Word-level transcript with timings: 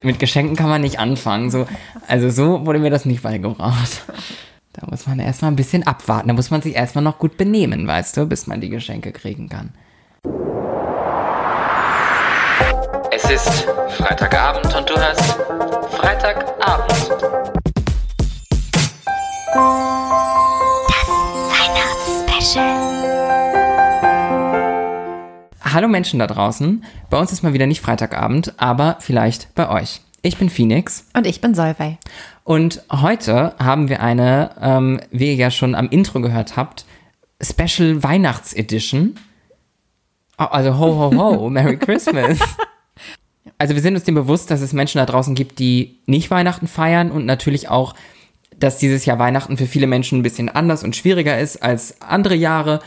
Mit 0.00 0.20
Geschenken 0.20 0.54
kann 0.54 0.68
man 0.68 0.80
nicht 0.80 1.00
anfangen. 1.00 1.50
So, 1.50 1.66
also 2.06 2.30
so 2.30 2.64
wurde 2.64 2.78
mir 2.78 2.90
das 2.90 3.04
nicht 3.04 3.22
beigebracht. 3.22 4.04
Da 4.72 4.86
muss 4.88 5.08
man 5.08 5.18
erstmal 5.18 5.50
ein 5.50 5.56
bisschen 5.56 5.84
abwarten. 5.88 6.28
Da 6.28 6.34
muss 6.34 6.52
man 6.52 6.62
sich 6.62 6.76
erstmal 6.76 7.02
noch 7.02 7.18
gut 7.18 7.36
benehmen, 7.36 7.86
weißt 7.86 8.16
du, 8.16 8.26
bis 8.26 8.46
man 8.46 8.60
die 8.60 8.68
Geschenke 8.68 9.10
kriegen 9.10 9.48
kann. 9.48 9.72
Es 13.10 13.28
ist 13.28 13.66
Freitagabend 13.96 14.72
und 14.72 14.88
du 14.88 14.94
hörst 14.94 15.36
Freitagabend. 15.90 16.98
Hallo 25.70 25.88
Menschen 25.88 26.18
da 26.18 26.26
draußen. 26.26 26.82
Bei 27.10 27.18
uns 27.18 27.32
ist 27.32 27.42
mal 27.42 27.52
wieder 27.52 27.66
nicht 27.66 27.80
Freitagabend, 27.80 28.54
aber 28.56 28.96
vielleicht 29.00 29.54
bei 29.54 29.68
euch. 29.68 30.00
Ich 30.22 30.38
bin 30.38 30.48
Phoenix 30.50 31.06
Und 31.14 31.26
ich 31.26 31.40
bin 31.40 31.54
Solvay. 31.54 31.98
und 32.44 32.82
heute 32.90 33.54
haben 33.58 33.88
wir 33.88 34.02
eine, 34.02 34.50
ähm, 34.60 35.00
wie 35.10 35.26
ihr 35.28 35.34
ja 35.34 35.50
schon 35.50 35.74
am 35.74 35.88
Intro 35.90 36.20
gehört 36.20 36.56
habt, 36.56 36.86
Special 37.42 38.02
Weihnachts-Edition. 38.02 39.16
Oh, 40.38 40.44
Also 40.44 40.78
ho 40.78 40.98
ho 40.98 41.16
ho, 41.16 41.50
Merry 41.50 41.76
Christmas. 41.76 42.38
Also 43.58 43.74
wir 43.74 43.82
sind 43.82 43.94
uns 43.94 44.04
dem 44.04 44.14
bewusst, 44.14 44.50
dass 44.50 44.60
es 44.60 44.72
Menschen 44.72 44.98
da 44.98 45.06
draußen 45.06 45.34
gibt, 45.34 45.58
die 45.58 45.98
nicht 46.06 46.30
Weihnachten 46.30 46.66
feiern 46.66 47.10
und 47.10 47.26
natürlich 47.26 47.68
auch, 47.68 47.94
dass 48.56 48.78
dieses 48.78 49.04
Jahr 49.04 49.18
Weihnachten 49.18 49.56
für 49.56 49.66
viele 49.66 49.86
Menschen 49.86 50.18
ein 50.18 50.22
bisschen 50.22 50.48
anders 50.48 50.82
und 50.82 50.96
schwieriger 50.96 51.38
ist 51.38 51.62
als 51.62 52.00
andere 52.00 52.34
Jahre. 52.34 52.80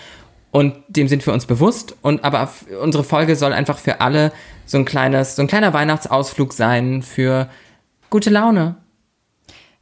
Und 0.51 0.75
dem 0.89 1.07
sind 1.07 1.25
wir 1.25 1.33
uns 1.33 1.45
bewusst. 1.45 1.95
Und 2.01 2.23
aber 2.23 2.49
unsere 2.81 3.03
Folge 3.03 3.35
soll 3.35 3.53
einfach 3.53 3.77
für 3.77 4.01
alle 4.01 4.31
so 4.65 4.77
ein 4.77 4.85
kleines, 4.85 5.35
so 5.35 5.41
ein 5.41 5.47
kleiner 5.47 5.73
Weihnachtsausflug 5.73 6.53
sein 6.53 7.01
für 7.01 7.47
gute 8.09 8.29
Laune. 8.29 8.75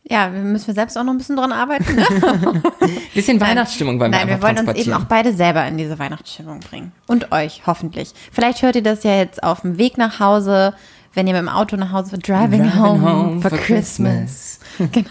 Ja, 0.04 0.34
wir 0.34 0.42
müssen 0.42 0.68
wir 0.68 0.74
selbst 0.74 0.98
auch 0.98 1.04
noch 1.04 1.14
ein 1.14 1.18
bisschen 1.20 1.36
dran 1.36 1.52
arbeiten. 1.52 1.96
Ne? 1.96 2.64
Bisschen 3.14 3.40
Weihnachtsstimmung 3.40 4.00
wir 4.00 4.10
Nein, 4.10 4.28
wir 4.28 4.42
wollen 4.42 4.58
uns 4.58 4.74
eben 4.74 4.94
auch 4.94 5.04
beide 5.04 5.34
selber 5.34 5.68
in 5.68 5.78
diese 5.78 6.00
Weihnachtsstimmung 6.00 6.62
bringen. 6.62 6.92
Und 7.06 7.32
euch, 7.32 7.64
hoffentlich. 7.68 8.14
Vielleicht 8.32 8.64
hört 8.64 8.76
ihr 8.76 8.82
das 8.82 9.04
ja 9.04 9.16
jetzt 9.16 9.44
auf 9.44 9.62
dem 9.62 9.78
Weg 9.78 10.00
nach 10.00 10.20
Hause, 10.20 10.74
wenn 11.14 11.28
ihr 11.28 11.34
mit 11.34 11.44
dem 11.44 11.50
Auto 11.50 11.76
nach 11.76 11.92
Hause 11.92 12.18
driving, 12.18 12.64
Driving 12.64 12.80
home, 12.80 13.42
for, 13.42 13.52
Christmas. 13.52 14.60
Genau. 14.80 15.10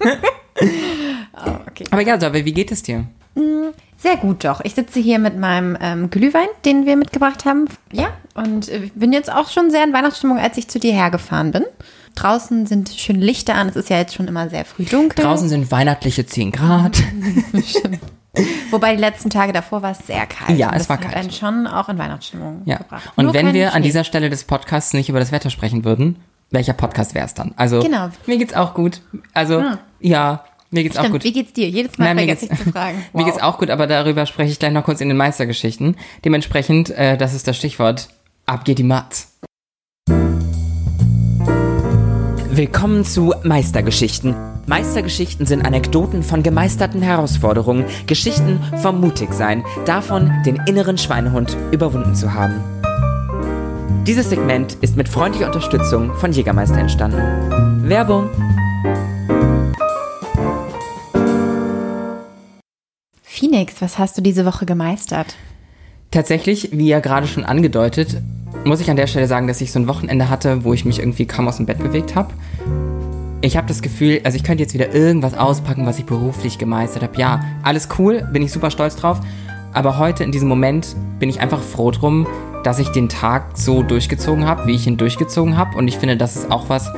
oh, 0.60 1.50
okay. 1.68 1.84
Aber 1.90 2.02
ja, 2.02 2.18
Sabe, 2.18 2.44
wie 2.44 2.52
geht 2.52 2.70
es 2.72 2.82
dir? 2.82 3.04
Sehr 3.96 4.16
gut 4.16 4.44
doch. 4.44 4.60
Ich 4.64 4.74
sitze 4.74 4.98
hier 5.00 5.18
mit 5.18 5.38
meinem 5.38 5.76
ähm, 5.80 6.10
Glühwein, 6.10 6.48
den 6.64 6.86
wir 6.86 6.96
mitgebracht 6.96 7.44
haben. 7.44 7.66
Ja, 7.92 8.08
und 8.34 8.68
äh, 8.68 8.90
bin 8.94 9.12
jetzt 9.12 9.30
auch 9.30 9.50
schon 9.50 9.70
sehr 9.70 9.84
in 9.84 9.92
Weihnachtsstimmung, 9.92 10.38
als 10.38 10.56
ich 10.56 10.68
zu 10.68 10.78
dir 10.78 10.92
hergefahren 10.92 11.50
bin. 11.52 11.64
Draußen 12.16 12.66
sind 12.66 12.88
schön 12.90 13.20
Lichter 13.20 13.54
an. 13.54 13.68
Es 13.68 13.76
ist 13.76 13.88
ja 13.90 13.98
jetzt 13.98 14.14
schon 14.14 14.26
immer 14.26 14.48
sehr 14.48 14.64
früh 14.64 14.84
dunkel. 14.84 15.22
Draußen 15.24 15.48
sind 15.48 15.70
weihnachtliche 15.70 16.26
10 16.26 16.50
Grad. 16.50 16.98
Wobei 18.70 18.94
die 18.94 19.00
letzten 19.00 19.28
Tage 19.28 19.52
davor 19.52 19.82
war 19.82 19.90
es 19.92 20.06
sehr 20.06 20.24
kalt. 20.26 20.58
Ja, 20.58 20.70
es 20.70 20.78
das 20.78 20.88
war 20.88 20.96
hat 20.98 21.04
kalt. 21.04 21.16
einen 21.16 21.30
schon 21.30 21.66
auch 21.66 21.88
in 21.88 21.98
Weihnachtsstimmung 21.98 22.62
Ja. 22.64 22.78
gebracht. 22.78 23.12
Und 23.16 23.26
Nur 23.26 23.34
wenn 23.34 23.52
wir 23.52 23.74
an 23.74 23.82
dieser 23.82 24.04
Stelle 24.04 24.30
des 24.30 24.44
Podcasts 24.44 24.92
nicht 24.92 25.08
über 25.08 25.18
das 25.18 25.32
Wetter 25.32 25.50
sprechen 25.50 25.84
würden, 25.84 26.16
welcher 26.50 26.72
Podcast 26.72 27.14
wäre 27.14 27.26
es 27.26 27.34
dann? 27.34 27.52
Also, 27.56 27.80
Genau. 27.80 28.08
mir 28.26 28.38
geht's 28.38 28.54
auch 28.54 28.74
gut. 28.74 29.00
Also, 29.34 29.60
Ah. 29.60 29.78
ja, 30.00 30.44
mir 30.70 30.82
geht's 30.82 30.96
auch 30.96 31.00
Stimmt, 31.02 31.14
gut. 31.14 31.24
wie 31.24 31.32
geht's 31.32 31.52
dir? 31.52 31.68
Jedes 31.68 31.96
Mal 31.98 32.06
Nein, 32.06 32.16
mir 32.16 32.22
vergesse 32.22 32.44
ich 32.46 32.50
geht's- 32.50 32.64
zu 32.64 32.70
fragen. 32.72 33.04
Mir 33.12 33.24
geht's 33.24 33.40
auch 33.42 33.58
gut, 33.58 33.70
aber 33.70 33.86
darüber 33.86 34.26
spreche 34.26 34.52
ich 34.52 34.58
gleich 34.58 34.72
noch 34.72 34.84
kurz 34.84 35.00
in 35.00 35.08
den 35.08 35.16
Meistergeschichten. 35.16 35.96
Dementsprechend, 36.24 36.90
äh, 36.90 37.16
das 37.16 37.34
ist 37.34 37.46
das 37.48 37.56
Stichwort, 37.56 38.08
ab 38.46 38.64
geht 38.64 38.78
die 38.78 38.84
Matz. 38.84 39.28
Willkommen 42.52 43.04
zu 43.04 43.32
Meistergeschichten. 43.44 44.34
Meistergeschichten 44.66 45.46
sind 45.46 45.64
Anekdoten 45.64 46.22
von 46.22 46.42
gemeisterten 46.42 47.00
Herausforderungen, 47.02 47.84
Geschichten 48.06 48.60
vom 48.82 49.00
Mutigsein, 49.00 49.64
davon, 49.86 50.30
den 50.44 50.56
inneren 50.66 50.98
Schweinehund 50.98 51.56
überwunden 51.72 52.14
zu 52.14 52.34
haben. 52.34 52.62
Dieses 54.06 54.30
Segment 54.30 54.78
ist 54.80 54.96
mit 54.96 55.10
freundlicher 55.10 55.46
Unterstützung 55.46 56.14
von 56.14 56.32
Jägermeister 56.32 56.78
entstanden. 56.78 57.86
Werbung. 57.86 58.30
Phoenix, 63.22 63.74
was 63.80 63.98
hast 63.98 64.16
du 64.16 64.22
diese 64.22 64.46
Woche 64.46 64.64
gemeistert? 64.64 65.36
Tatsächlich, 66.10 66.70
wie 66.72 66.88
ja 66.88 67.00
gerade 67.00 67.26
schon 67.26 67.44
angedeutet, 67.44 68.22
muss 68.64 68.80
ich 68.80 68.90
an 68.90 68.96
der 68.96 69.06
Stelle 69.06 69.26
sagen, 69.26 69.46
dass 69.46 69.60
ich 69.60 69.70
so 69.70 69.78
ein 69.78 69.86
Wochenende 69.86 70.30
hatte, 70.30 70.64
wo 70.64 70.72
ich 70.72 70.86
mich 70.86 70.98
irgendwie 70.98 71.26
kaum 71.26 71.46
aus 71.46 71.58
dem 71.58 71.66
Bett 71.66 71.78
bewegt 71.78 72.16
habe. 72.16 72.32
Ich 73.42 73.58
habe 73.58 73.68
das 73.68 73.82
Gefühl, 73.82 74.22
also 74.24 74.34
ich 74.34 74.44
könnte 74.44 74.62
jetzt 74.62 74.72
wieder 74.72 74.94
irgendwas 74.94 75.34
auspacken, 75.34 75.84
was 75.84 75.98
ich 75.98 76.06
beruflich 76.06 76.56
gemeistert 76.56 77.02
habe. 77.02 77.18
Ja, 77.18 77.44
alles 77.62 77.88
cool, 77.98 78.26
bin 78.32 78.42
ich 78.42 78.50
super 78.50 78.70
stolz 78.70 78.96
drauf. 78.96 79.20
Aber 79.74 79.98
heute 79.98 80.24
in 80.24 80.32
diesem 80.32 80.48
Moment 80.48 80.96
bin 81.18 81.28
ich 81.28 81.40
einfach 81.40 81.62
froh 81.62 81.90
drum, 81.90 82.26
dass 82.62 82.78
ich 82.78 82.88
den 82.90 83.08
Tag 83.08 83.56
so 83.56 83.82
durchgezogen 83.82 84.46
habe, 84.46 84.66
wie 84.66 84.74
ich 84.74 84.86
ihn 84.86 84.96
durchgezogen 84.96 85.56
habe. 85.56 85.76
Und 85.76 85.88
ich 85.88 85.98
finde, 85.98 86.16
das 86.16 86.36
ist 86.36 86.50
auch 86.50 86.68
was, 86.68 86.90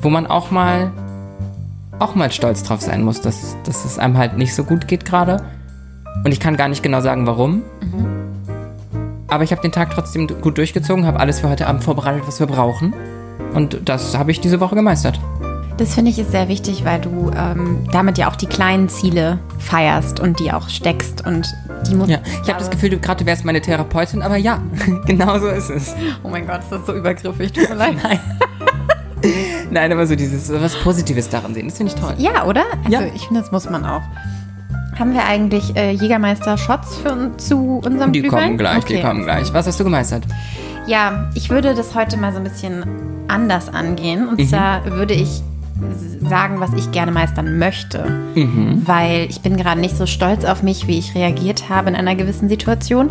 wo 0.00 0.10
man 0.10 0.26
auch 0.26 0.50
mal, 0.50 0.92
auch 1.98 2.14
mal 2.14 2.30
stolz 2.32 2.62
drauf 2.62 2.80
sein 2.80 3.02
muss, 3.02 3.20
dass, 3.20 3.56
dass 3.64 3.84
es 3.84 3.98
einem 3.98 4.16
halt 4.16 4.36
nicht 4.36 4.54
so 4.54 4.64
gut 4.64 4.88
geht 4.88 5.04
gerade. 5.04 5.44
Und 6.24 6.32
ich 6.32 6.40
kann 6.40 6.56
gar 6.56 6.68
nicht 6.68 6.82
genau 6.82 7.00
sagen, 7.00 7.26
warum. 7.26 7.62
Aber 9.28 9.44
ich 9.44 9.52
habe 9.52 9.62
den 9.62 9.72
Tag 9.72 9.90
trotzdem 9.90 10.26
gut 10.26 10.58
durchgezogen, 10.58 11.06
habe 11.06 11.20
alles 11.20 11.40
für 11.40 11.48
heute 11.48 11.66
Abend 11.66 11.84
vorbereitet, 11.84 12.24
was 12.26 12.40
wir 12.40 12.46
brauchen. 12.46 12.92
Und 13.54 13.88
das 13.88 14.18
habe 14.18 14.30
ich 14.30 14.40
diese 14.40 14.60
Woche 14.60 14.74
gemeistert. 14.74 15.20
Das 15.76 15.94
finde 15.94 16.10
ich 16.10 16.18
ist 16.18 16.30
sehr 16.30 16.48
wichtig, 16.48 16.84
weil 16.84 17.00
du 17.00 17.30
ähm, 17.34 17.78
damit 17.90 18.18
ja 18.18 18.28
auch 18.28 18.36
die 18.36 18.46
kleinen 18.46 18.88
Ziele 18.88 19.38
feierst 19.58 20.20
und 20.20 20.38
die 20.40 20.52
auch 20.52 20.68
steckst 20.68 21.26
und. 21.26 21.46
Ja, 22.06 22.18
ich 22.42 22.48
habe 22.48 22.58
das 22.58 22.70
Gefühl, 22.70 22.90
du 22.90 22.98
gerade 22.98 23.24
wärst 23.26 23.44
meine 23.44 23.60
Therapeutin, 23.60 24.22
aber 24.22 24.36
ja, 24.36 24.60
genau 25.06 25.38
so 25.38 25.48
ist 25.48 25.70
es. 25.70 25.94
Oh 26.22 26.28
mein 26.28 26.46
Gott, 26.46 26.60
ist 26.60 26.70
das 26.72 26.86
so 26.86 26.94
übergriffig, 26.94 27.52
tut 27.52 27.68
mir 27.68 27.74
leid. 27.76 27.96
Nein, 29.70 29.92
aber 29.92 30.06
so 30.06 30.16
dieses 30.16 30.50
was 30.52 30.76
Positives 30.76 31.28
darin 31.28 31.54
sehen, 31.54 31.68
das 31.68 31.76
finde 31.76 31.92
ich 31.94 32.00
toll. 32.00 32.14
Ja, 32.18 32.44
oder? 32.46 32.64
Also 32.84 32.98
Ja. 33.00 33.06
ich 33.14 33.26
finde, 33.26 33.40
das 33.42 33.52
muss 33.52 33.68
man 33.68 33.84
auch. 33.84 34.02
Haben 34.98 35.14
wir 35.14 35.24
eigentlich 35.24 35.76
äh, 35.76 35.92
Jägermeister-Shots 35.92 36.96
für 36.96 37.30
zu 37.36 37.80
unserem 37.84 38.12
Die 38.12 38.22
Glühwein? 38.22 38.44
kommen 38.44 38.58
gleich, 38.58 38.84
die 38.84 38.94
Okay. 38.96 39.02
kommen 39.02 39.22
gleich. 39.24 39.52
Was 39.52 39.66
hast 39.66 39.78
du 39.80 39.84
gemeistert? 39.84 40.24
Ja, 40.86 41.30
ich 41.34 41.50
würde 41.50 41.74
das 41.74 41.94
heute 41.94 42.16
mal 42.16 42.32
so 42.32 42.38
ein 42.38 42.44
bisschen 42.44 42.84
anders 43.28 43.68
angehen. 43.72 44.26
Und 44.28 44.40
Mhm. 44.40 44.48
zwar 44.48 44.84
würde 44.86 45.14
ich 45.14 45.42
sagen, 46.28 46.60
was 46.60 46.72
ich 46.74 46.92
gerne 46.92 47.12
meistern 47.12 47.58
möchte. 47.58 48.04
Mhm. 48.34 48.82
Weil 48.86 49.26
ich 49.28 49.40
bin 49.40 49.56
gerade 49.56 49.80
nicht 49.80 49.96
so 49.96 50.06
stolz 50.06 50.44
auf 50.44 50.62
mich, 50.62 50.86
wie 50.86 50.98
ich 50.98 51.14
reagiert 51.14 51.68
habe 51.68 51.90
in 51.90 51.96
einer 51.96 52.14
gewissen 52.14 52.48
Situation. 52.48 53.10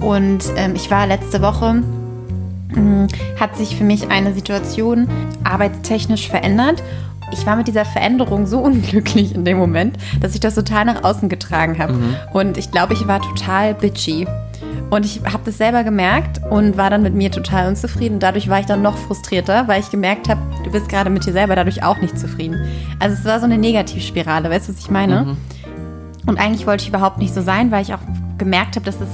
Und 0.00 0.44
ähm, 0.56 0.74
ich 0.74 0.90
war 0.90 1.06
letzte 1.06 1.42
Woche, 1.42 1.82
mh, 2.74 3.08
hat 3.38 3.56
sich 3.56 3.76
für 3.76 3.84
mich 3.84 4.10
eine 4.10 4.34
Situation 4.34 5.08
arbeitstechnisch 5.44 6.28
verändert. 6.28 6.82
Ich 7.32 7.46
war 7.46 7.56
mit 7.56 7.68
dieser 7.68 7.84
Veränderung 7.84 8.46
so 8.46 8.58
unglücklich 8.62 9.34
in 9.34 9.44
dem 9.44 9.58
Moment, 9.58 9.96
dass 10.20 10.34
ich 10.34 10.40
das 10.40 10.54
total 10.54 10.84
nach 10.84 11.04
außen 11.04 11.28
getragen 11.28 11.78
habe. 11.78 11.94
Und 12.32 12.56
ich 12.56 12.70
glaube, 12.70 12.94
ich 12.94 13.06
war 13.06 13.20
total 13.20 13.74
bitchy. 13.74 14.26
Und 14.90 15.06
ich 15.06 15.20
habe 15.24 15.44
das 15.44 15.56
selber 15.56 15.84
gemerkt 15.84 16.40
und 16.50 16.76
war 16.76 16.90
dann 16.90 17.02
mit 17.02 17.14
mir 17.14 17.30
total 17.30 17.68
unzufrieden. 17.68 18.18
Dadurch 18.18 18.48
war 18.48 18.58
ich 18.58 18.66
dann 18.66 18.82
noch 18.82 18.96
frustrierter, 18.96 19.68
weil 19.68 19.80
ich 19.80 19.90
gemerkt 19.90 20.28
habe, 20.28 20.40
du 20.64 20.70
bist 20.72 20.88
gerade 20.88 21.10
mit 21.10 21.24
dir 21.24 21.32
selber 21.32 21.54
dadurch 21.54 21.84
auch 21.84 21.98
nicht 21.98 22.18
zufrieden. 22.18 22.56
Also 22.98 23.16
es 23.16 23.24
war 23.24 23.38
so 23.38 23.44
eine 23.44 23.56
Negativspirale, 23.56 24.50
weißt 24.50 24.68
du, 24.68 24.72
was 24.72 24.80
ich 24.80 24.90
meine? 24.90 25.36
Und 26.26 26.38
eigentlich 26.40 26.66
wollte 26.66 26.82
ich 26.82 26.88
überhaupt 26.88 27.18
nicht 27.18 27.32
so 27.32 27.40
sein, 27.40 27.70
weil 27.70 27.82
ich 27.82 27.94
auch 27.94 28.00
gemerkt 28.36 28.74
habe, 28.76 28.84
dass 28.84 28.96
es. 29.00 29.08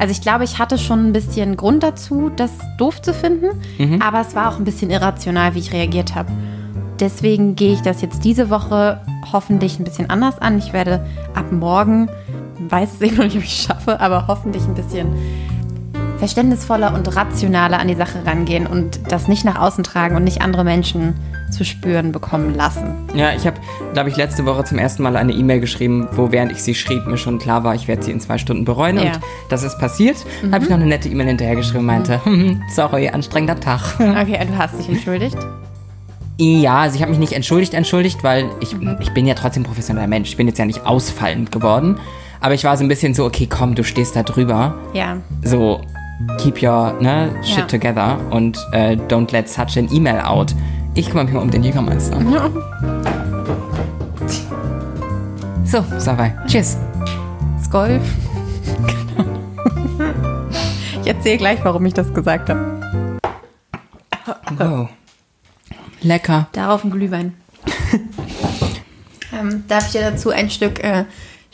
Also 0.00 0.12
ich 0.12 0.22
glaube, 0.22 0.44
ich 0.44 0.58
hatte 0.58 0.78
schon 0.78 1.08
ein 1.08 1.12
bisschen 1.12 1.56
Grund 1.56 1.82
dazu, 1.82 2.30
das 2.34 2.52
doof 2.78 3.02
zu 3.02 3.12
finden, 3.12 3.48
aber 4.00 4.20
es 4.20 4.34
war 4.34 4.48
auch 4.48 4.58
ein 4.58 4.64
bisschen 4.64 4.90
irrational, 4.90 5.54
wie 5.54 5.58
ich 5.58 5.72
reagiert 5.72 6.14
habe. 6.14 6.30
Deswegen 7.00 7.54
gehe 7.54 7.72
ich 7.74 7.82
das 7.82 8.00
jetzt 8.00 8.24
diese 8.24 8.48
Woche 8.48 9.00
hoffentlich 9.32 9.78
ein 9.78 9.84
bisschen 9.84 10.08
anders 10.08 10.38
an. 10.38 10.56
Ich 10.58 10.72
werde 10.72 11.04
ab 11.34 11.52
morgen, 11.52 12.08
weiß 12.58 12.90
es 12.94 13.00
eh 13.02 13.10
noch 13.10 13.24
nicht, 13.24 13.36
ob 13.36 13.42
ich 13.42 13.52
es 13.58 13.64
schaffe, 13.64 14.00
aber 14.00 14.26
hoffentlich 14.26 14.64
ein 14.64 14.74
bisschen 14.74 15.08
verständnisvoller 16.18 16.94
und 16.94 17.14
rationaler 17.14 17.78
an 17.78 17.88
die 17.88 17.94
Sache 17.94 18.24
rangehen 18.26 18.66
und 18.66 19.00
das 19.08 19.28
nicht 19.28 19.44
nach 19.44 19.58
außen 19.60 19.84
tragen 19.84 20.16
und 20.16 20.24
nicht 20.24 20.42
andere 20.42 20.64
Menschen 20.64 21.14
zu 21.50 21.64
spüren 21.64 22.12
bekommen 22.12 22.54
lassen. 22.54 22.94
Ja, 23.14 23.32
ich 23.32 23.46
habe, 23.46 23.56
glaube 23.94 24.10
ich, 24.10 24.16
letzte 24.16 24.44
Woche 24.44 24.64
zum 24.64 24.78
ersten 24.78 25.02
Mal 25.02 25.16
eine 25.16 25.32
E-Mail 25.32 25.60
geschrieben, 25.60 26.08
wo 26.12 26.30
während 26.30 26.52
ich 26.52 26.62
sie 26.62 26.74
schrieb, 26.74 27.06
mir 27.06 27.16
schon 27.16 27.38
klar 27.38 27.64
war, 27.64 27.74
ich 27.74 27.88
werde 27.88 28.02
sie 28.02 28.10
in 28.10 28.20
zwei 28.20 28.36
Stunden 28.36 28.64
bereuen. 28.64 28.96
Ja. 28.96 29.12
Und 29.12 29.20
das 29.48 29.62
ist 29.62 29.78
passiert. 29.78 30.16
Habe 30.52 30.64
ich 30.64 30.70
noch 30.70 30.76
eine 30.76 30.86
nette 30.86 31.08
E-Mail 31.08 31.28
hinterhergeschrieben, 31.28 31.86
meinte, 31.86 32.22
"Hm, 32.24 32.62
sorry, 32.74 33.08
anstrengender 33.08 33.58
Tag. 33.58 33.80
Okay, 33.98 34.38
du 34.46 34.58
hast 34.58 34.78
dich 34.78 34.88
entschuldigt. 34.88 35.38
Ja, 36.38 36.78
also 36.80 36.96
ich 36.96 37.02
habe 37.02 37.10
mich 37.10 37.18
nicht 37.18 37.32
entschuldigt, 37.32 37.74
entschuldigt, 37.74 38.22
weil 38.22 38.46
ich, 38.60 38.76
ich 39.00 39.10
bin 39.12 39.26
ja 39.26 39.34
trotzdem 39.34 39.62
professioneller 39.64 40.06
Mensch. 40.06 40.28
Ich 40.28 40.36
bin 40.36 40.46
jetzt 40.46 40.58
ja 40.58 40.64
nicht 40.66 40.84
ausfallend 40.86 41.50
geworden. 41.50 41.98
Aber 42.40 42.54
ich 42.54 42.64
war 42.64 42.76
so 42.76 42.84
ein 42.84 42.88
bisschen 42.88 43.14
so, 43.14 43.24
okay, 43.24 43.46
komm, 43.48 43.74
du 43.74 43.84
stehst 43.84 44.16
da 44.16 44.22
drüber. 44.22 44.74
Ja. 44.92 45.16
So, 45.42 45.80
keep 46.38 46.62
your 46.62 46.94
ne, 47.00 47.30
shit 47.42 47.58
Ja. 47.58 47.64
together 47.66 48.18
und 48.30 48.58
äh, 48.72 48.96
don't 49.08 49.32
let 49.32 49.48
such 49.48 49.76
an 49.76 49.88
email 49.92 50.20
out. 50.20 50.54
Ich 50.94 51.08
kümmere 51.08 51.24
mich 51.24 51.34
mal 51.34 51.40
um 51.42 51.50
den 51.50 51.62
Jägermeister. 51.62 52.18
So, 55.64 55.84
Savai. 55.98 56.34
Tschüss. 56.46 56.78
Skoll. 57.62 58.00
ich 61.02 61.06
erzähle 61.06 61.36
gleich, 61.36 61.58
warum 61.62 61.84
ich 61.84 61.92
das 61.92 62.14
gesagt 62.14 62.48
habe. 62.48 63.18
Wow. 64.56 64.88
Lecker. 66.00 66.48
Darauf 66.52 66.84
ein 66.84 66.90
Glühwein. 66.90 67.34
ähm, 69.38 69.64
darf 69.68 69.84
ich 69.88 69.92
dir 69.92 70.10
dazu 70.10 70.30
ein 70.30 70.48
Stück 70.48 70.82
äh, 70.82 71.04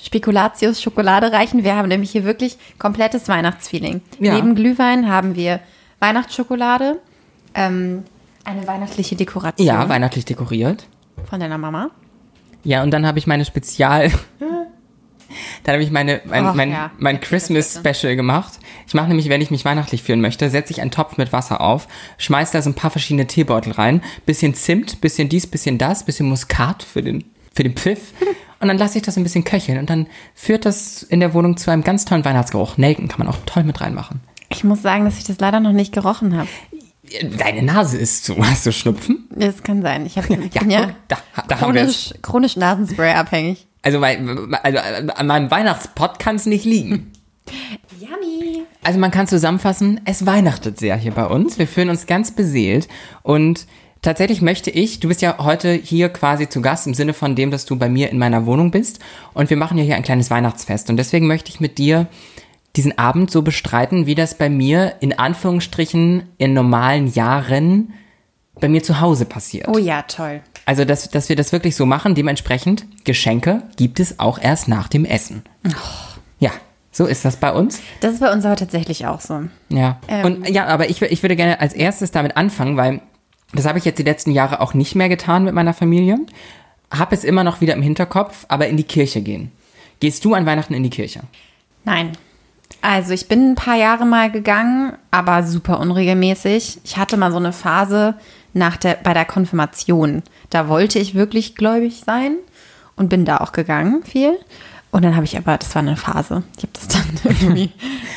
Spekulatius 0.05 0.83
Schokolade 0.83 1.33
reichen? 1.33 1.65
Wir 1.65 1.77
haben 1.77 1.89
nämlich 1.89 2.11
hier 2.11 2.25
wirklich 2.25 2.59
komplettes 2.79 3.29
Weihnachtsfeeling. 3.29 4.03
Ja. 4.21 4.35
Neben 4.35 4.55
Glühwein 4.55 5.09
haben 5.09 5.35
wir 5.35 5.61
Weihnachtsschokolade, 6.01 7.01
ähm, 7.55 8.05
eine 8.45 8.67
weihnachtliche 8.67 9.17
Dekoration 9.17 9.67
Ja, 9.67 9.89
weihnachtlich 9.89 10.25
dekoriert. 10.27 10.87
von 11.29 11.41
deiner 11.41 11.57
Mama. 11.59 11.91
Ja, 12.65 12.83
und 12.83 12.91
dann 12.91 13.07
habe 13.07 13.19
ich 13.19 13.27
meine 13.27 13.45
Spezial. 13.45 14.11
Dann 15.65 15.75
habe 15.75 15.83
ich 15.83 15.91
meine, 15.91 16.21
mein, 16.27 16.47
Ach 16.47 16.55
mein, 16.55 16.71
ja, 16.71 16.91
mein 16.99 17.21
Christmas. 17.21 17.81
Special 17.81 18.15
gemacht. 18.15 18.53
Ich 18.87 18.95
mache 18.95 19.09
nämlich, 19.09 19.29
wenn 19.29 19.41
ich 19.41 19.51
mich 19.51 19.65
weihnachtlich 19.65 20.03
fühlen 20.03 20.21
möchte, 20.21 20.49
setze 20.51 20.73
ich 20.73 20.81
einen 20.81 20.91
Topf 20.91 21.17
mit 21.17 21.33
Wasser 21.33 21.61
auf, 21.61 21.89
schmeiß 22.19 22.53
da 22.53 22.63
so 22.63 22.71
ein 22.71 22.75
paar 22.75 22.91
verschiedene 22.91 23.27
Teebeutel 23.27 23.73
rein, 23.73 24.03
bisschen 24.27 24.55
Zimt, 24.55 25.01
bisschen 25.01 25.29
dies, 25.29 25.47
bisschen 25.47 25.79
das, 25.79 26.05
bisschen 26.05 26.29
Muskat 26.29 26.83
für 26.83 27.03
den, 27.03 27.25
für 27.55 27.63
den 27.63 27.75
Pfiff. 27.75 28.13
Und 28.61 28.69
dann 28.69 28.79
lasse 28.79 28.97
ich 28.99 29.05
das 29.05 29.17
ein 29.19 29.23
bisschen 29.25 29.45
köcheln 29.45 29.77
und 29.79 29.91
dann 29.91 30.07
führt 30.35 30.65
das 30.65 31.03
in 31.03 31.21
der 31.21 31.35
Wohnung 31.35 31.59
zu 31.59 31.71
einem 31.71 31.85
ganz 31.85 32.07
tollen 32.07 32.25
Weihnachtsgeruch. 32.25 32.79
Nelken 32.79 33.09
kann 33.09 33.19
man 33.19 33.29
auch 33.29 33.37
toll 33.45 33.63
mit 33.63 33.83
reinmachen. 33.83 34.21
Ich 34.49 34.65
muss 34.65 34.81
sagen, 34.81 35.05
dass 35.05 35.19
ich 35.19 35.25
das 35.25 35.39
leider 35.39 35.61
noch 35.61 35.73
nicht 35.73 35.93
gerochen 35.93 36.35
habe. 36.35 36.49
Deine 37.37 37.63
Nase 37.63 37.99
ist 37.99 38.25
zu. 38.25 38.39
Hast 38.43 38.65
du 38.65 38.73
Schnupfen? 38.73 39.29
Das 39.37 39.63
kann 39.65 39.83
sein. 39.83 40.07
Ich, 40.07 40.17
hab, 40.17 40.31
ich 40.31 40.55
Ja, 40.55 40.61
bin 40.61 40.71
ja 40.71 40.91
da, 41.09 41.19
da 41.47 41.61
haben 41.61 41.75
wir 41.75 41.83
es. 41.83 42.07
chronisch, 42.07 42.23
chronisch 42.23 42.57
Nasenspray 42.57 43.13
abhängig. 43.13 43.67
Also, 43.83 43.99
mein, 43.99 44.55
also 44.55 44.79
an 45.13 45.27
meinem 45.27 45.51
Weihnachtspot 45.51 46.19
kann 46.19 46.37
es 46.37 46.47
nicht 46.47 46.65
liegen. 46.65 47.13
Yummy. 48.01 48.63
Also 48.83 48.99
man 48.99 49.11
kann 49.11 49.27
zusammenfassen, 49.27 50.01
es 50.07 50.25
weihnachtet 50.25 50.79
sehr 50.79 50.97
hier 50.97 51.13
bei 51.13 51.27
uns. 51.27 51.59
Wir 51.59 51.67
fühlen 51.69 51.91
uns 51.91 52.07
ganz 52.07 52.31
beseelt 52.31 52.89
und 53.23 53.67
tatsächlich 54.05 54.43
möchte 54.43 54.71
ich, 54.71 55.01
du 55.01 55.09
bist 55.09 55.23
ja 55.23 55.39
heute 55.39 55.73
hier 55.73 56.09
quasi 56.09 56.49
zu 56.49 56.63
Gast 56.63 56.87
im 56.87 56.95
Sinne 56.95 57.15
von 57.15 57.35
dem, 57.35 57.51
dass 57.51 57.65
du 57.65 57.77
bei 57.77 57.89
mir 57.89 58.11
in 58.11 58.19
meiner 58.19 58.47
Wohnung 58.47 58.71
bist 58.71 59.01
und 59.33 59.51
wir 59.51 59.57
machen 59.57 59.79
ja 59.79 59.85
hier 59.85 59.97
ein 59.97 60.03
kleines 60.03 60.31
Weihnachtsfest 60.31 60.91
und 60.91 60.97
deswegen 60.97 61.27
möchte 61.27 61.51
ich 61.51 61.61
mit 61.61 61.79
dir 61.79 62.07
diesen 62.77 62.99
Abend 62.99 63.31
so 63.31 63.43
bestreiten, 63.43 64.07
wie 64.07 64.15
das 64.15 64.37
bei 64.37 64.49
mir 64.49 64.95
in 65.01 65.19
Anführungsstrichen 65.19 66.25
in 66.39 66.55
normalen 66.55 67.07
Jahren 67.07 67.95
bei 68.61 68.69
mir 68.69 68.83
zu 68.83 69.01
Hause 69.01 69.25
passiert. 69.25 69.69
Oh 69.69 69.79
ja, 69.79 70.03
toll. 70.03 70.41
Also, 70.67 70.85
dass, 70.85 71.11
dass 71.11 71.29
wir 71.29 71.37
das 71.37 71.53
wirklich 71.53 71.77
so 71.77 71.87
machen. 71.87 72.15
Dementsprechend, 72.15 72.87
Geschenke 73.05 73.63
gibt 73.77 74.01
es 74.01 74.19
auch 74.19 74.39
erst 74.41 74.69
nach 74.69 74.89
dem 74.89 75.05
Essen. 75.05 75.43
Ja, 76.39 76.51
so 76.91 77.07
ist 77.07 77.25
das 77.25 77.37
bei 77.37 77.53
uns. 77.53 77.81
Das 78.01 78.15
ist 78.15 78.21
bei 78.21 78.33
uns 78.33 78.45
aber 78.45 78.57
tatsächlich 78.57 79.07
auch 79.07 79.21
so. 79.21 79.43
Ja. 79.69 80.01
Ähm. 80.09 80.25
Und 80.25 80.49
ja, 80.49 80.67
aber 80.67 80.89
ich, 80.89 81.03
ich 81.03 81.23
würde 81.23 81.37
gerne 81.37 81.61
als 81.61 81.75
erstes 81.75 82.13
damit 82.13 82.37
anfangen, 82.37 82.77
weil 82.77 83.03
das 83.53 83.67
habe 83.67 83.79
ich 83.79 83.85
jetzt 83.85 83.99
die 83.99 84.05
letzten 84.05 84.31
Jahre 84.31 84.61
auch 84.61 84.75
nicht 84.75 84.95
mehr 84.95 85.09
getan 85.09 85.45
mit 85.45 85.55
meiner 85.55 85.75
Familie. 85.75 86.19
Hab 86.91 87.13
es 87.13 87.25
immer 87.25 87.45
noch 87.45 87.61
wieder 87.61 87.75
im 87.75 87.83
Hinterkopf, 87.83 88.47
aber 88.49 88.69
in 88.69 88.77
die 88.77 88.85
Kirche 88.85 89.21
gehen. 89.21 89.53
Gehst 90.01 90.25
du 90.25 90.35
an 90.35 90.47
Weihnachten 90.47 90.75
in 90.75 90.83
die 90.83 90.91
Kirche? 90.91 91.21
Nein. 91.85 92.13
Also 92.83 93.13
ich 93.13 93.29
bin 93.29 93.53
ein 93.53 93.55
paar 93.55 93.77
Jahre 93.77 94.05
mal 94.05 94.31
gegangen, 94.31 94.93
aber 95.11 95.43
super 95.43 95.81
unregelmäßig. 95.81 96.81
Ich 96.85 96.97
hatte 96.97 97.17
mal 97.17 97.31
so 97.31 97.39
eine 97.39 97.53
Phase 97.53 98.15
nach 98.53 98.77
der, 98.77 98.99
bei 99.03 99.15
der 99.15 99.25
Konfirmation. 99.25 100.23
Da 100.51 100.69
wollte 100.69 100.99
ich 100.99 101.15
wirklich 101.15 101.55
gläubig 101.55 102.03
sein 102.05 102.37
und 102.97 103.09
bin 103.09 103.25
da 103.25 103.39
auch 103.39 103.53
gegangen 103.53 104.03
viel. 104.05 104.39
Und 104.91 105.03
dann 105.03 105.17
habe 105.17 105.25
ich 105.25 105.37
aber, 105.37 105.59
das 105.59 105.75
war 105.75 105.83
eine 105.83 105.97
Phase. 105.97 106.45
Ich 106.57 106.63
habe 106.63 106.73
das 106.73 106.89
dann 106.89 107.05
irgendwie, 107.41 107.73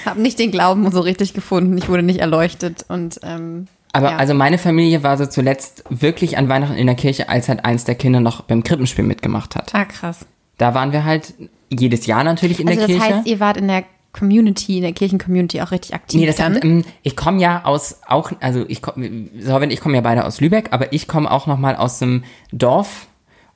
habe 0.05 0.21
nicht 0.21 0.37
den 0.37 0.51
Glauben 0.51 0.91
so 0.91 1.01
richtig 1.01 1.33
gefunden. 1.33 1.77
Ich 1.77 1.89
wurde 1.89 2.03
nicht 2.03 2.19
erleuchtet 2.19 2.85
und 2.87 3.19
ähm, 3.23 3.67
Aber 3.97 4.11
ja. 4.11 4.17
also 4.17 4.33
meine 4.33 4.57
Familie 4.57 5.03
war 5.03 5.17
so 5.17 5.25
zuletzt 5.25 5.83
wirklich 5.89 6.37
an 6.37 6.49
Weihnachten 6.49 6.75
in 6.75 6.85
der 6.87 6.95
Kirche, 6.95 7.29
als 7.29 7.49
halt 7.49 7.65
eins 7.65 7.83
der 7.83 7.95
Kinder 7.95 8.19
noch 8.19 8.41
beim 8.41 8.63
Krippenspiel 8.63 9.03
mitgemacht 9.05 9.55
hat. 9.55 9.73
ah 9.75 9.85
krass. 9.85 10.25
Da 10.57 10.73
waren 10.73 10.91
wir 10.91 11.03
halt 11.05 11.33
jedes 11.69 12.05
Jahr 12.05 12.23
natürlich 12.23 12.59
in 12.59 12.67
Also 12.67 12.79
der 12.79 12.87
das 12.87 12.97
Kirche. 12.97 13.15
heißt, 13.17 13.27
ihr 13.27 13.39
wart 13.39 13.57
in 13.57 13.67
der 13.67 13.83
Community, 14.13 14.77
in 14.77 14.83
der 14.83 14.93
Kirchencommunity 14.93 15.61
auch 15.61 15.69
richtig 15.71 15.93
aktiv. 15.93 16.19
Nee, 16.19 16.25
das 16.25 16.37
dann? 16.37 16.59
ähm, 16.63 16.85
ich 17.03 17.15
komme 17.15 17.39
ja 17.39 17.65
aus 17.65 17.99
auch 18.07 18.31
also 18.39 18.65
ich 18.67 18.81
komm- 18.81 19.29
Sorvin, 19.39 19.69
ich 19.69 19.79
komme 19.79 19.95
ja 19.95 20.01
beide 20.01 20.25
aus 20.25 20.41
Lübeck, 20.41 20.69
aber 20.71 20.91
ich 20.93 21.07
komme 21.07 21.29
auch 21.29 21.45
noch 21.45 21.57
mal 21.59 21.75
aus 21.75 21.99
dem 21.99 22.23
Dorf 22.51 23.07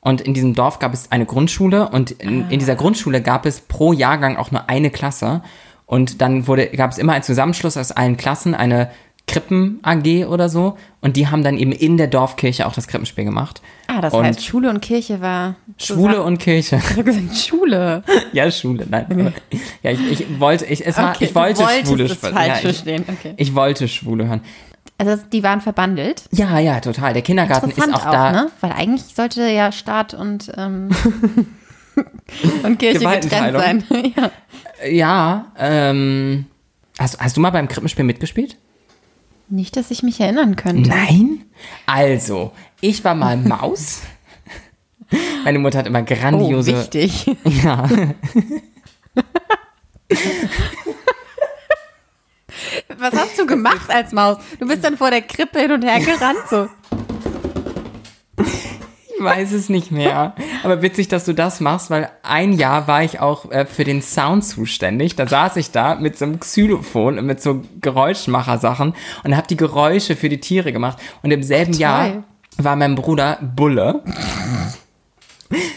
und 0.02 0.22
in 0.22 0.34
diesem 0.36 0.54
Dorf 0.54 0.78
gab 0.80 0.94
es 0.94 1.12
eine 1.12 1.26
Grundschule 1.26 1.90
und 1.90 2.12
in, 2.12 2.50
in 2.52 2.60
dieser 2.60 2.76
Grundschule 2.76 3.22
gab 3.22 3.46
es 3.48 3.62
pro 3.62 3.92
Jahrgang 3.94 4.38
auch 4.38 4.52
nur 4.52 4.70
eine 4.70 4.92
Klasse 4.92 5.42
und 5.88 6.22
dann 6.22 6.46
wurde 6.48 6.68
gab 6.68 6.92
es 6.92 7.00
immer 7.00 7.14
einen 7.14 7.24
Zusammenschluss 7.24 7.76
aus 7.78 7.92
allen 7.92 8.18
Klassen, 8.18 8.54
eine 8.54 8.92
Krippen 9.32 9.80
AG 9.84 10.26
oder 10.28 10.50
so 10.50 10.78
und 11.00 11.16
die 11.16 11.28
haben 11.28 11.44
dann 11.44 11.58
eben 11.58 11.72
in 11.72 11.96
der 11.98 12.08
Dorfkirche 12.08 12.68
auch 12.68 12.74
das 12.74 12.88
Krippenspiel 12.88 13.24
gemacht. 13.24 13.62
ah, 13.88 14.02
das 14.02 14.14
und 14.14 14.26
heißt, 14.26 14.46
Schule 14.46 14.70
und 14.70 14.82
Kirche 14.82 15.22
war 15.22 15.56
Schwule 15.78 16.22
und 16.24 16.38
Kirche. 16.38 16.78
Ich 16.84 16.92
habe 16.92 17.04
gesagt, 17.04 17.38
Schule. 17.38 18.04
Ja, 18.34 18.52
Schule, 18.52 18.86
nein. 18.90 19.06
aber- 19.10 19.34
Ja, 19.84 19.92
ich, 19.92 20.12
ich 20.22 20.40
wollte, 20.40 20.66
ich, 20.66 20.86
es 20.86 20.98
war, 20.98 21.12
Okay, 21.16 21.26
ich 21.26 21.36
wollte 21.36 21.64
Schwule 21.84 22.06
ja, 22.06 22.60
ich, 22.70 22.84
okay. 23.10 23.34
ich 23.38 23.56
wollte 23.56 23.88
Schwule 23.88 24.28
hören. 24.28 24.42
Also 24.98 25.24
die 25.32 25.42
waren 25.44 25.62
verbandelt. 25.62 26.24
Ja, 26.32 26.60
ja, 26.60 26.80
total. 26.80 27.14
Der 27.14 27.22
Kindergarten 27.24 27.70
ist 27.72 27.78
Interessant 27.78 28.06
auch, 28.06 28.12
da. 28.12 28.32
ne? 28.32 28.52
Weil 28.60 28.72
eigentlich 28.74 29.04
sollte 29.16 29.48
ja 29.50 29.72
Staat 29.72 30.14
und, 30.14 30.52
ähm, 30.58 30.90
und 32.64 32.80
Kirche 32.80 33.00
getrennt 33.00 33.54
sein. 33.54 33.84
ja. 34.16 34.32
Ja, 34.90 35.46
ähm. 35.58 36.46
Hast, 37.00 37.20
hast 37.20 37.38
du 37.38 37.42
mal 37.42 37.50
beim 37.52 37.68
Krippenspiel 37.68 38.04
mitgespielt? 38.06 38.58
Nicht, 39.52 39.76
dass 39.76 39.92
ich 39.92 40.02
mich 40.02 40.20
erinnern 40.20 40.56
könnte. 40.56 40.90
Nein? 40.90 41.44
Also, 41.86 42.54
ich 42.80 43.04
war 43.04 43.16
mal 43.16 43.36
Maus. 43.44 44.02
Meine 45.44 45.60
Mutter 45.60 45.80
hat 45.80 45.88
immer 45.88 46.02
Oh, 46.02 46.06
grandiose. 46.06 46.72
wichtig. 46.78 47.26
ja. 47.64 47.88
Was 52.98 53.14
hast 53.14 53.40
du 53.40 53.46
gemacht 53.46 53.90
als 53.90 54.12
Maus? 54.12 54.38
Du 54.60 54.68
bist 54.68 54.84
dann 54.84 54.98
vor 54.98 55.10
der 55.10 55.22
Krippe 55.22 55.60
hin 55.60 55.72
und 55.72 55.84
her 55.84 56.00
gerannt 56.00 56.48
so. 56.50 56.70
Ich 59.22 59.26
weiß 59.26 59.52
es 59.52 59.70
nicht 59.70 59.92
mehr. 59.92 60.34
Aber 60.64 60.82
witzig, 60.82 61.08
dass 61.08 61.26
du 61.26 61.34
das 61.34 61.60
machst, 61.60 61.92
weil 61.92 62.10
ein 62.24 62.54
Jahr 62.54 62.88
war 62.88 63.04
ich 63.04 63.20
auch 63.20 63.52
äh, 63.52 63.68
für 63.68 63.84
den 63.84 64.02
Sound 64.02 64.44
zuständig. 64.44 65.16
Da 65.16 65.28
saß 65.28 65.58
ich 65.58 65.70
da 65.70 65.94
mit 65.94 66.18
so 66.18 66.26
einem 66.26 66.40
Xylophon 66.40 67.20
und 67.20 67.28
mit 67.28 67.40
so 67.40 67.62
Geräuschmachersachen 67.82 68.96
und 69.24 69.38
habe 69.38 69.48
die 69.48 69.58
Geräusche 69.58 70.16
für 70.16 70.28
die 70.28 70.40
Tiere 70.40 70.72
gemacht. 70.72 70.98
Und 71.22 71.30
im 71.30 71.44
selben 71.44 71.74
Toll. 71.74 71.82
Jahr 71.82 72.24
war 72.58 72.76
mein 72.76 72.96
Bruder 72.96 73.38
Bulle. 73.42 74.02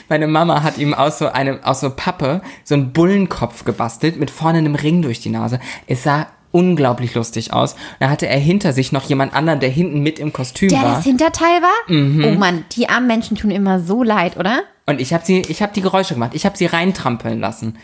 Meine 0.08 0.26
Mama 0.26 0.62
hat 0.62 0.78
ihm 0.78 0.94
aus 0.94 1.18
so 1.18 1.26
einem, 1.26 1.62
aus 1.64 1.80
so 1.80 1.90
Pappe 1.90 2.40
so 2.62 2.74
einen 2.74 2.92
Bullenkopf 2.92 3.64
gebastelt 3.64 4.18
mit 4.18 4.30
vorne 4.30 4.58
einem 4.58 4.74
Ring 4.74 5.02
durch 5.02 5.20
die 5.20 5.30
Nase. 5.30 5.60
Es 5.86 6.04
sah 6.04 6.28
unglaublich 6.54 7.14
lustig 7.14 7.52
aus. 7.52 7.74
Da 7.98 8.08
hatte 8.10 8.28
er 8.28 8.38
hinter 8.38 8.72
sich 8.72 8.92
noch 8.92 9.02
jemand 9.04 9.34
anderen, 9.34 9.58
der 9.60 9.70
hinten 9.70 10.00
mit 10.00 10.18
im 10.20 10.32
Kostüm 10.32 10.68
Der 10.68 10.82
war. 10.82 10.94
das 10.96 11.04
Hinterteil 11.04 11.60
war? 11.60 11.94
Mhm. 11.94 12.24
Oh 12.24 12.38
Mann, 12.38 12.64
die 12.72 12.88
armen 12.88 13.08
Menschen 13.08 13.36
tun 13.36 13.50
immer 13.50 13.80
so 13.80 14.02
leid, 14.04 14.36
oder? 14.36 14.60
Und 14.86 15.00
ich 15.00 15.12
habe 15.12 15.24
sie, 15.24 15.40
ich 15.48 15.62
habe 15.62 15.72
die 15.74 15.80
Geräusche 15.80 16.14
gemacht. 16.14 16.30
Ich 16.34 16.46
habe 16.46 16.56
sie 16.56 16.66
reintrampeln 16.66 17.40
lassen. 17.40 17.76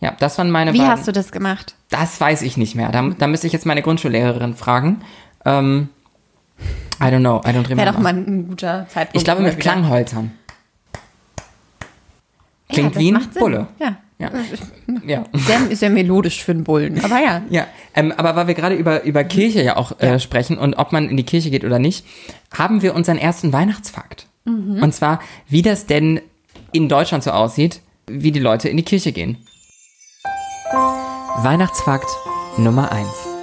Ja, 0.00 0.14
das 0.18 0.36
waren 0.36 0.50
meine 0.50 0.72
Wie 0.72 0.78
beiden. 0.78 0.90
hast 0.90 1.06
du 1.06 1.12
das 1.12 1.30
gemacht? 1.30 1.74
Das 1.90 2.20
weiß 2.20 2.42
ich 2.42 2.56
nicht 2.56 2.74
mehr. 2.74 2.90
Da, 2.90 3.08
da 3.16 3.26
müsste 3.28 3.46
ich 3.46 3.52
jetzt 3.52 3.66
meine 3.66 3.82
Grundschullehrerin 3.82 4.54
fragen. 4.54 5.02
Ähm, 5.44 5.88
I 7.00 7.04
don't 7.04 7.20
know. 7.20 7.38
I 7.44 7.50
don't 7.50 7.64
remember. 7.68 7.76
Wäre 7.76 7.92
doch 7.92 8.00
mal 8.00 8.12
ein 8.14 8.48
guter 8.48 8.86
Zeitpunkt. 8.88 9.16
ich 9.16 9.24
glaube 9.24 9.42
mit 9.42 9.52
wieder. 9.52 9.62
Klangholzern. 9.62 10.32
Klingt 12.68 12.96
das 12.96 13.00
wie 13.00 13.12
ein. 13.12 13.28
Bulle. 13.38 13.68
Ja. 13.78 13.96
Ja. 14.18 14.30
ja. 15.06 15.24
Sehr, 15.34 15.76
sehr 15.76 15.90
melodisch 15.90 16.42
für 16.42 16.52
einen 16.52 16.64
Bullen, 16.64 17.04
aber 17.04 17.20
ja. 17.20 17.42
Ja, 17.50 17.66
ähm, 17.94 18.12
aber 18.16 18.34
weil 18.34 18.46
wir 18.46 18.54
gerade 18.54 18.74
über, 18.74 19.02
über 19.04 19.24
Kirche 19.24 19.62
ja 19.62 19.76
auch 19.76 20.00
äh, 20.00 20.18
sprechen 20.18 20.56
und 20.56 20.74
ob 20.74 20.92
man 20.92 21.10
in 21.10 21.16
die 21.16 21.24
Kirche 21.24 21.50
geht 21.50 21.64
oder 21.64 21.78
nicht, 21.78 22.06
haben 22.56 22.80
wir 22.80 22.94
unseren 22.94 23.18
ersten 23.18 23.52
Weihnachtsfakt. 23.52 24.26
Und 24.80 24.94
zwar, 24.94 25.20
wie 25.48 25.62
das 25.62 25.86
denn 25.86 26.20
in 26.72 26.88
Deutschland 26.88 27.24
so 27.24 27.32
aussieht, 27.32 27.80
wie 28.06 28.30
die 28.30 28.40
Leute 28.40 28.68
in 28.68 28.76
die 28.76 28.84
Kirche 28.84 29.12
gehen. 29.12 29.38
Weihnachtsfakt 31.42 32.08
Nummer 32.56 32.92
1. 32.92 33.35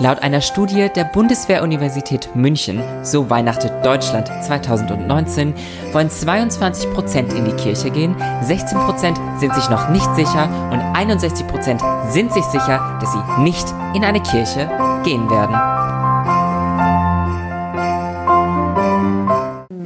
Laut 0.00 0.20
einer 0.20 0.40
Studie 0.40 0.88
der 0.94 1.02
Bundeswehr-Universität 1.02 2.30
München, 2.36 2.80
so 3.02 3.28
weihnachtet 3.30 3.84
Deutschland 3.84 4.28
2019, 4.44 5.52
wollen 5.92 6.08
22% 6.08 7.34
in 7.34 7.44
die 7.44 7.56
Kirche 7.56 7.90
gehen, 7.90 8.14
16% 8.44 9.40
sind 9.40 9.54
sich 9.56 9.68
noch 9.68 9.88
nicht 9.88 10.08
sicher 10.14 10.48
und 10.70 10.78
61% 10.94 12.12
sind 12.12 12.32
sich 12.32 12.44
sicher, 12.44 12.96
dass 13.00 13.12
sie 13.12 13.42
nicht 13.42 13.66
in 13.96 14.04
eine 14.04 14.22
Kirche 14.22 14.70
gehen 15.02 15.28
werden. 15.28 15.56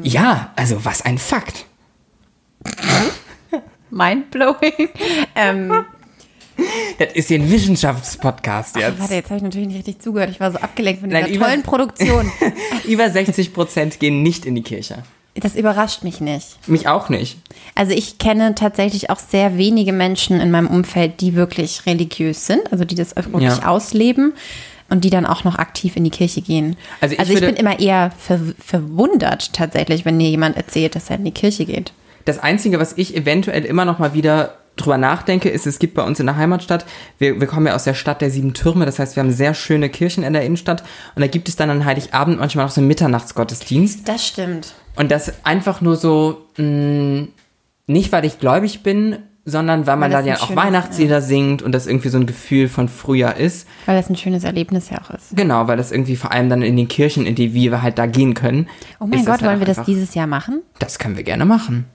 Ja, 0.03 0.51
also 0.57 0.85
was 0.85 1.01
ein 1.07 1.17
Fakt. 1.17 1.65
Mindblowing. 3.89 4.91
ähm, 5.35 5.87
Das 6.99 7.13
ist 7.15 7.29
hier 7.29 7.39
ein 7.39 7.51
Wissenschaftspodcast 7.51 8.77
jetzt. 8.77 8.99
warte, 8.99 9.15
jetzt 9.15 9.27
habe 9.31 9.37
ich 9.39 9.43
natürlich 9.43 9.69
nicht 9.69 9.79
richtig 9.79 10.01
zugehört. 10.01 10.31
Ich 10.31 10.41
war 10.41 10.51
so 10.53 10.59
abgelenkt 10.59 11.01
von 11.01 11.11
Nein, 11.11 11.25
dieser 11.27 11.37
über- 11.37 11.47
tollen 11.47 11.63
Produktion. 11.63 12.31
Über 12.87 13.05
60% 13.05 13.99
gehen 13.99 14.23
nicht 14.23 14.45
in 14.47 14.55
die 14.55 14.63
Kirche. 14.63 14.99
Das 15.35 15.55
überrascht 15.57 16.03
mich 16.05 16.21
nicht. 16.21 16.59
Mich 16.69 16.89
auch 16.89 17.09
nicht. 17.09 17.39
Also 17.75 17.93
ich 17.93 18.19
kenne 18.19 18.55
tatsächlich 18.55 19.09
auch 19.09 19.19
sehr 19.19 19.57
wenige 19.57 19.93
Menschen 19.93 20.41
in 20.41 20.51
meinem 20.51 20.67
Umfeld, 20.67 21.21
die 21.23 21.35
wirklich 21.35 21.87
religiös 21.87 22.47
sind, 22.47 22.61
also 22.71 22.85
die 22.85 22.95
das 22.97 23.17
wirklich 23.17 23.43
Ja. 23.43 23.67
ausleben 23.67 24.35
und 24.91 25.05
die 25.05 25.11
dann 25.11 25.25
auch 25.25 25.45
noch 25.45 25.57
aktiv 25.57 25.97
in 25.97 26.05
die 26.05 26.11
Kirche 26.11 26.43
gehen. 26.43 26.77
Also 27.01 27.17
Also 27.17 27.33
ich 27.33 27.39
ich, 27.39 27.43
würde- 27.45 27.55
bin 27.55 27.65
immer 27.67 27.81
eher 27.81 28.11
ver 28.19 28.41
verwundert 28.59 29.55
tatsächlich, 29.55 30.05
wenn 30.05 30.19
mir 30.19 30.29
jemand 30.29 30.57
erzählt, 30.57 30.95
dass 30.97 31.09
er 31.09 31.17
in 31.17 31.25
die 31.25 31.31
Kirche 31.31 31.65
geht. 31.65 31.93
Das 32.27 32.39
Einzige, 32.39 32.79
was 32.79 32.93
ich 32.99 33.17
eventuell 33.17 33.65
immer 33.65 33.85
noch 33.87 33.99
mal 33.99 34.13
wieder 34.13 34.59
drüber 34.77 34.99
nachdenke, 34.99 35.49
ist, 35.49 35.67
es 35.67 35.79
gibt 35.79 35.95
bei 35.95 36.03
uns 36.03 36.19
in 36.21 36.27
der 36.27 36.37
Heimatstadt, 36.37 36.85
wir, 37.19 37.41
wir 37.41 37.47
kommen 37.47 37.67
ja 37.67 37.75
aus 37.75 37.85
der 37.85 37.95
Stadt 37.95 38.21
der 38.21 38.31
sieben 38.31 38.55
Türme, 38.55 38.87
das 38.87 38.99
heißt, 38.99 39.17
wir 39.17 39.23
haben 39.23 39.31
sehr 39.33 39.55
schöne 39.55 39.89
Kirchen 39.91 40.25
in 40.25 40.33
der 40.33 40.45
Innenstadt 40.45 40.83
und 41.15 41.21
da 41.21 41.27
gibt 41.27 41.49
es 41.49 41.57
dann 41.57 41.71
an 41.71 41.85
Heiligabend 41.85 42.39
manchmal 42.39 42.65
noch 42.65 42.73
so 42.73 42.81
einen 42.81 42.89
Mitternachtsgottesdienst 42.89 44.09
Das 44.09 44.27
stimmt. 44.27 44.75
und 44.97 45.11
das 45.11 45.45
einfach 45.45 45.81
nur 45.81 45.97
so, 45.97 46.47
mh, 46.57 47.29
nicht 47.87 48.13
weil 48.13 48.25
ich 48.25 48.39
gläubig 48.39 48.83
bin, 48.83 49.19
sondern 49.45 49.89
weil 49.89 49.97
man 49.97 50.11
da 50.13 50.21
ja 50.21 50.37
auch 50.41 50.55
Weihnachtslieder 50.55 51.21
singt 51.21 51.63
und 51.63 51.73
das 51.73 51.89
irgendwie 51.89 52.11
so 52.11 52.19
ein 52.19 52.27
Gefühl 52.27 52.69
von 52.69 52.89
früher 52.89 53.35
ist. 53.35 53.67
Weil 53.87 53.97
das 53.97 54.09
ein 54.09 54.17
schönes 54.17 54.45
Erlebnis 54.45 54.89
ja 54.89 55.01
auch 55.03 55.11
ist. 55.11 55.37
Genau, 55.37 55.67
weil 55.67 55.77
das 55.77 55.91
irgendwie 55.91 56.15
vor 56.15 56.31
allem 56.31 56.49
dann 56.49 56.63
in 56.63 56.77
den 56.77 56.87
Kirchen, 56.87 57.27
in 57.27 57.35
die 57.35 57.53
wir 57.53 57.83
halt 57.83 57.99
da 57.99 58.07
gehen 58.07 58.35
können. 58.35 58.69
Oh 59.01 59.07
mein 59.07 59.25
Gott, 59.25 59.43
halt 59.43 59.43
wollen 59.43 59.59
wir 59.59 59.67
das 59.67 59.85
dieses 59.85 60.15
Jahr 60.15 60.29
machen? 60.29 60.63
Das 60.79 61.01
können 61.01 61.17
wir 61.17 61.25
gerne 61.25 61.45
machen. 61.45 61.87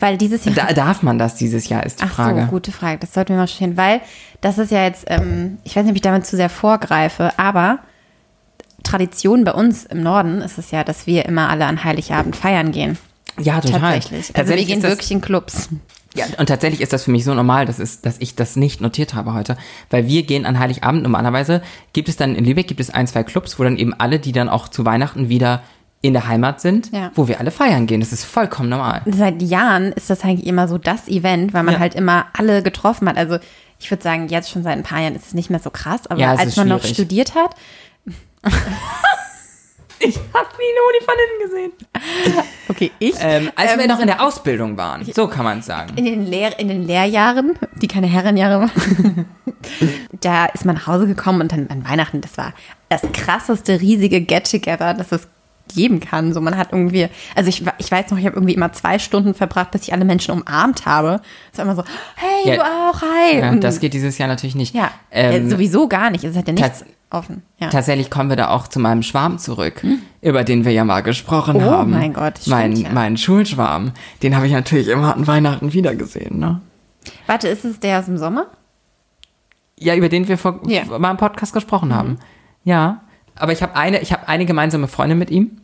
Weil 0.00 0.16
dieses 0.16 0.44
Jahr. 0.44 0.54
Da, 0.54 0.72
darf 0.72 1.02
man 1.02 1.18
das 1.18 1.36
dieses 1.36 1.68
Jahr, 1.68 1.84
ist 1.84 2.00
die 2.00 2.04
Ach 2.04 2.14
Frage. 2.14 2.42
so, 2.42 2.46
gute 2.48 2.72
Frage. 2.72 2.98
Das 2.98 3.12
sollten 3.12 3.34
wir 3.34 3.36
mal 3.36 3.46
stehen, 3.46 3.76
weil 3.76 4.00
das 4.40 4.58
ist 4.58 4.70
ja 4.72 4.82
jetzt, 4.82 5.04
ähm, 5.08 5.58
ich 5.64 5.76
weiß 5.76 5.84
nicht, 5.84 5.92
ob 5.92 5.96
ich 5.96 6.02
damit 6.02 6.26
zu 6.26 6.36
sehr 6.36 6.48
vorgreife, 6.48 7.38
aber 7.38 7.80
Tradition 8.82 9.44
bei 9.44 9.52
uns 9.52 9.84
im 9.84 10.02
Norden 10.02 10.40
ist 10.40 10.58
es 10.58 10.70
ja, 10.70 10.84
dass 10.84 11.06
wir 11.06 11.26
immer 11.26 11.50
alle 11.50 11.66
an 11.66 11.84
Heiligabend 11.84 12.34
feiern 12.34 12.72
gehen. 12.72 12.98
Ja, 13.38 13.60
total. 13.60 13.80
Tatsächlich. 13.80 14.20
Also 14.20 14.32
Tatsächlich 14.32 14.68
wir 14.68 14.74
gehen 14.74 14.78
ist 14.78 14.84
das, 14.84 14.92
wirklich 14.92 15.10
in 15.10 15.20
Clubs. 15.20 15.68
Ja, 16.14 16.24
und 16.38 16.46
tatsächlich 16.46 16.80
ist 16.80 16.92
das 16.92 17.04
für 17.04 17.10
mich 17.10 17.24
so 17.24 17.34
normal, 17.34 17.66
dass, 17.66 17.78
es, 17.78 18.00
dass 18.00 18.18
ich 18.18 18.34
das 18.34 18.56
nicht 18.56 18.80
notiert 18.80 19.14
habe 19.14 19.32
heute. 19.32 19.56
Weil 19.90 20.06
wir 20.08 20.24
gehen 20.24 20.44
an 20.44 20.58
Heiligabend 20.58 21.02
normalerweise, 21.02 21.62
gibt 21.92 22.08
es 22.08 22.16
dann 22.16 22.34
in 22.34 22.44
Lübeck, 22.44 22.66
gibt 22.66 22.80
es 22.80 22.90
ein, 22.90 23.06
zwei 23.06 23.22
Clubs, 23.22 23.58
wo 23.58 23.64
dann 23.64 23.76
eben 23.76 23.94
alle, 23.94 24.18
die 24.18 24.32
dann 24.32 24.48
auch 24.48 24.68
zu 24.68 24.84
Weihnachten 24.84 25.28
wieder 25.28 25.62
in 26.02 26.12
der 26.14 26.26
Heimat 26.28 26.60
sind, 26.60 26.90
Ja. 26.92 27.10
wo 27.14 27.28
wir 27.28 27.40
alle 27.40 27.50
feiern 27.50 27.86
gehen. 27.86 28.00
Das 28.00 28.12
ist 28.12 28.24
vollkommen 28.24 28.68
normal. 28.70 29.02
Seit 29.06 29.42
Jahren 29.42 29.92
ist 29.92 30.08
das 30.10 30.22
eigentlich 30.24 30.46
immer 30.46 30.66
so 30.66 30.78
das 30.78 31.08
Event, 31.08 31.52
weil 31.52 31.62
man 31.62 31.74
Ja. 31.74 31.80
halt 31.80 31.94
immer 31.94 32.26
alle 32.32 32.62
getroffen 32.62 33.08
hat. 33.08 33.16
Also 33.18 33.38
ich 33.78 33.90
würde 33.90 34.02
sagen, 34.02 34.28
jetzt 34.28 34.50
schon 34.50 34.62
seit 34.62 34.76
ein 34.78 34.82
paar 34.82 35.00
Jahren 35.00 35.14
ist 35.14 35.26
es 35.26 35.34
nicht 35.34 35.50
mehr 35.50 35.60
so 35.60 35.70
krass, 35.70 36.06
aber 36.06 36.18
Ja, 36.20 36.30
als 36.32 36.44
ist 36.50 36.56
man 36.56 36.68
noch 36.68 36.80
schwierig. 36.80 36.94
studiert 36.96 37.34
hat, 37.34 37.54
Ich 40.02 40.16
habe 40.16 40.48
nie 40.56 40.72
Loni 40.78 41.04
von 41.04 41.14
innen 41.14 41.50
gesehen. 41.50 41.72
okay, 42.70 42.90
ich, 42.98 43.14
Ähm, 43.20 43.50
als 43.54 43.76
wir 43.76 43.82
Ähm, 43.82 43.88
noch 43.90 44.00
in 44.00 44.06
der 44.06 44.24
Ausbildung 44.24 44.78
waren, 44.78 45.04
so 45.04 45.28
kann 45.28 45.44
man 45.44 45.58
es 45.58 45.66
sagen. 45.66 45.92
in 45.98 46.06
den, 46.06 46.24
Lehr 46.26 46.58
in 46.58 46.68
den 46.68 46.86
Lehrjahren, 46.86 47.58
die 47.82 47.86
keine 47.86 48.06
Herrenjahre 48.06 48.60
waren, 48.60 49.26
da 50.22 50.46
ist 50.46 50.64
man 50.64 50.76
nach 50.76 50.86
Hause 50.86 51.06
gekommen 51.06 51.42
und 51.42 51.52
dann 51.52 51.68
an 51.68 51.84
Weihnachten, 51.86 52.22
das 52.22 52.38
war 52.38 52.54
das 52.88 53.02
krasseste, 53.12 53.78
riesige 53.82 54.22
Get-Together, 54.22 54.94
das 54.94 55.12
es 55.12 55.28
geben 55.74 56.00
kann. 56.00 56.32
So, 56.32 56.40
man 56.40 56.56
hat 56.56 56.68
irgendwie, 56.72 57.08
also 57.34 57.48
ich, 57.48 57.62
ich 57.78 57.90
weiß 57.90 58.10
noch, 58.10 58.18
ich 58.18 58.26
habe 58.26 58.36
irgendwie 58.36 58.54
immer 58.54 58.72
zwei 58.72 58.98
Stunden 58.98 59.34
verbracht, 59.34 59.70
bis 59.70 59.82
ich 59.82 59.92
alle 59.92 60.04
Menschen 60.04 60.32
umarmt 60.32 60.86
habe. 60.86 61.20
Es 61.52 61.58
war 61.58 61.64
immer 61.64 61.76
so, 61.76 61.84
hey, 62.16 62.48
Ja. 62.48 62.56
du 62.56 62.62
auch, 62.62 63.02
hi. 63.02 63.38
Ja, 63.40 63.50
Und- 63.50 63.64
das 63.64 63.80
geht 63.80 63.94
dieses 63.94 64.18
Jahr 64.18 64.28
natürlich 64.28 64.54
nicht. 64.54 64.74
ja, 64.74 64.90
Ähm, 65.10 65.44
ja, 65.44 65.50
sowieso 65.50 65.88
gar 65.88 66.10
nicht. 66.10 66.24
Es 66.24 66.36
hat 66.36 66.46
ja 66.48 66.54
nichts 66.54 66.84
offen. 67.10 67.42
Ja. 67.58 67.70
Tatsächlich 67.70 68.08
kommen 68.10 68.28
wir 68.28 68.36
da 68.36 68.48
auch 68.50 68.68
zu 68.68 68.78
meinem 68.78 69.02
Schwarm 69.02 69.38
zurück, 69.38 69.84
über 70.22 70.44
den 70.44 70.64
wir 70.64 70.72
ja 70.72 70.84
mal 70.84 71.00
gesprochen 71.00 71.54
Hm? 71.60 71.66
Oh 71.66 71.70
haben. 71.72 71.90
mein 71.90 72.12
Gott, 72.12 72.38
stimmt 72.38 72.56
mein, 72.84 72.94
mein 72.94 73.16
Schulschwarm. 73.16 73.92
Den 74.22 74.36
habe 74.36 74.46
ich 74.46 74.52
natürlich 74.52 74.86
immer 74.88 75.14
an 75.16 75.26
Weihnachten 75.26 75.72
wiedergesehen, 75.72 76.38
ne? 76.38 76.60
Warte, 77.26 77.48
ist 77.48 77.64
es 77.64 77.80
der 77.80 77.98
aus 77.98 78.04
dem 78.04 78.16
Sommer? 78.18 78.46
Ja, 79.78 79.94
über 79.96 80.08
den 80.08 80.28
wir 80.28 80.36
vor, 80.38 80.60
Ja. 80.66 80.84
Mhm. 80.84 81.00
mal 81.00 81.10
im 81.10 81.16
Podcast 81.16 81.52
gesprochen 81.52 81.94
haben. 81.94 82.18
Ja. 82.64 83.00
Aber 83.40 83.52
ich 83.52 83.62
habe 83.62 83.74
eine, 83.76 84.00
ich 84.00 84.12
habe 84.12 84.28
eine 84.28 84.46
gemeinsame 84.46 84.86
Freundin 84.88 85.18
mit 85.18 85.30
ihm. 85.30 85.58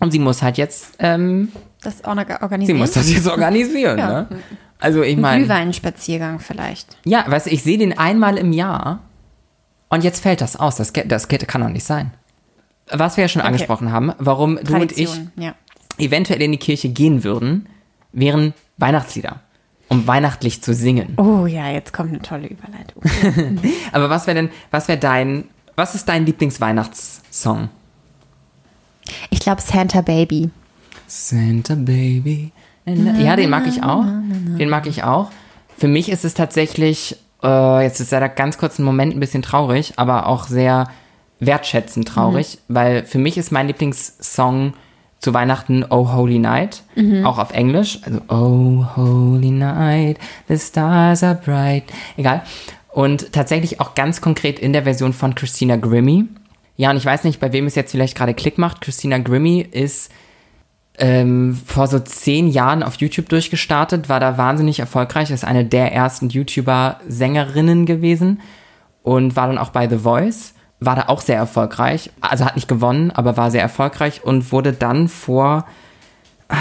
Und 0.00 0.12
sie 0.12 0.18
muss 0.18 0.42
halt 0.42 0.56
jetzt, 0.56 0.92
ähm, 0.98 1.52
Das 1.82 2.02
noch 2.02 2.26
sie 2.26 2.42
organisieren? 2.42 2.78
muss 2.78 2.92
das 2.92 3.12
jetzt 3.12 3.26
organisieren, 3.28 3.98
Ja. 3.98 4.08
ne? 4.22 4.28
Also 4.78 5.02
ich 5.02 5.14
Ein 5.16 5.20
meine, 5.20 5.44
Glühweinspaziergang 5.44 6.38
vielleicht. 6.40 6.96
ja, 7.04 7.22
weißt 7.26 7.46
du, 7.46 7.50
ich 7.50 7.62
sehe 7.62 7.76
den 7.76 7.98
einmal 7.98 8.38
im 8.38 8.52
Jahr 8.54 9.00
und 9.90 10.02
jetzt 10.02 10.22
fällt 10.22 10.40
das 10.40 10.56
aus. 10.56 10.76
Das, 10.76 10.94
das 10.94 11.28
kann 11.28 11.60
doch 11.60 11.68
nicht 11.68 11.84
sein. 11.84 12.12
Was 12.90 13.18
wir 13.18 13.24
ja 13.24 13.28
schon 13.28 13.42
angesprochen 13.42 13.92
haben, 13.92 14.12
warum 14.18 14.56
du 14.56 14.74
und 14.74 14.92
ich 14.92 15.06
Tradition, 15.10 15.32
ja. 15.36 15.54
eventuell 15.98 16.40
in 16.40 16.52
die 16.52 16.58
Kirche 16.58 16.88
gehen 16.88 17.24
würden, 17.24 17.68
wären 18.12 18.54
Weihnachtslieder, 18.78 19.40
um 19.88 20.06
weihnachtlich 20.06 20.62
zu 20.62 20.72
singen. 20.72 21.12
Oh 21.18 21.44
ja, 21.44 21.68
jetzt 21.70 21.92
kommt 21.92 22.08
eine 22.08 22.22
tolle 22.22 22.48
Überleitung. 22.48 23.02
Aber 23.92 24.08
was 24.08 24.26
wäre 24.26 24.34
denn, 24.36 24.50
was 24.70 24.88
wäre 24.88 24.98
dein, 24.98 25.44
was 25.80 25.94
ist 25.94 26.08
dein 26.10 26.26
Lieblingsweihnachtssong? 26.26 27.70
Ich 29.30 29.40
glaube 29.40 29.62
Santa 29.62 30.02
Baby. 30.02 30.50
Santa 31.06 31.74
Baby. 31.74 32.52
Ja, 32.84 33.34
den 33.34 33.48
mag 33.48 33.66
ich 33.66 33.82
auch. 33.82 34.04
Den 34.04 34.68
mag 34.68 34.86
ich 34.86 35.04
auch. 35.04 35.30
Für 35.78 35.88
mich 35.88 36.10
ist 36.10 36.24
es 36.26 36.34
tatsächlich, 36.34 37.16
äh, 37.42 37.82
jetzt 37.82 37.98
ist 38.00 38.10
leider 38.12 38.28
ganz 38.28 38.58
kurz 38.58 38.78
ein 38.78 38.84
Moment 38.84 39.16
ein 39.16 39.20
bisschen 39.20 39.40
traurig, 39.40 39.94
aber 39.96 40.26
auch 40.26 40.46
sehr 40.46 40.88
wertschätzend 41.38 42.06
traurig, 42.06 42.58
weil 42.68 43.06
für 43.06 43.18
mich 43.18 43.38
ist 43.38 43.50
mein 43.50 43.66
Lieblingssong 43.66 44.74
zu 45.18 45.32
Weihnachten 45.32 45.86
Oh 45.88 46.12
Holy 46.12 46.38
Night, 46.38 46.82
auch 47.24 47.38
auf 47.38 47.52
Englisch. 47.52 48.00
Also 48.04 48.20
Oh 48.28 48.84
Holy 48.96 49.50
Night, 49.50 50.18
the 50.48 50.58
stars 50.58 51.22
are 51.22 51.36
bright. 51.42 51.84
Egal. 52.18 52.42
Und 52.92 53.32
tatsächlich 53.32 53.80
auch 53.80 53.94
ganz 53.94 54.20
konkret 54.20 54.58
in 54.58 54.72
der 54.72 54.84
Version 54.84 55.12
von 55.12 55.34
Christina 55.34 55.76
Grimmie. 55.76 56.26
Ja, 56.76 56.90
und 56.90 56.96
ich 56.96 57.04
weiß 57.04 57.24
nicht, 57.24 57.40
bei 57.40 57.52
wem 57.52 57.66
es 57.66 57.74
jetzt 57.74 57.92
vielleicht 57.92 58.16
gerade 58.16 58.34
Klick 58.34 58.58
macht. 58.58 58.80
Christina 58.80 59.18
Grimmie 59.18 59.60
ist 59.60 60.10
ähm, 61.00 61.58
vor 61.66 61.86
so 61.86 61.98
zehn 61.98 62.48
Jahren 62.48 62.82
auf 62.82 62.96
YouTube 62.96 63.28
durchgestartet, 63.28 64.08
war 64.08 64.20
da 64.20 64.36
wahnsinnig 64.36 64.80
erfolgreich, 64.80 65.30
ist 65.30 65.44
eine 65.44 65.64
der 65.64 65.92
ersten 65.92 66.28
YouTuber-Sängerinnen 66.28 67.86
gewesen 67.86 68.40
und 69.02 69.34
war 69.34 69.46
dann 69.46 69.58
auch 69.58 69.70
bei 69.70 69.88
The 69.88 69.98
Voice, 69.98 70.54
war 70.78 70.96
da 70.96 71.04
auch 71.08 71.22
sehr 71.22 71.36
erfolgreich, 71.36 72.10
also 72.20 72.44
hat 72.44 72.56
nicht 72.56 72.68
gewonnen, 72.68 73.10
aber 73.10 73.36
war 73.36 73.50
sehr 73.50 73.62
erfolgreich 73.62 74.24
und 74.24 74.52
wurde 74.52 74.72
dann 74.74 75.08
vor, 75.08 75.66
ah, 76.48 76.56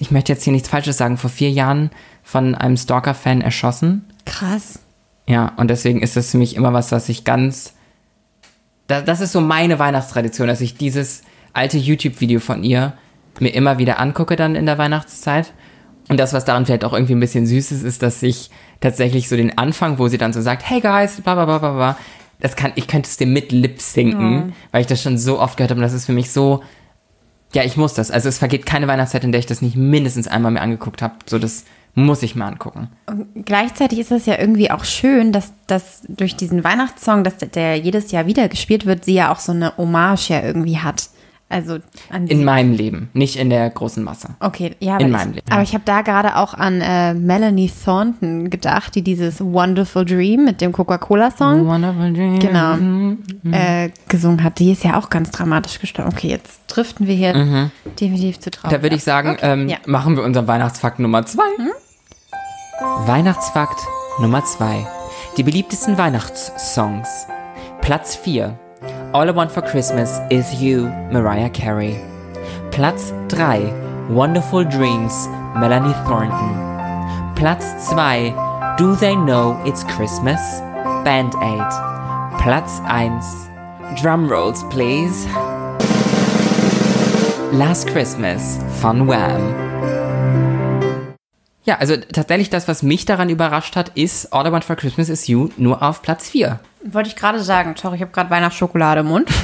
ich 0.00 0.10
möchte 0.10 0.32
jetzt 0.32 0.42
hier 0.42 0.52
nichts 0.52 0.68
Falsches 0.68 0.96
sagen, 0.96 1.16
vor 1.16 1.30
vier 1.30 1.50
Jahren 1.50 1.90
von 2.24 2.56
einem 2.56 2.76
Stalker-Fan 2.76 3.40
erschossen. 3.40 4.04
Krass. 4.26 4.80
Ja, 5.28 5.52
und 5.56 5.68
deswegen 5.68 6.00
ist 6.00 6.16
das 6.16 6.30
für 6.30 6.38
mich 6.38 6.56
immer 6.56 6.72
was, 6.72 6.90
was 6.90 7.08
ich 7.10 7.22
ganz. 7.22 7.74
Das, 8.86 9.04
das 9.04 9.20
ist 9.20 9.32
so 9.32 9.42
meine 9.42 9.78
Weihnachtstradition, 9.78 10.48
dass 10.48 10.62
ich 10.62 10.76
dieses 10.76 11.22
alte 11.52 11.76
YouTube-Video 11.76 12.40
von 12.40 12.64
ihr 12.64 12.94
mir 13.38 13.50
immer 13.50 13.78
wieder 13.78 14.00
angucke 14.00 14.36
dann 14.36 14.56
in 14.56 14.66
der 14.66 14.78
Weihnachtszeit. 14.78 15.52
Und 16.08 16.18
das, 16.18 16.32
was 16.32 16.46
daran 16.46 16.64
vielleicht 16.64 16.84
auch 16.84 16.94
irgendwie 16.94 17.14
ein 17.14 17.20
bisschen 17.20 17.46
süß 17.46 17.72
ist, 17.72 17.82
ist, 17.82 18.02
dass 18.02 18.22
ich 18.22 18.50
tatsächlich 18.80 19.28
so 19.28 19.36
den 19.36 19.58
Anfang, 19.58 19.98
wo 19.98 20.08
sie 20.08 20.16
dann 20.16 20.32
so 20.32 20.40
sagt, 20.40 20.68
hey 20.68 20.80
guys, 20.80 21.20
bla 21.20 21.34
bla 21.34 21.44
bla 21.44 21.58
bla 21.58 21.72
bla, 21.72 21.98
das 22.40 22.56
kann, 22.56 22.72
ich 22.76 22.88
könnte 22.88 23.08
es 23.08 23.18
dir 23.18 23.26
mit 23.26 23.52
Lip 23.52 23.82
sinken, 23.82 24.54
weil 24.72 24.80
ich 24.80 24.86
das 24.86 25.02
schon 25.02 25.18
so 25.18 25.38
oft 25.38 25.58
gehört 25.58 25.70
habe 25.70 25.80
und 25.80 25.82
das 25.82 25.92
ist 25.92 26.06
für 26.06 26.12
mich 26.12 26.30
so, 26.30 26.62
ja, 27.52 27.64
ich 27.64 27.76
muss 27.76 27.92
das. 27.92 28.10
Also 28.10 28.30
es 28.30 28.38
vergeht 28.38 28.64
keine 28.64 28.88
Weihnachtszeit, 28.88 29.24
in 29.24 29.32
der 29.32 29.40
ich 29.40 29.46
das 29.46 29.60
nicht 29.60 29.76
mindestens 29.76 30.26
einmal 30.26 30.52
mir 30.52 30.62
angeguckt 30.62 31.02
habe. 31.02 31.14
So, 31.26 31.38
das 31.38 31.64
muss 31.94 32.22
ich 32.22 32.36
mal 32.36 32.46
angucken. 32.46 32.88
Gleichzeitig 33.34 33.98
ist 33.98 34.12
es 34.12 34.26
ja 34.26 34.38
irgendwie 34.38 34.70
auch 34.70 34.84
schön, 34.84 35.32
dass, 35.32 35.52
dass 35.66 36.02
durch 36.08 36.36
diesen 36.36 36.62
Weihnachtssong, 36.62 37.24
dass 37.24 37.38
der, 37.38 37.48
der 37.48 37.76
jedes 37.76 38.12
Jahr 38.12 38.26
wieder 38.26 38.48
gespielt 38.48 38.86
wird, 38.86 39.04
sie 39.04 39.14
ja 39.14 39.32
auch 39.32 39.40
so 39.40 39.52
eine 39.52 39.76
Hommage 39.76 40.28
ja 40.28 40.42
irgendwie 40.42 40.78
hat 40.78 41.08
Also 41.50 41.78
In 42.26 42.44
meinem 42.44 42.72
Leben, 42.72 43.08
nicht 43.14 43.36
in 43.36 43.48
der 43.48 43.70
großen 43.70 44.04
Masse. 44.04 44.28
Okay, 44.38 44.76
ja, 44.80 44.98
In 44.98 45.06
aber 45.06 45.16
meinem 45.16 45.30
ich, 45.30 45.36
Leben. 45.36 45.50
Aber 45.50 45.62
ich 45.62 45.72
habe 45.72 45.82
da 45.86 46.02
gerade 46.02 46.36
auch 46.36 46.52
an 46.52 46.82
äh, 46.82 47.14
Melanie 47.14 47.70
Thornton 47.84 48.50
gedacht, 48.50 48.94
die 48.94 49.00
dieses 49.02 49.40
Wonderful 49.40 50.04
Dream 50.04 50.44
mit 50.44 50.60
dem 50.60 50.72
Coca-Cola-Song 50.72 51.66
Wonderful 51.66 52.12
Dream. 52.12 52.38
genau 52.38 52.76
äh, 53.50 53.88
gesungen 54.08 54.44
hat. 54.44 54.58
Die 54.58 54.72
ist 54.72 54.84
ja 54.84 54.98
auch 54.98 55.08
ganz 55.08 55.30
dramatisch 55.30 55.78
gestorben. 55.80 56.10
Okay, 56.12 56.28
jetzt 56.28 56.60
driften 56.66 57.06
wir 57.06 57.14
hier 57.14 57.70
definitiv 57.98 58.38
zu 58.40 58.50
traurig. 58.50 58.70
Mhm. 58.72 58.76
Da 58.76 58.82
würde 58.82 58.96
ich 58.96 59.04
sagen, 59.04 59.30
Okay, 59.30 59.52
ähm, 59.52 59.68
ja. 59.70 59.78
machen 59.86 60.16
wir 60.16 60.24
unseren 60.24 60.46
Weihnachtsfakt 60.46 60.98
Nummer 60.98 61.24
zwei. 61.24 61.44
Weihnachtsfakt 63.06 63.80
Nummer 64.20 64.44
zwei. 64.44 64.86
Die 65.38 65.42
beliebtesten 65.42 65.96
Weihnachtssongs. 65.98 67.26
Platz 67.80 68.16
4. 68.16 68.58
All 69.14 69.26
I 69.26 69.30
Want 69.30 69.50
for 69.50 69.62
Christmas 69.62 70.18
is 70.30 70.60
You, 70.60 70.88
Mariah 71.10 71.48
Carey. 71.48 71.96
Platz 72.70 73.10
3. 73.30 73.72
Wonderful 74.14 74.64
Dreams, 74.64 75.26
Melanie 75.56 75.94
Thornton. 76.06 77.34
Platz 77.34 77.88
2. 77.88 77.96
Do 78.76 78.96
They 78.96 79.16
Know 79.16 79.60
It's 79.64 79.82
Christmas? 79.84 80.40
Band 81.04 81.32
Aid. 81.36 81.70
Platz 82.42 82.80
1. 82.80 83.96
Drum 83.96 84.28
Rolls, 84.28 84.62
please. 84.64 85.24
Last 87.56 87.88
Christmas 87.88 88.58
von 88.82 89.06
Wham. 89.06 89.67
Ja, 91.68 91.76
also 91.76 91.96
tatsächlich 91.98 92.48
das, 92.48 92.66
was 92.66 92.82
mich 92.82 93.04
daran 93.04 93.28
überrascht 93.28 93.76
hat, 93.76 93.90
ist 93.90 94.32
All 94.32 94.46
I 94.46 94.52
Want 94.52 94.64
for 94.64 94.74
Christmas 94.74 95.10
is 95.10 95.26
You 95.26 95.50
nur 95.58 95.82
auf 95.82 96.00
Platz 96.00 96.30
4. 96.30 96.60
Wollte 96.82 97.10
ich 97.10 97.14
gerade 97.14 97.40
sagen, 97.40 97.74
sorry, 97.76 97.96
ich 97.96 98.00
habe 98.00 98.10
gerade 98.10 98.30
Weihnachtsschokolade 98.30 99.00
im 99.00 99.06
Mund. 99.06 99.28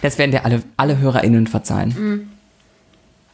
Das 0.00 0.16
werden 0.16 0.30
dir 0.30 0.44
alle, 0.44 0.62
alle 0.76 0.98
HörerInnen 0.98 1.48
verzeihen. 1.48 2.30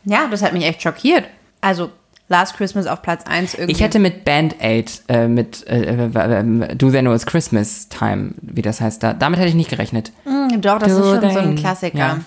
ja, 0.05 0.29
das 0.31 0.43
hat 0.43 0.55
mich 0.55 0.65
echt 0.65 0.81
schockiert. 0.81 1.27
Also, 1.61 1.91
Last 2.29 2.57
Christmas 2.57 2.87
auf 2.87 3.03
Platz 3.03 3.25
1 3.27 3.53
irgendwie. 3.53 3.73
Ich 3.73 3.83
hätte 3.83 3.99
mit 3.99 4.25
Band 4.25 4.57
Aid, 4.59 5.03
äh, 5.09 5.29
mit 5.29 5.67
äh, 5.67 6.07
äh, 6.07 6.75
Do 6.75 6.91
They 6.91 7.03
Know 7.03 7.13
It's 7.13 7.27
Christmas 7.27 7.91
Time, 7.91 8.31
wie 8.41 8.63
das 8.63 8.81
heißt 8.81 9.03
da, 9.03 9.13
damit 9.13 9.41
hätte 9.41 9.51
ich 9.51 9.55
nicht 9.55 9.69
gerechnet. 9.69 10.11
Hm, 10.25 10.63
Doch, 10.63 10.79
das 10.79 10.97
Do 10.97 11.01
ist 11.01 11.21
schon 11.21 11.31
so 11.33 11.39
ein 11.41 11.57
Klassiker. 11.57 11.99
ja. 11.99 12.21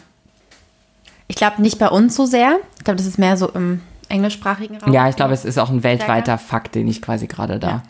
Ich 1.28 1.36
glaube 1.36 1.60
nicht 1.64 1.80
bei 1.80 1.88
uns 1.88 2.16
so 2.16 2.28
sehr. 2.28 2.60
Ich 2.78 2.84
glaube, 2.84 2.98
das 2.98 3.08
ist 3.08 3.18
mehr 3.18 3.38
so 3.38 3.50
im 3.50 3.82
englischsprachigen 4.10 4.78
Raum. 4.78 4.94
Ja, 4.94 5.10
ich 5.10 5.16
glaube, 5.16 5.34
es 5.34 5.46
ist 5.46 5.58
auch 5.58 5.70
ein 5.70 5.84
weltweiter 5.84 6.38
Fakt, 6.38 6.76
den 6.76 6.88
ich 6.88 7.02
quasi 7.02 7.28
gerade 7.28 7.60
da 7.60 7.68
Ja. 7.70 7.84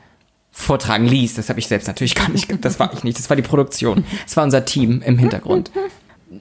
vortragen 0.52 1.06
ließ. 1.06 1.36
Das 1.36 1.50
habe 1.50 1.60
ich 1.60 1.68
selbst 1.68 1.88
natürlich 1.88 2.16
gar 2.16 2.30
nicht, 2.30 2.64
das 2.64 2.80
war 2.80 2.94
ich 2.94 3.04
nicht, 3.04 3.18
das 3.20 3.30
war 3.30 3.36
die 3.36 3.44
Produktion. 3.44 4.06
Das 4.26 4.38
war 4.38 4.44
unser 4.44 4.66
Team 4.66 5.02
im 5.06 5.18
Hintergrund. 5.18 5.72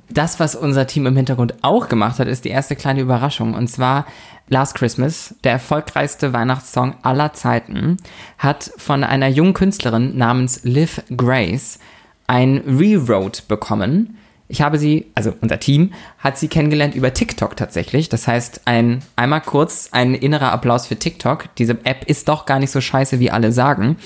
Das, 0.09 0.41
was 0.41 0.55
unser 0.57 0.87
Team 0.87 1.07
im 1.07 1.15
Hintergrund 1.17 1.55
auch 1.63 1.89
gemacht 1.89 2.19
hat, 2.19 2.27
ist 2.27 2.45
die 2.45 2.49
erste 2.49 2.75
kleine 2.75 3.01
Überraschung. 3.01 3.55
Und 3.55 3.69
zwar 3.69 4.07
Last 4.49 4.75
Christmas, 4.75 5.35
der 5.45 5.53
erfolgreichste 5.53 6.33
Weihnachtssong 6.33 6.95
aller 7.03 7.33
Zeiten, 7.33 7.97
hat 8.39 8.71
von 8.77 9.05
einer 9.05 9.29
jungen 9.29 9.55
Künstlerin 9.55 10.17
namens 10.17 10.65
Liv 10.65 11.03
Grace 11.17 11.79
ein 12.27 12.59
Rewrote 12.67 13.43
bekommen. 13.47 14.19
Ich 14.47 14.61
habe 14.61 14.79
sie, 14.79 15.07
also 15.15 15.33
unser 15.41 15.59
Team, 15.59 15.93
hat 16.19 16.39
sie 16.39 16.49
kennengelernt 16.49 16.95
über 16.95 17.15
TikTok 17.15 17.57
tatsächlich. 17.57 18.09
Das 18.09 18.29
heißt, 18.29 18.63
ein, 18.67 19.03
einmal 19.17 19.41
kurz 19.41 19.89
ein 19.93 20.15
innerer 20.15 20.53
Applaus 20.53 20.87
für 20.87 20.97
TikTok. 20.97 21.55
Diese 21.57 21.79
App 21.85 22.05
ist 22.07 22.29
doch 22.29 22.45
gar 22.45 22.59
nicht 22.59 22.71
so 22.71 22.81
scheiße, 22.81 23.21
wie 23.21 23.31
alle 23.31 23.53
sagen. 23.53 23.97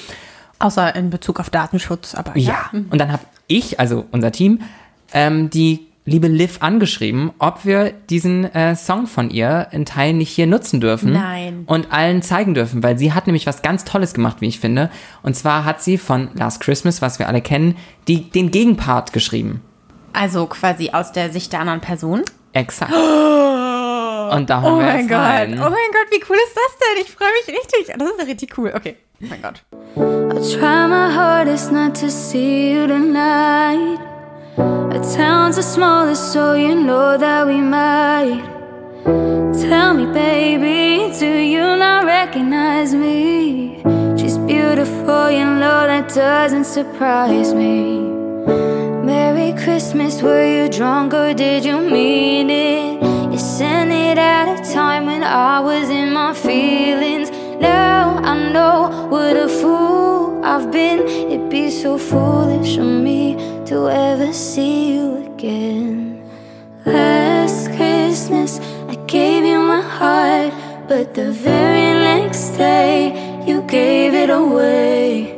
Außer 0.60 0.94
in 0.94 1.10
Bezug 1.10 1.40
auf 1.40 1.50
Datenschutz, 1.50 2.14
aber 2.14 2.36
Ja. 2.36 2.70
Und 2.72 2.98
dann 2.98 3.12
habe 3.12 3.22
ich, 3.46 3.80
also 3.80 4.06
unser 4.12 4.32
Team, 4.32 4.60
ähm, 5.12 5.50
die 5.50 5.88
liebe 6.08 6.28
Liv 6.28 6.58
angeschrieben, 6.60 7.32
ob 7.38 7.64
wir 7.64 7.90
diesen 7.90 8.44
äh, 8.54 8.74
Song 8.74 9.06
von 9.06 9.30
ihr 9.30 9.68
in 9.72 9.84
Teilen 9.84 10.18
nicht 10.18 10.30
hier 10.30 10.46
nutzen 10.46 10.80
dürfen. 10.80 11.12
Nein. 11.12 11.64
Und 11.66 11.92
allen 11.92 12.22
zeigen 12.22 12.54
dürfen, 12.54 12.82
weil 12.82 12.98
sie 12.98 13.12
hat 13.12 13.26
nämlich 13.26 13.46
was 13.46 13.62
ganz 13.62 13.84
Tolles 13.84 14.14
gemacht, 14.14 14.40
wie 14.40 14.48
ich 14.48 14.58
finde. 14.58 14.90
Und 15.22 15.36
zwar 15.36 15.64
hat 15.64 15.82
sie 15.82 15.98
von 15.98 16.30
Last 16.34 16.60
Christmas, 16.60 17.02
was 17.02 17.18
wir 17.18 17.28
alle 17.28 17.42
kennen, 17.42 17.76
die, 18.08 18.30
den 18.30 18.50
Gegenpart 18.50 19.12
geschrieben. 19.12 19.60
Also 20.12 20.46
quasi 20.46 20.90
aus 20.92 21.12
der 21.12 21.30
Sicht 21.30 21.52
der 21.52 21.60
anderen 21.60 21.80
Person. 21.80 22.22
Exakt. 22.52 22.92
Und 22.92 24.50
da 24.50 24.60
haben 24.60 24.74
Oh 24.74 24.78
wir 24.78 24.86
mein 24.86 25.08
Gott. 25.08 25.18
rein. 25.18 25.52
Oh 25.54 25.70
mein 25.70 25.90
Gott, 25.92 26.06
wie 26.10 26.22
cool 26.28 26.36
ist 26.36 26.54
das 26.54 26.76
denn? 26.78 27.02
Ich 27.02 27.10
freue 27.10 27.28
mich 27.32 27.46
richtig. 27.48 27.94
Das 27.96 28.08
ist 28.10 28.18
ja 28.18 28.24
richtig 28.24 28.58
cool. 28.58 28.72
Okay. 28.74 28.96
Oh 29.22 29.26
mein 29.30 29.40
Gott. 29.42 29.62
I'll 29.96 30.58
try 30.58 30.86
my 30.86 31.10
hardest 31.14 31.72
not 31.72 31.94
to 32.00 32.08
see 32.10 32.74
you 32.74 32.86
tonight. 32.86 33.98
Our 34.58 35.00
town's 35.16 35.56
the 35.56 35.62
smallest, 35.62 36.32
so 36.32 36.54
you 36.54 36.74
know 36.74 37.16
that 37.18 37.46
we 37.46 37.58
might. 37.58 38.42
Tell 39.54 39.94
me, 39.94 40.06
baby, 40.12 41.10
do 41.18 41.26
you 41.26 41.76
not 41.76 42.04
recognize 42.04 42.94
me? 42.94 43.80
She's 44.18 44.36
beautiful, 44.38 45.30
you 45.30 45.44
know 45.44 45.86
that 45.86 46.08
doesn't 46.14 46.64
surprise 46.64 47.54
me. 47.54 47.98
Merry 49.18 49.52
Christmas, 49.64 50.22
were 50.22 50.46
you 50.46 50.68
drunk 50.68 51.12
or 51.12 51.34
did 51.34 51.64
you 51.64 51.78
mean 51.80 52.48
it? 52.50 53.02
You 53.32 53.38
sent 53.38 53.90
it 53.90 54.16
at 54.16 54.46
a 54.54 54.58
time 54.72 55.06
when 55.06 55.24
I 55.24 55.58
was 55.58 55.90
in 55.90 56.12
my 56.12 56.32
feelings. 56.32 57.28
Now 57.60 58.20
I 58.30 58.34
know 58.54 59.08
what 59.12 59.36
a 59.36 59.48
fool 59.48 60.40
I've 60.44 60.70
been. 60.70 61.00
It'd 61.32 61.50
be 61.50 61.68
so 61.68 61.98
foolish 61.98 62.76
of 62.78 62.86
me 63.08 63.34
to 63.70 63.76
ever 63.90 64.32
see 64.32 64.94
you 64.94 65.06
again. 65.34 66.22
Last 66.86 67.72
Christmas, 67.76 68.60
I 68.92 68.94
gave 69.06 69.42
you 69.44 69.58
my 69.74 69.82
heart, 69.98 70.52
but 70.88 71.14
the 71.14 71.32
very 71.32 71.90
next 72.10 72.56
day, 72.56 72.98
you 73.48 73.62
gave 73.62 74.14
it 74.14 74.30
away. 74.30 75.34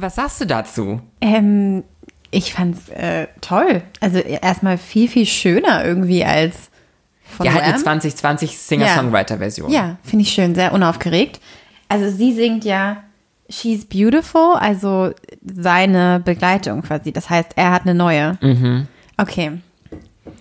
Was 0.00 0.14
sagst 0.16 0.40
du 0.40 0.44
dazu? 0.44 1.00
Ähm, 1.20 1.84
ich 2.30 2.52
fand's 2.52 2.88
äh, 2.90 3.26
toll. 3.40 3.82
Also 4.00 4.18
erstmal 4.18 4.78
viel, 4.78 5.08
viel 5.08 5.26
schöner 5.26 5.84
irgendwie 5.84 6.24
als 6.24 6.70
von 7.24 7.46
Ja, 7.46 7.52
halt 7.52 7.64
eine 7.64 7.74
Wham. 7.74 7.82
2020 7.82 8.58
Singer-Songwriter-Version. 8.58 9.70
Ja, 9.70 9.96
finde 10.02 10.22
ich 10.24 10.30
schön, 10.32 10.54
sehr 10.54 10.72
unaufgeregt. 10.72 11.40
Also 11.88 12.10
sie 12.10 12.32
singt 12.34 12.64
ja 12.64 13.02
She's 13.50 13.86
Beautiful, 13.86 14.56
also 14.58 15.12
seine 15.42 16.20
Begleitung 16.22 16.82
quasi. 16.82 17.12
Das 17.12 17.30
heißt, 17.30 17.52
er 17.56 17.70
hat 17.70 17.82
eine 17.82 17.94
neue. 17.94 18.36
Mhm. 18.42 18.86
Okay. 19.16 19.52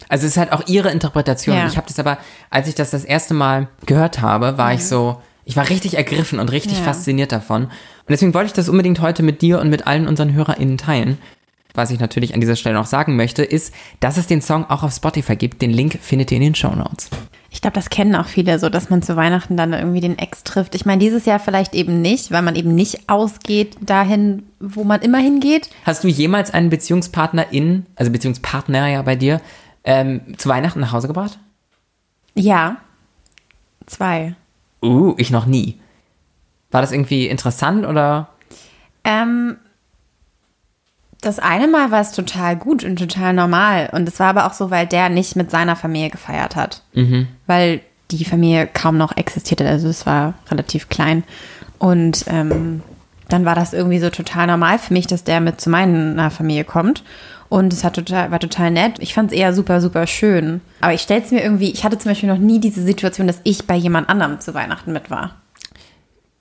Also 0.10 0.26
es 0.26 0.32
ist 0.34 0.38
halt 0.38 0.52
auch 0.52 0.68
ihre 0.68 0.92
Interpretation. 0.92 1.56
Ja. 1.56 1.68
Ich 1.68 1.78
habe 1.78 1.88
das 1.88 2.00
aber, 2.00 2.18
als 2.50 2.68
ich 2.68 2.76
das 2.76 2.92
das 2.92 3.06
erste 3.06 3.34
Mal 3.34 3.68
gehört 3.86 4.22
habe, 4.22 4.58
war 4.58 4.74
ich 4.74 4.86
so, 4.86 5.22
ich 5.46 5.56
war 5.56 5.70
richtig 5.70 5.96
ergriffen 5.96 6.40
und 6.40 6.52
richtig 6.52 6.80
Ja. 6.80 6.84
fasziniert 6.84 7.32
davon. 7.32 7.64
Und 7.66 7.72
deswegen 8.10 8.34
wollte 8.34 8.48
ich 8.48 8.54
das 8.54 8.68
unbedingt 8.70 9.00
heute 9.02 9.24
mit 9.24 9.42
dir 9.42 9.60
und 9.62 9.70
mit 9.70 9.88
allen 9.88 10.08
unseren 10.08 10.34
HörerInnen 10.34 10.78
teilen. 10.78 11.18
Was 11.78 11.92
ich 11.92 12.00
natürlich 12.00 12.34
an 12.34 12.42
dieser 12.42 12.56
Stelle 12.56 12.74
noch 12.74 12.88
sagen 12.88 13.16
möchte, 13.16 13.44
ist, 13.44 13.72
dass 14.00 14.18
es 14.18 14.26
den 14.26 14.42
Song 14.42 14.68
auch 14.68 14.82
auf 14.82 14.92
Spotify 14.92 15.36
gibt. 15.36 15.62
Den 15.62 15.70
Link 15.70 16.00
findet 16.02 16.32
ihr 16.32 16.38
in 16.38 16.44
den 16.44 16.56
Show 16.56 16.72
Notes. 16.72 17.12
Ich 17.52 17.62
glaube, 17.62 17.76
das 17.76 17.92
kennen 17.92 18.16
auch 18.16 18.26
viele 18.26 18.58
so, 18.58 18.70
dass 18.70 18.90
man 18.90 19.04
zu 19.04 19.16
Weihnachten 19.16 19.58
dann 19.58 19.74
irgendwie 19.74 20.02
den 20.02 20.18
Ex 20.18 20.44
trifft. 20.44 20.74
Ich 20.74 20.88
meine, 20.88 20.98
dieses 20.98 21.26
Jahr 21.26 21.38
vielleicht 21.38 21.76
eben 21.76 22.02
nicht, 22.02 22.32
weil 22.32 22.42
man 22.42 22.56
eben 22.56 22.74
nicht 22.74 23.08
ausgeht 23.08 23.78
dahin, 23.80 24.42
wo 24.60 24.84
man 24.86 25.02
immer 25.02 25.20
hingeht. 25.20 25.70
Hast 25.84 26.04
du 26.04 26.08
jemals 26.08 26.52
einen 26.52 26.72
Beziehungspartnerin, 26.72 27.86
also 27.96 28.12
Beziehungspartner 28.12 28.88
ja 28.88 29.04
bei 29.04 29.16
dir, 29.16 29.40
ähm, 29.84 30.22
zu 30.40 30.50
Weihnachten 30.50 30.80
nach 30.80 30.94
Hause 30.94 31.08
gebracht? 31.08 31.38
Ja. 32.34 32.78
Zwei. 33.86 34.34
Uh, 34.82 35.14
ich 35.20 35.30
noch 35.30 35.46
nie. 35.46 35.80
War 36.72 36.82
das 36.82 36.92
irgendwie 36.92 37.28
interessant 37.28 37.86
oder? 37.86 38.30
Ähm, 39.04 39.58
das 41.22 41.40
eine 41.40 41.68
Mal 41.68 41.92
war 41.92 42.02
es 42.02 42.12
total 42.12 42.56
gut 42.56 42.84
und 42.84 42.98
total 42.98 43.34
normal. 43.34 43.90
Und 43.92 44.08
es 44.08 44.20
war 44.20 44.28
aber 44.28 44.46
auch 44.46 44.54
so, 44.54 44.70
weil 44.70 44.86
der 44.86 45.10
nicht 45.10 45.36
mit 45.36 45.52
seiner 45.52 45.76
Familie 45.76 46.10
gefeiert 46.10 46.56
hat. 46.56 46.84
Weil 47.48 47.82
die 48.12 48.24
Familie 48.24 48.68
kaum 48.72 48.98
noch 48.98 49.18
existierte. 49.18 49.68
Also 49.68 49.88
es 49.88 50.06
war 50.06 50.36
relativ 50.50 50.90
klein. 50.90 51.24
Und 51.80 52.26
ähm, 52.28 52.82
dann 53.30 53.46
war 53.46 53.56
das 53.56 53.74
irgendwie 53.74 54.00
so 54.00 54.10
total 54.10 54.48
normal 54.48 54.80
für 54.80 54.94
mich, 54.94 55.08
dass 55.08 55.24
der 55.24 55.42
mit 55.42 55.60
zu 55.60 55.70
meiner 55.70 56.32
Familie 56.32 56.64
kommt. 56.64 57.04
Und 57.50 57.72
es 57.72 57.84
hat 57.84 57.96
total, 57.96 58.32
war 58.32 58.40
total 58.40 58.72
nett. 58.72 58.96
Ich 59.00 59.14
fand 59.14 59.32
es 59.32 59.38
eher 59.38 59.54
super, 59.54 59.82
super 59.82 60.06
schön. 60.06 60.62
Aber 60.82 60.94
ich 60.94 61.02
stelle 61.02 61.24
es 61.24 61.32
mir 61.32 61.42
irgendwie, 61.42 61.72
ich 61.72 61.84
hatte 61.84 61.98
zum 61.98 62.12
Beispiel 62.12 62.30
noch 62.30 62.38
nie 62.38 62.60
diese 62.60 62.82
Situation, 62.84 63.28
dass 63.28 63.40
ich 63.44 63.66
bei 63.66 63.76
jemand 63.76 64.10
anderem 64.10 64.40
zu 64.40 64.54
Weihnachten 64.54 64.92
mit 64.92 65.10
war. 65.10 65.36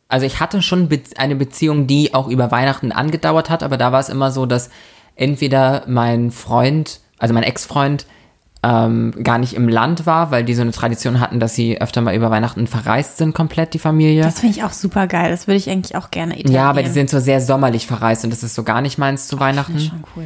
Also 0.08 0.26
ich 0.26 0.40
hatte 0.40 0.62
schon 0.62 0.88
eine 1.16 1.36
Beziehung, 1.36 1.86
die 1.86 2.14
auch 2.14 2.28
über 2.28 2.50
Weihnachten 2.50 2.92
angedauert 2.92 3.50
hat, 3.50 3.62
aber 3.62 3.76
da 3.76 3.92
war 3.92 4.00
es 4.00 4.08
immer 4.08 4.30
so, 4.30 4.46
dass 4.46 4.70
entweder 5.16 5.82
mein 5.86 6.30
Freund, 6.30 7.00
also 7.18 7.34
mein 7.34 7.42
Ex-Freund, 7.42 8.06
ähm, 8.62 9.12
gar 9.22 9.38
nicht 9.38 9.54
im 9.54 9.68
Land 9.68 10.06
war, 10.06 10.30
weil 10.30 10.44
die 10.44 10.54
so 10.54 10.62
eine 10.62 10.72
Tradition 10.72 11.20
hatten, 11.20 11.40
dass 11.40 11.54
sie 11.54 11.80
öfter 11.80 12.00
mal 12.00 12.14
über 12.14 12.30
Weihnachten 12.30 12.66
verreist 12.66 13.16
sind, 13.16 13.34
komplett 13.34 13.74
die 13.74 13.78
Familie. 13.78 14.22
Das 14.22 14.40
finde 14.40 14.56
ich 14.56 14.64
auch 14.64 14.72
super 14.72 15.06
geil. 15.06 15.30
Das 15.30 15.46
würde 15.46 15.58
ich 15.58 15.68
eigentlich 15.70 15.96
auch 15.96 16.10
gerne 16.10 16.34
etablieren. 16.34 16.54
ja, 16.54 16.70
aber 16.70 16.82
die 16.82 16.90
sind 16.90 17.10
so 17.10 17.20
sehr 17.20 17.40
sommerlich 17.40 17.86
verreist 17.86 18.24
und 18.24 18.30
das 18.30 18.42
ist 18.42 18.54
so 18.54 18.62
gar 18.64 18.80
nicht 18.80 18.98
meins 18.98 19.28
zu 19.28 19.38
Weihnachten. 19.38 19.78
schon 19.78 20.04
cool. 20.16 20.24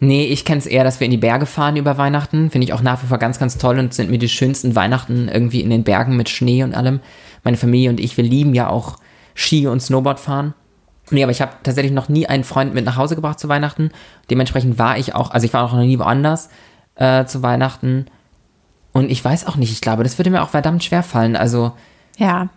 Nee, 0.00 0.24
ich 0.24 0.44
kenne 0.44 0.58
es 0.58 0.66
eher, 0.66 0.84
dass 0.84 0.98
wir 1.00 1.04
in 1.04 1.12
die 1.12 1.16
Berge 1.16 1.46
fahren 1.46 1.76
über 1.76 1.96
Weihnachten. 1.96 2.50
Finde 2.50 2.64
ich 2.64 2.72
auch 2.72 2.82
nach 2.82 3.02
wie 3.02 3.06
vor 3.06 3.18
ganz, 3.18 3.38
ganz 3.38 3.56
toll 3.56 3.78
und 3.78 3.94
sind 3.94 4.10
mir 4.10 4.18
die 4.18 4.28
schönsten 4.28 4.74
Weihnachten 4.74 5.28
irgendwie 5.28 5.60
in 5.60 5.70
den 5.70 5.84
Bergen 5.84 6.16
mit 6.16 6.28
Schnee 6.28 6.64
und 6.64 6.74
allem. 6.74 7.00
Meine 7.44 7.56
Familie 7.56 7.90
und 7.90 8.00
ich, 8.00 8.16
wir 8.16 8.24
lieben 8.24 8.52
ja 8.54 8.68
auch 8.68 8.98
Ski 9.34 9.66
und 9.66 9.80
Snowboard 9.80 10.20
fahren. 10.20 10.54
Nee, 11.10 11.22
aber 11.22 11.32
ich 11.32 11.42
habe 11.42 11.52
tatsächlich 11.62 11.92
noch 11.92 12.08
nie 12.08 12.26
einen 12.26 12.44
Freund 12.44 12.74
mit 12.74 12.84
nach 12.84 12.96
Hause 12.96 13.16
gebracht 13.16 13.38
zu 13.38 13.48
Weihnachten. 13.48 13.90
Dementsprechend 14.30 14.78
war 14.78 14.96
ich 14.98 15.14
auch, 15.14 15.30
also 15.30 15.44
ich 15.44 15.52
war 15.52 15.64
auch 15.64 15.72
noch 15.72 15.80
nie 15.80 15.98
woanders 15.98 16.48
äh, 16.94 17.24
zu 17.26 17.42
Weihnachten. 17.42 18.06
Und 18.92 19.10
ich 19.10 19.24
weiß 19.24 19.46
auch 19.46 19.56
nicht, 19.56 19.72
ich 19.72 19.80
glaube, 19.80 20.04
das 20.04 20.18
würde 20.18 20.30
mir 20.30 20.42
auch 20.42 20.50
verdammt 20.50 20.84
schwer 20.84 21.02
fallen. 21.02 21.36
Also, 21.36 21.72
Ja. 22.16 22.48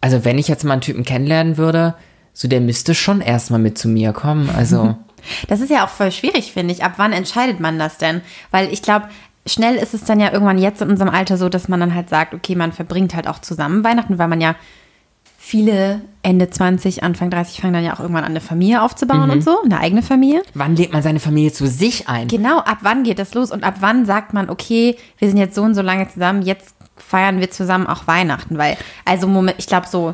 also 0.00 0.24
wenn 0.24 0.38
ich 0.38 0.48
jetzt 0.48 0.64
mal 0.64 0.72
einen 0.74 0.82
Typen 0.82 1.04
kennenlernen 1.04 1.56
würde, 1.56 1.94
so 2.32 2.46
der 2.46 2.60
müsste 2.60 2.94
schon 2.94 3.20
erstmal 3.20 3.60
mit 3.60 3.78
zu 3.78 3.88
mir 3.88 4.12
kommen. 4.12 4.48
Also, 4.56 4.96
Das 5.48 5.60
ist 5.60 5.70
ja 5.70 5.84
auch 5.84 5.88
voll 5.88 6.12
schwierig, 6.12 6.52
finde 6.52 6.72
ich. 6.72 6.84
Ab 6.84 6.92
wann 6.96 7.12
entscheidet 7.12 7.58
man 7.58 7.78
das 7.78 7.98
denn? 7.98 8.20
Weil 8.52 8.72
ich 8.72 8.82
glaube, 8.82 9.08
schnell 9.46 9.74
ist 9.74 9.92
es 9.92 10.04
dann 10.04 10.20
ja 10.20 10.32
irgendwann 10.32 10.58
jetzt 10.58 10.80
in 10.80 10.88
unserem 10.90 11.10
Alter 11.10 11.36
so, 11.36 11.48
dass 11.48 11.66
man 11.68 11.80
dann 11.80 11.94
halt 11.94 12.08
sagt, 12.08 12.34
okay, 12.34 12.54
man 12.54 12.72
verbringt 12.72 13.14
halt 13.14 13.26
auch 13.26 13.40
zusammen 13.40 13.82
Weihnachten, 13.82 14.18
weil 14.18 14.28
man 14.28 14.40
ja 14.40 14.54
viele 15.48 16.02
Ende 16.22 16.50
20, 16.50 17.02
Anfang 17.02 17.30
30 17.30 17.62
fangen 17.62 17.72
dann 17.72 17.82
ja 17.84 17.94
auch 17.94 18.00
irgendwann 18.00 18.24
an, 18.24 18.32
eine 18.32 18.42
Familie 18.42 18.82
aufzubauen 18.82 19.30
und 19.30 19.42
so, 19.42 19.62
eine 19.64 19.80
eigene 19.80 20.02
Familie. 20.02 20.42
wann 20.52 20.76
lädt 20.76 20.92
man 20.92 21.02
seine 21.02 21.20
Familie 21.20 21.52
zu 21.52 21.66
sich 21.66 22.06
ein? 22.06 22.28
Genau, 22.28 22.58
ab 22.58 22.78
wann 22.82 23.02
geht 23.02 23.18
das 23.18 23.32
los 23.32 23.50
und 23.50 23.64
ab 23.64 23.76
wann 23.80 24.04
sagt 24.04 24.34
man, 24.34 24.50
okay, 24.50 24.96
wir 25.16 25.28
sind 25.28 25.38
jetzt 25.38 25.54
so 25.54 25.62
und 25.62 25.74
so 25.74 25.80
lange 25.80 26.06
zusammen, 26.08 26.42
jetzt 26.42 26.74
feiern 26.96 27.40
wir 27.40 27.50
zusammen 27.50 27.86
auch 27.86 28.06
Weihnachten, 28.06 28.58
weil, 28.58 28.76
also 29.06 29.26
Moment, 29.26 29.56
ich 29.58 29.66
glaube 29.66 29.86
so, 29.86 30.12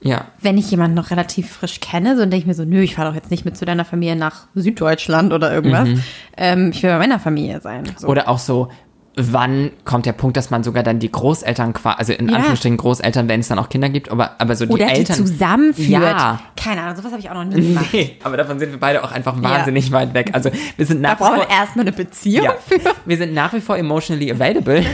Ja. 0.00 0.28
wenn 0.40 0.56
ich 0.56 0.70
jemanden 0.70 0.94
noch 0.96 1.10
relativ 1.10 1.50
frisch 1.52 1.80
kenne, 1.80 2.14
so 2.14 2.20
dann 2.22 2.30
denke 2.30 2.44
ich 2.44 2.46
mir 2.46 2.54
so, 2.54 2.64
nö, 2.64 2.80
ich 2.80 2.94
fahre 2.94 3.08
doch 3.10 3.14
jetzt 3.16 3.30
nicht 3.30 3.44
mit 3.44 3.58
zu 3.58 3.66
deiner 3.66 3.84
Familie 3.84 4.16
nach 4.16 4.46
Süddeutschland 4.54 5.34
oder 5.34 5.52
irgendwas. 5.52 5.90
Ähm, 6.38 6.70
ich 6.72 6.82
will 6.82 6.88
bei 6.90 6.98
meiner 6.98 7.20
Familie 7.20 7.60
sein. 7.60 7.84
So. 7.98 8.06
Oder 8.06 8.28
auch 8.28 8.38
so, 8.38 8.68
wann 9.16 9.70
kommt 9.84 10.06
der 10.06 10.12
Punkt, 10.12 10.36
dass 10.36 10.50
man 10.50 10.64
sogar 10.64 10.82
dann 10.82 10.98
die 10.98 11.10
Großeltern 11.12 11.72
quasi, 11.72 11.96
also 11.98 12.12
in 12.14 12.28
Ja. 12.28 12.36
Anführungsstrichen 12.36 12.76
Großeltern, 12.76 13.28
wenn 13.28 13.40
es 13.40 13.48
dann 13.48 13.58
auch 13.60 13.68
Kinder 13.68 13.88
gibt, 13.88 14.10
aber, 14.10 14.32
aber 14.40 14.56
so 14.56 14.66
die 14.66 14.72
Oder 14.72 14.86
die 14.86 14.92
Eltern. 14.92 15.16
zusammenführt. 15.16 15.88
Ja. 16.02 16.40
Keine 16.56 16.82
Ahnung, 16.82 16.96
sowas 16.96 17.12
habe 17.12 17.20
ich 17.20 17.30
auch 17.30 17.34
noch 17.34 17.44
nie 17.44 17.54
gemacht. 17.68 17.86
Nee, 17.92 18.18
aber 18.24 18.36
davon 18.36 18.58
sind 18.58 18.70
wir 18.72 18.80
beide 18.80 19.04
auch 19.04 19.12
einfach 19.12 19.40
wahnsinnig 19.42 19.92
weit 19.92 20.14
weg. 20.14 20.30
Also 20.32 20.50
wir 20.76 20.86
sind 20.86 21.02
Da 21.02 21.10
nach 21.12 21.20
wie 21.20 21.22
brauchen 21.24 21.48
erstmal 21.50 21.84
eine 21.86 21.92
Beziehung 21.92 22.44
ja, 22.44 22.54
für. 22.66 22.80
wir 23.04 23.16
sind 23.16 23.34
nach 23.34 23.52
wie 23.52 23.60
vor 23.60 23.76
emotionally 23.76 24.30
available. 24.32 24.84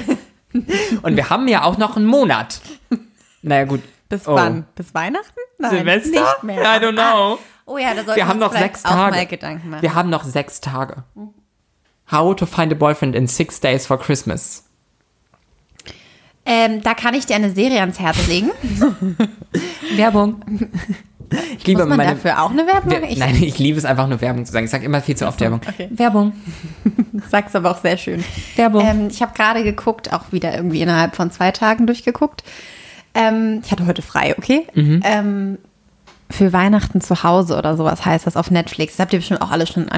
Und 1.03 1.17
wir 1.17 1.31
haben 1.31 1.47
ja 1.49 1.63
auch 1.65 1.79
noch 1.79 1.97
einen 1.97 2.07
Monat. 2.07 2.61
Naja, 3.43 3.65
gut. 3.65 3.81
Bis 4.09 4.27
Oh. 4.27 4.35
wann? 4.35 4.67
Bis 4.75 4.93
Weihnachten? 4.93 5.39
Nein, 5.59 5.71
Silvester? 5.71 6.11
nicht 6.11 6.43
mehr. 6.43 6.63
I 6.63 6.85
don't 6.85 6.93
know. 6.95 7.39
Oh 7.65 7.79
ja, 7.79 7.91
da 7.95 8.03
sollten 8.03 8.17
Wir 8.17 8.27
haben 8.27 8.43
uns 8.43 8.53
noch 8.53 8.59
sechs 8.61 8.85
auch 8.85 8.91
Tage. 8.91 9.17
mal 9.17 9.27
Gedanken 9.27 9.71
machen. 9.71 9.83
Wir 9.83 9.95
haben 9.95 10.11
noch 10.11 10.25
sechs 10.25 10.61
Tage. 10.61 11.05
How 12.11 12.35
to 12.35 12.47
find 12.47 12.73
a 12.73 12.75
boyfriend 12.75 13.15
in 13.15 13.29
six 13.29 13.61
days 13.61 13.87
for 13.87 13.99
Christmas. 13.99 14.65
Ähm, 16.47 16.83
da 16.83 16.95
kann 16.95 17.15
ich 17.15 17.27
dir 17.27 17.37
eine 17.37 17.51
Serie 17.51 17.81
ans 17.81 18.01
Herz 18.01 18.27
legen. 18.27 18.51
Werbung. 19.97 20.43
Ich 21.59 21.67
liebe 21.67 21.81
Muss 21.83 21.89
man 21.91 21.99
meine. 21.99 22.15
dafür 22.15 22.43
auch 22.43 22.51
eine 22.51 22.67
Werbung 22.67 22.91
Wer-? 22.91 23.09
Ich 23.09 23.19
Nein, 23.19 23.41
ich 23.41 23.59
liebe 23.59 23.79
es 23.79 23.85
einfach 23.85 24.09
nur 24.09 24.21
Werbung 24.21 24.45
zu 24.45 24.53
sagen. 24.53 24.65
Ich 24.65 24.71
sage 24.71 24.85
immer 24.85 25.01
viel 25.01 25.17
zu 25.17 25.29
oft 25.29 25.41
Werbung. 25.41 25.61
okay. 25.69 25.89
Werbung. 25.93 26.33
sag's 27.31 27.55
aber 27.55 27.71
auch 27.71 27.81
sehr 27.81 27.97
schön. 27.97 28.25
Werbung. 28.57 28.85
Ähm, 28.85 29.09
ich 29.09 29.23
habe 29.23 29.33
gerade 29.35 29.63
geguckt, 29.63 30.13
auch 30.13 30.33
wieder 30.33 30.55
irgendwie 30.55 30.81
innerhalb 30.81 31.15
von 31.15 31.31
zwei 31.31 31.53
Tagen 31.53 31.87
durchgeguckt. 31.87 32.43
Ähm, 33.15 33.61
ich 33.65 33.71
hatte 33.71 33.87
heute 33.87 34.03
frei, 34.03 34.35
okay? 34.37 34.67
Mhm. 34.75 35.03
Ähm, 35.05 35.59
für 36.31 36.53
Weihnachten 36.53 37.01
zu 37.01 37.23
Hause 37.23 37.57
oder 37.57 37.77
sowas 37.77 38.05
heißt 38.05 38.27
das 38.27 38.37
auf 38.37 38.51
Netflix. 38.51 38.95
Das 38.97 39.05
habt 39.05 39.13
ihr 39.13 39.19
bestimmt 39.21 39.43
auch 39.43 39.51
alle 39.51 39.67
schon 39.67 39.89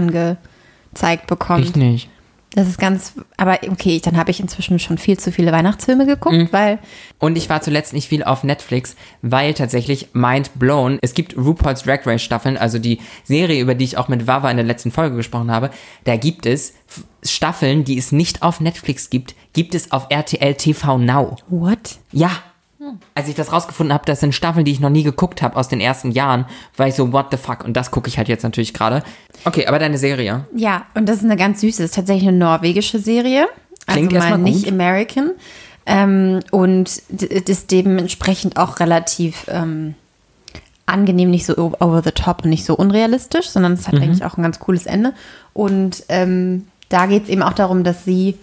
angezeigt 0.92 1.26
bekommen. 1.26 1.62
Ich 1.64 1.76
nicht. 1.76 2.08
Das 2.54 2.68
ist 2.68 2.78
ganz, 2.78 3.14
aber 3.38 3.58
okay, 3.70 3.98
dann 4.04 4.18
habe 4.18 4.30
ich 4.30 4.38
inzwischen 4.38 4.78
schon 4.78 4.98
viel 4.98 5.18
zu 5.18 5.32
viele 5.32 5.52
Weihnachtsfilme 5.52 6.04
geguckt, 6.04 6.36
Mhm. 6.36 6.48
weil 6.50 6.78
Und 7.18 7.38
ich 7.38 7.48
war 7.48 7.62
zuletzt 7.62 7.94
nicht 7.94 8.08
viel 8.10 8.22
auf 8.22 8.44
Netflix, 8.44 8.94
weil 9.22 9.54
tatsächlich 9.54 10.08
Mind 10.12 10.50
Blown, 10.58 10.98
es 11.00 11.14
gibt 11.14 11.34
RuPaul's 11.34 11.82
Drag 11.84 12.00
Race 12.04 12.20
Staffeln, 12.20 12.58
also 12.58 12.78
die 12.78 13.00
Serie, 13.24 13.58
über 13.62 13.74
die 13.74 13.86
ich 13.86 13.96
auch 13.96 14.08
mit 14.08 14.26
Wawa 14.26 14.50
in 14.50 14.58
der 14.58 14.66
letzten 14.66 14.90
Folge 14.90 15.16
gesprochen 15.16 15.50
habe, 15.50 15.70
da 16.04 16.16
gibt 16.16 16.44
es 16.44 16.74
Staffeln, 17.22 17.84
die 17.84 17.96
es 17.96 18.12
nicht 18.12 18.42
auf 18.42 18.60
Netflix 18.60 19.08
gibt, 19.08 19.34
gibt 19.54 19.74
es 19.74 19.90
auf 19.90 20.08
RTL 20.10 20.52
TV 20.54 20.98
Now. 20.98 21.36
what? 21.48 21.96
Ja. 22.10 22.32
Als 23.14 23.28
ich 23.28 23.34
das 23.34 23.52
rausgefunden 23.52 23.92
habe, 23.92 24.04
das 24.06 24.20
sind 24.20 24.34
Staffeln, 24.34 24.64
die 24.64 24.72
ich 24.72 24.80
noch 24.80 24.90
nie 24.90 25.02
geguckt 25.02 25.42
habe 25.42 25.56
aus 25.56 25.68
den 25.68 25.80
ersten 25.80 26.10
Jahren, 26.12 26.46
war 26.76 26.86
ich 26.88 26.94
so, 26.94 27.12
what 27.12 27.26
the 27.30 27.36
fuck? 27.36 27.64
Und 27.64 27.74
das 27.76 27.90
gucke 27.90 28.08
ich 28.08 28.18
halt 28.18 28.28
jetzt 28.28 28.42
natürlich 28.42 28.72
gerade. 28.74 29.02
Okay, 29.44 29.66
aber 29.66 29.78
deine 29.78 29.98
Serie. 29.98 30.46
Ja, 30.54 30.86
und 30.94 31.08
das 31.08 31.16
ist 31.18 31.24
eine 31.24 31.36
ganz 31.36 31.60
süße, 31.60 31.82
ist 31.82 31.94
tatsächlich 31.94 32.28
eine 32.28 32.36
norwegische 32.38 32.98
Serie. 32.98 33.46
Klingt 33.86 34.14
also 34.14 34.28
mal 34.28 34.38
nicht 34.38 34.64
gut. 34.64 34.72
American. 34.72 35.30
Ähm, 35.84 36.40
und 36.52 36.88
ist 37.20 37.70
dementsprechend 37.72 38.56
auch 38.56 38.78
relativ 38.78 39.46
ähm, 39.48 39.94
angenehm, 40.86 41.30
nicht 41.30 41.46
so 41.46 41.56
over 41.56 42.02
the 42.04 42.12
top 42.12 42.44
und 42.44 42.50
nicht 42.50 42.64
so 42.64 42.74
unrealistisch, 42.76 43.48
sondern 43.50 43.72
es 43.72 43.86
hat 43.88 43.94
Mhm. 43.94 44.02
eigentlich 44.02 44.24
auch 44.24 44.36
ein 44.36 44.42
ganz 44.42 44.58
cooles 44.60 44.86
Ende. 44.86 45.12
Und 45.52 46.04
ähm, 46.08 46.66
da 46.88 47.06
geht 47.06 47.24
es 47.24 47.28
eben 47.28 47.42
auch 47.42 47.52
darum, 47.54 47.82
dass 47.84 48.04
sie 48.04 48.36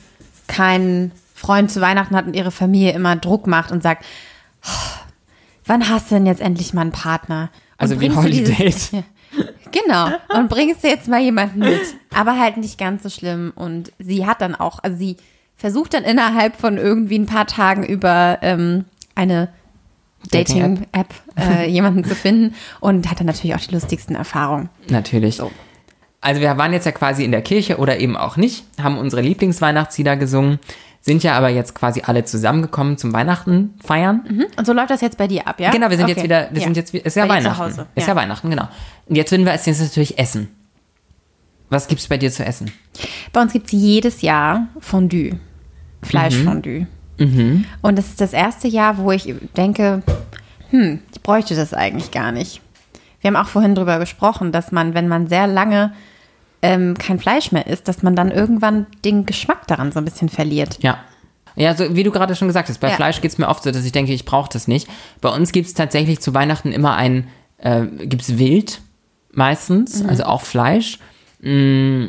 keinen 0.48 1.12
Freund 1.36 1.72
zu 1.72 1.80
Weihnachten 1.80 2.16
hat 2.16 2.26
und 2.26 2.36
ihre 2.36 2.52
Familie 2.52 2.92
immer 2.92 3.16
Druck 3.16 3.48
macht 3.48 3.72
und 3.72 3.82
sagt, 3.84 4.04
"Oh, 4.04 4.08
wann 5.66 5.90
hast 5.90 6.10
du 6.12 6.16
denn 6.16 6.26
jetzt 6.26 6.42
endlich 6.42 6.74
mal 6.74 6.82
einen 6.82 6.92
Partner? 6.92 7.50
Und 7.78 7.82
Also 7.82 8.02
wie 8.02 8.12
Holiday. 8.12 8.74
Genau. 9.72 10.08
Und 10.30 10.50
bringst 10.50 10.84
du 10.84 10.88
jetzt 10.88 11.08
mal 11.08 11.22
jemanden 11.22 11.60
mit. 11.60 11.80
Aber 12.12 12.40
halt 12.40 12.58
nicht 12.58 12.80
ganz 12.80 13.04
so 13.04 13.10
schlimm. 13.10 13.54
Und 13.56 13.92
sie 14.00 14.26
hat 14.26 14.42
dann 14.42 14.56
auch, 14.56 14.80
also 14.82 14.98
sie 14.98 15.18
versucht 15.56 15.94
dann 15.94 16.04
innerhalb 16.04 16.56
von 16.56 16.78
irgendwie 16.78 17.20
ein 17.20 17.28
paar 17.28 17.46
Tagen 17.46 17.84
über 17.84 18.40
ähm, 18.42 18.86
eine 19.14 19.50
Dating-App. 20.32 21.14
Äh, 21.38 21.70
jemanden 21.70 22.04
zu 22.04 22.16
finden 22.16 22.56
und 22.80 23.10
hat 23.10 23.20
dann 23.20 23.28
natürlich 23.28 23.56
auch 23.56 23.60
die 23.60 23.74
lustigsten 23.74 24.16
Erfahrungen. 24.16 24.70
Natürlich. 24.90 25.40
Also 26.22 26.42
wir 26.42 26.58
waren 26.58 26.74
jetzt 26.74 26.86
ja 26.86 26.92
quasi 26.92 27.24
in 27.24 27.32
der 27.32 27.42
Kirche 27.42 27.78
oder 27.78 28.00
eben 28.00 28.18
auch 28.18 28.36
nicht, 28.36 28.66
haben 28.82 28.98
unsere 28.98 29.22
Lieblingsweihnachtslieder 29.22 30.18
gesungen, 30.18 30.60
sind 31.02 31.24
ja 31.24 31.34
aber 31.38 31.50
jetzt 31.50 31.76
quasi 31.76 32.02
alle 32.06 32.26
zusammengekommen 32.26 32.98
zum 32.98 33.14
Weihnachten 33.14 33.74
feiern. 33.84 34.48
Und 34.58 34.68
so 34.68 34.74
läuft 34.74 34.90
das 34.92 35.02
jetzt 35.02 35.18
bei 35.18 35.28
dir 35.28 35.48
ab, 35.48 35.60
ja? 35.60 35.72
Genau, 35.72 35.90
wir 35.90 35.98
sind 35.98 36.06
Okay. 36.06 36.14
jetzt 36.16 36.24
wieder, 36.24 36.50
wir 36.52 36.62
sind 36.62 36.76
jetzt, 36.78 36.94
ist 36.94 37.16
ja 37.16 37.26
Bei 37.26 37.36
Weihnachten. 37.36 37.58
Hause, 37.64 37.88
Ist 37.96 38.08
ja. 38.08 38.16
Weihnachten, 38.16 38.50
genau. 38.50 38.68
Und 39.08 39.16
jetzt 39.16 39.32
würden 39.32 39.46
wir 39.46 39.52
als 39.54 39.66
nächstes 39.66 39.90
natürlich 39.90 40.18
essen. 40.20 40.50
Was 41.70 41.88
gibt's 41.88 42.08
bei 42.08 42.18
dir 42.18 42.32
zu 42.32 42.44
essen? 42.46 42.72
Bei 43.32 43.42
uns 43.42 43.54
gibt 43.54 43.68
es 43.68 43.72
jedes 43.72 44.22
Jahr 44.22 44.68
Fondue. 44.80 45.40
Fleischfondue. 46.02 46.88
Mhm. 47.18 47.66
Und 47.82 47.98
das 47.98 48.08
ist 48.08 48.22
das 48.22 48.34
erste 48.34 48.68
Jahr, 48.68 48.98
wo 48.98 49.12
ich 49.12 49.34
denke, 49.56 50.02
hm, 50.70 51.00
ich 51.14 51.22
bräuchte 51.22 51.56
das 51.56 51.74
eigentlich 51.74 52.12
gar 52.12 52.32
nicht. 52.32 52.62
Wir 53.22 53.30
haben 53.30 53.36
auch 53.36 53.50
vorhin 53.50 53.76
drüber 53.76 54.00
gesprochen, 54.00 54.52
dass 54.52 54.72
man, 54.72 54.94
wenn 54.94 55.08
man 55.08 55.28
sehr 55.28 55.46
lange 55.48 55.94
ähm, 56.62 56.96
kein 56.98 57.20
Fleisch 57.20 57.52
mehr 57.52 57.68
isst, 57.68 57.88
dass 57.88 58.04
man 58.04 58.16
dann 58.16 58.32
irgendwann 58.32 58.86
den 59.06 59.26
Geschmack 59.26 59.68
daran 59.68 59.92
so 59.92 60.00
ein 60.00 60.06
bisschen 60.06 60.30
verliert. 60.30 60.78
Ja. 60.82 61.00
Ja, 61.56 61.76
so 61.76 61.96
wie 61.96 62.04
du 62.04 62.12
gerade 62.12 62.36
schon 62.36 62.48
gesagt 62.48 62.70
hast, 62.70 62.78
bei 62.80 62.90
Ja. 62.90 62.96
Fleisch 62.96 63.22
geht's 63.22 63.38
mir 63.38 63.48
oft 63.50 63.64
so, 63.64 63.72
dass 63.72 63.84
ich 63.84 63.92
denke, 63.92 64.14
ich 64.14 64.24
brauche 64.26 64.50
das 64.52 64.68
nicht. 64.68 64.88
Bei 65.20 65.30
uns 65.30 65.52
gibt's 65.52 65.74
tatsächlich 65.74 66.20
zu 66.22 66.34
Weihnachten 66.34 66.72
immer 66.72 66.96
ein, 66.96 67.28
äh, 67.58 67.86
gibt's 67.86 68.38
Wild 68.38 68.82
meistens, 69.34 70.04
Mhm. 70.04 70.10
also 70.10 70.24
auch 70.24 70.42
Fleisch. 70.42 71.00
Mm, 71.42 72.06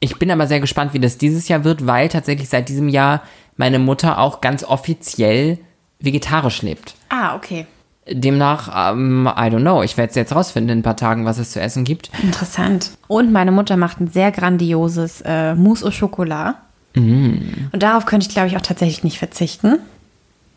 Ich 0.00 0.16
bin 0.16 0.30
aber 0.30 0.46
sehr 0.46 0.60
gespannt, 0.60 0.94
wie 0.94 1.00
das 1.00 1.18
dieses 1.18 1.48
Jahr 1.48 1.64
wird, 1.64 1.84
weil 1.86 2.08
tatsächlich 2.08 2.48
seit 2.48 2.68
diesem 2.68 2.88
Jahr 2.88 3.22
meine 3.56 3.80
Mutter 3.80 4.18
auch 4.18 4.40
ganz 4.40 4.62
offiziell 4.62 5.58
vegetarisch 5.98 6.62
lebt. 6.62 6.94
Ah, 7.08 7.34
okay. 7.34 7.66
Demnach, 8.10 8.92
ähm, 8.92 9.26
I 9.26 9.50
don't 9.50 9.60
know, 9.60 9.82
ich 9.82 9.96
werde 9.96 10.10
es 10.10 10.16
jetzt 10.16 10.34
rausfinden 10.34 10.70
in 10.70 10.78
ein 10.80 10.82
paar 10.82 10.96
Tagen, 10.96 11.24
was 11.24 11.38
es 11.38 11.52
zu 11.52 11.60
essen 11.60 11.84
gibt. 11.84 12.10
Interessant. 12.22 12.90
Und 13.06 13.32
meine 13.32 13.52
Mutter 13.52 13.76
macht 13.76 14.00
ein 14.00 14.08
sehr 14.08 14.32
grandioses 14.32 15.22
äh, 15.24 15.54
Mousse 15.54 15.86
au 15.86 15.90
Chocolat. 15.90 16.56
Mm. 16.94 17.68
Und 17.72 17.82
darauf 17.82 18.06
könnte 18.06 18.26
ich, 18.26 18.32
glaube 18.32 18.48
ich, 18.48 18.56
auch 18.56 18.62
tatsächlich 18.62 19.04
nicht 19.04 19.18
verzichten. 19.18 19.78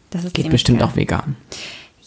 Das 0.10 0.24
ist 0.24 0.34
Geht 0.34 0.50
bestimmt 0.50 0.80
geil. 0.80 0.88
auch 0.88 0.96
vegan. 0.96 1.36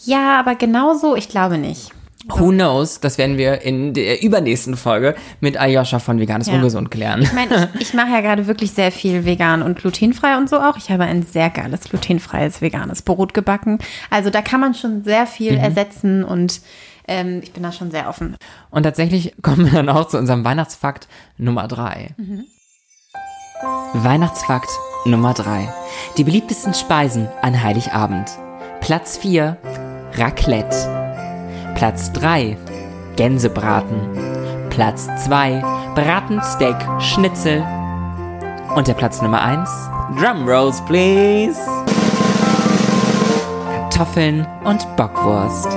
Ja, 0.03 0.39
aber 0.39 0.55
genauso, 0.55 1.15
ich 1.15 1.29
glaube 1.29 1.57
nicht. 1.57 1.91
Who 2.27 2.49
knows? 2.49 2.99
Das 2.99 3.17
werden 3.17 3.37
wir 3.37 3.61
in 3.61 3.93
der 3.93 4.23
übernächsten 4.23 4.75
Folge 4.75 5.15
mit 5.41 5.59
Ayosha 5.59 5.99
von 5.99 6.19
Veganes 6.19 6.47
Ja. 6.47 6.55
Ungesund 6.55 6.89
klären. 6.89 7.21
Ich 7.21 7.33
meine, 7.33 7.69
ich, 7.75 7.81
ich 7.81 7.93
mache 7.93 8.09
ja 8.11 8.21
gerade 8.21 8.47
wirklich 8.47 8.71
sehr 8.71 8.91
viel 8.91 9.25
vegan 9.25 9.61
und 9.61 9.77
glutenfrei 9.77 10.37
und 10.37 10.49
so 10.49 10.57
auch. 10.59 10.77
Ich 10.77 10.89
habe 10.89 11.03
ein 11.03 11.23
sehr 11.23 11.49
geiles 11.49 11.81
glutenfreies 11.81 12.61
veganes 12.61 13.01
Brot 13.03 13.33
gebacken. 13.33 13.77
Also 14.09 14.29
da 14.29 14.41
kann 14.41 14.59
man 14.59 14.73
schon 14.73 15.03
sehr 15.03 15.27
viel 15.27 15.55
ersetzen 15.55 16.23
und 16.23 16.61
ähm, 17.07 17.41
ich 17.43 17.53
bin 17.53 17.61
da 17.61 17.71
schon 17.71 17.91
sehr 17.91 18.09
offen. 18.09 18.35
Und 18.71 18.83
tatsächlich 18.83 19.35
kommen 19.43 19.65
wir 19.65 19.73
dann 19.73 19.89
auch 19.89 20.07
zu 20.07 20.17
unserem 20.17 20.43
Weihnachtsfakt 20.43 21.07
Nummer 21.37 21.67
3. 21.67 22.15
Weihnachtsfakt 23.93 24.69
Nummer 25.05 25.33
3. 25.33 25.71
Die 26.17 26.23
beliebtesten 26.23 26.73
Speisen 26.73 27.27
an 27.41 27.61
Heiligabend. 27.61 28.31
Platz 28.81 29.17
4 29.17 29.57
Raclette. 30.13 31.04
Platz 31.75 32.11
3 32.13 32.57
Gänsebraten. 33.15 33.99
Platz 34.69 35.07
2 35.25 35.61
Braten, 35.95 36.41
Steak, 36.43 36.75
Schnitzel. 36.99 37.65
Und 38.75 38.87
der 38.87 38.93
Platz 38.93 39.21
Nummer 39.21 39.41
1, 39.41 39.69
Drum 40.19 40.47
Rolls, 40.47 40.83
please. 40.85 41.59
Kartoffeln 43.65 44.45
und 44.63 44.85
Bockwurst. 44.97 45.67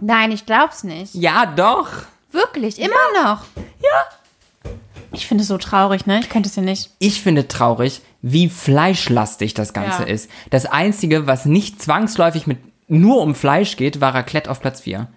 Nein, 0.00 0.32
ich 0.32 0.46
glaub's 0.46 0.84
nicht. 0.84 1.14
Ja, 1.14 1.46
doch. 1.46 1.88
Wirklich, 2.30 2.78
immer 2.78 2.94
noch. 3.22 3.40
Ja. 3.80 4.70
Ich 5.12 5.26
finde 5.26 5.42
es 5.42 5.48
so 5.48 5.58
traurig, 5.58 6.06
ne? 6.06 6.20
Ich 6.20 6.28
könnte 6.28 6.48
es 6.48 6.56
ja 6.56 6.62
nicht. 6.62 6.90
Ich 6.98 7.22
finde 7.22 7.46
traurig, 7.48 8.02
wie 8.22 8.48
fleischlastig 8.48 9.54
das 9.54 9.72
Ganze 9.72 10.02
Ja. 10.02 10.08
ist. 10.08 10.28
Das 10.50 10.66
Einzige, 10.66 11.26
was 11.28 11.44
nicht 11.46 11.80
zwangsläufig 11.80 12.46
mit 12.48 12.58
nur 12.88 13.20
um 13.22 13.34
Fleisch 13.34 13.76
geht, 13.76 14.00
war 14.00 14.14
Raclette 14.14 14.50
auf 14.50 14.60
Platz 14.60 14.80
4. 14.82 15.08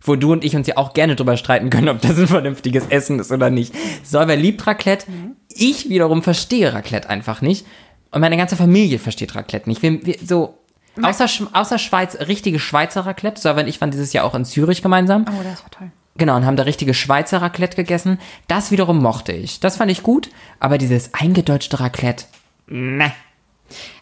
Wo 0.00 0.14
du 0.14 0.32
und 0.32 0.44
ich 0.44 0.54
uns 0.54 0.66
ja 0.66 0.76
auch 0.76 0.92
gerne 0.92 1.16
drüber 1.16 1.36
streiten 1.36 1.70
können, 1.70 1.88
ob 1.88 2.00
das 2.00 2.18
ein 2.18 2.28
vernünftiges 2.28 2.86
Essen 2.86 3.18
ist 3.18 3.32
oder 3.32 3.50
nicht. 3.50 3.74
Solver 4.04 4.36
liebt 4.36 4.66
Raclette. 4.66 5.06
Ich 5.48 5.88
wiederum 5.88 6.22
verstehe 6.22 6.72
Raclette 6.72 7.08
einfach 7.08 7.40
nicht. 7.40 7.66
Und 8.12 8.20
meine 8.20 8.36
ganze 8.36 8.56
Familie 8.56 8.98
versteht 8.98 9.34
Raclette 9.34 9.68
nicht. 9.68 9.82
Wir, 9.82 10.06
wir, 10.06 10.16
so, 10.24 10.58
außer, 11.02 11.26
außer 11.52 11.78
Schweiz, 11.78 12.16
richtige 12.28 12.58
Schweizer 12.58 13.04
Raclette. 13.04 13.40
Solver 13.40 13.62
und 13.62 13.68
ich 13.68 13.80
waren 13.80 13.90
dieses 13.90 14.12
Jahr 14.12 14.24
auch 14.24 14.34
in 14.34 14.44
Zürich 14.44 14.80
gemeinsam. 14.80 15.26
Oh, 15.28 15.42
das 15.42 15.62
war 15.62 15.70
toll. 15.70 15.90
Genau, 16.18 16.36
und 16.36 16.46
haben 16.46 16.56
da 16.56 16.62
richtige 16.62 16.94
Schweizer 16.94 17.42
Raclette 17.42 17.76
gegessen. 17.76 18.18
Das 18.48 18.70
wiederum 18.70 19.02
mochte 19.02 19.32
ich. 19.32 19.60
Das 19.60 19.76
fand 19.76 19.90
ich 19.90 20.02
gut, 20.02 20.30
aber 20.60 20.78
dieses 20.78 21.12
eingedeutschte 21.14 21.80
Raclette, 21.80 22.24
ne. 22.68 23.12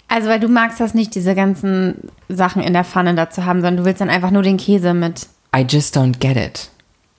Also, 0.08 0.28
weil 0.28 0.40
du 0.40 0.48
magst 0.48 0.80
das 0.80 0.94
nicht, 0.94 1.14
diese 1.14 1.34
ganzen 1.34 2.10
Sachen 2.28 2.62
in 2.62 2.72
der 2.72 2.84
Pfanne 2.84 3.14
dazu 3.14 3.44
haben, 3.44 3.60
sondern 3.60 3.78
du 3.78 3.84
willst 3.84 4.00
dann 4.00 4.10
einfach 4.10 4.30
nur 4.30 4.42
den 4.42 4.56
Käse 4.58 4.94
mit. 4.94 5.26
I 5.56 5.64
just 5.68 5.96
don't 5.96 6.18
get 6.18 6.36
it. 6.36 6.70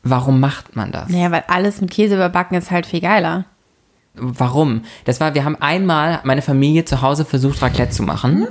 Warum 0.03 0.39
macht 0.39 0.75
man 0.75 0.91
das? 0.91 1.09
Naja, 1.09 1.31
weil 1.31 1.43
alles 1.47 1.81
mit 1.81 1.89
Käse 1.91 2.15
überbacken 2.15 2.57
ist 2.57 2.69
halt 2.69 2.85
viel 2.85 3.01
geiler. 3.01 3.45
Warum? 4.13 4.81
Das 5.03 5.19
war, 5.19 5.33
wir 5.33 5.43
haben 5.43 5.57
einmal 5.59 6.19
meine 6.23 6.41
Familie 6.41 6.85
zu 6.85 7.01
Hause 7.01 7.25
versucht, 7.25 7.61
Raclette 7.61 7.91
zu 7.91 8.03
machen. 8.03 8.47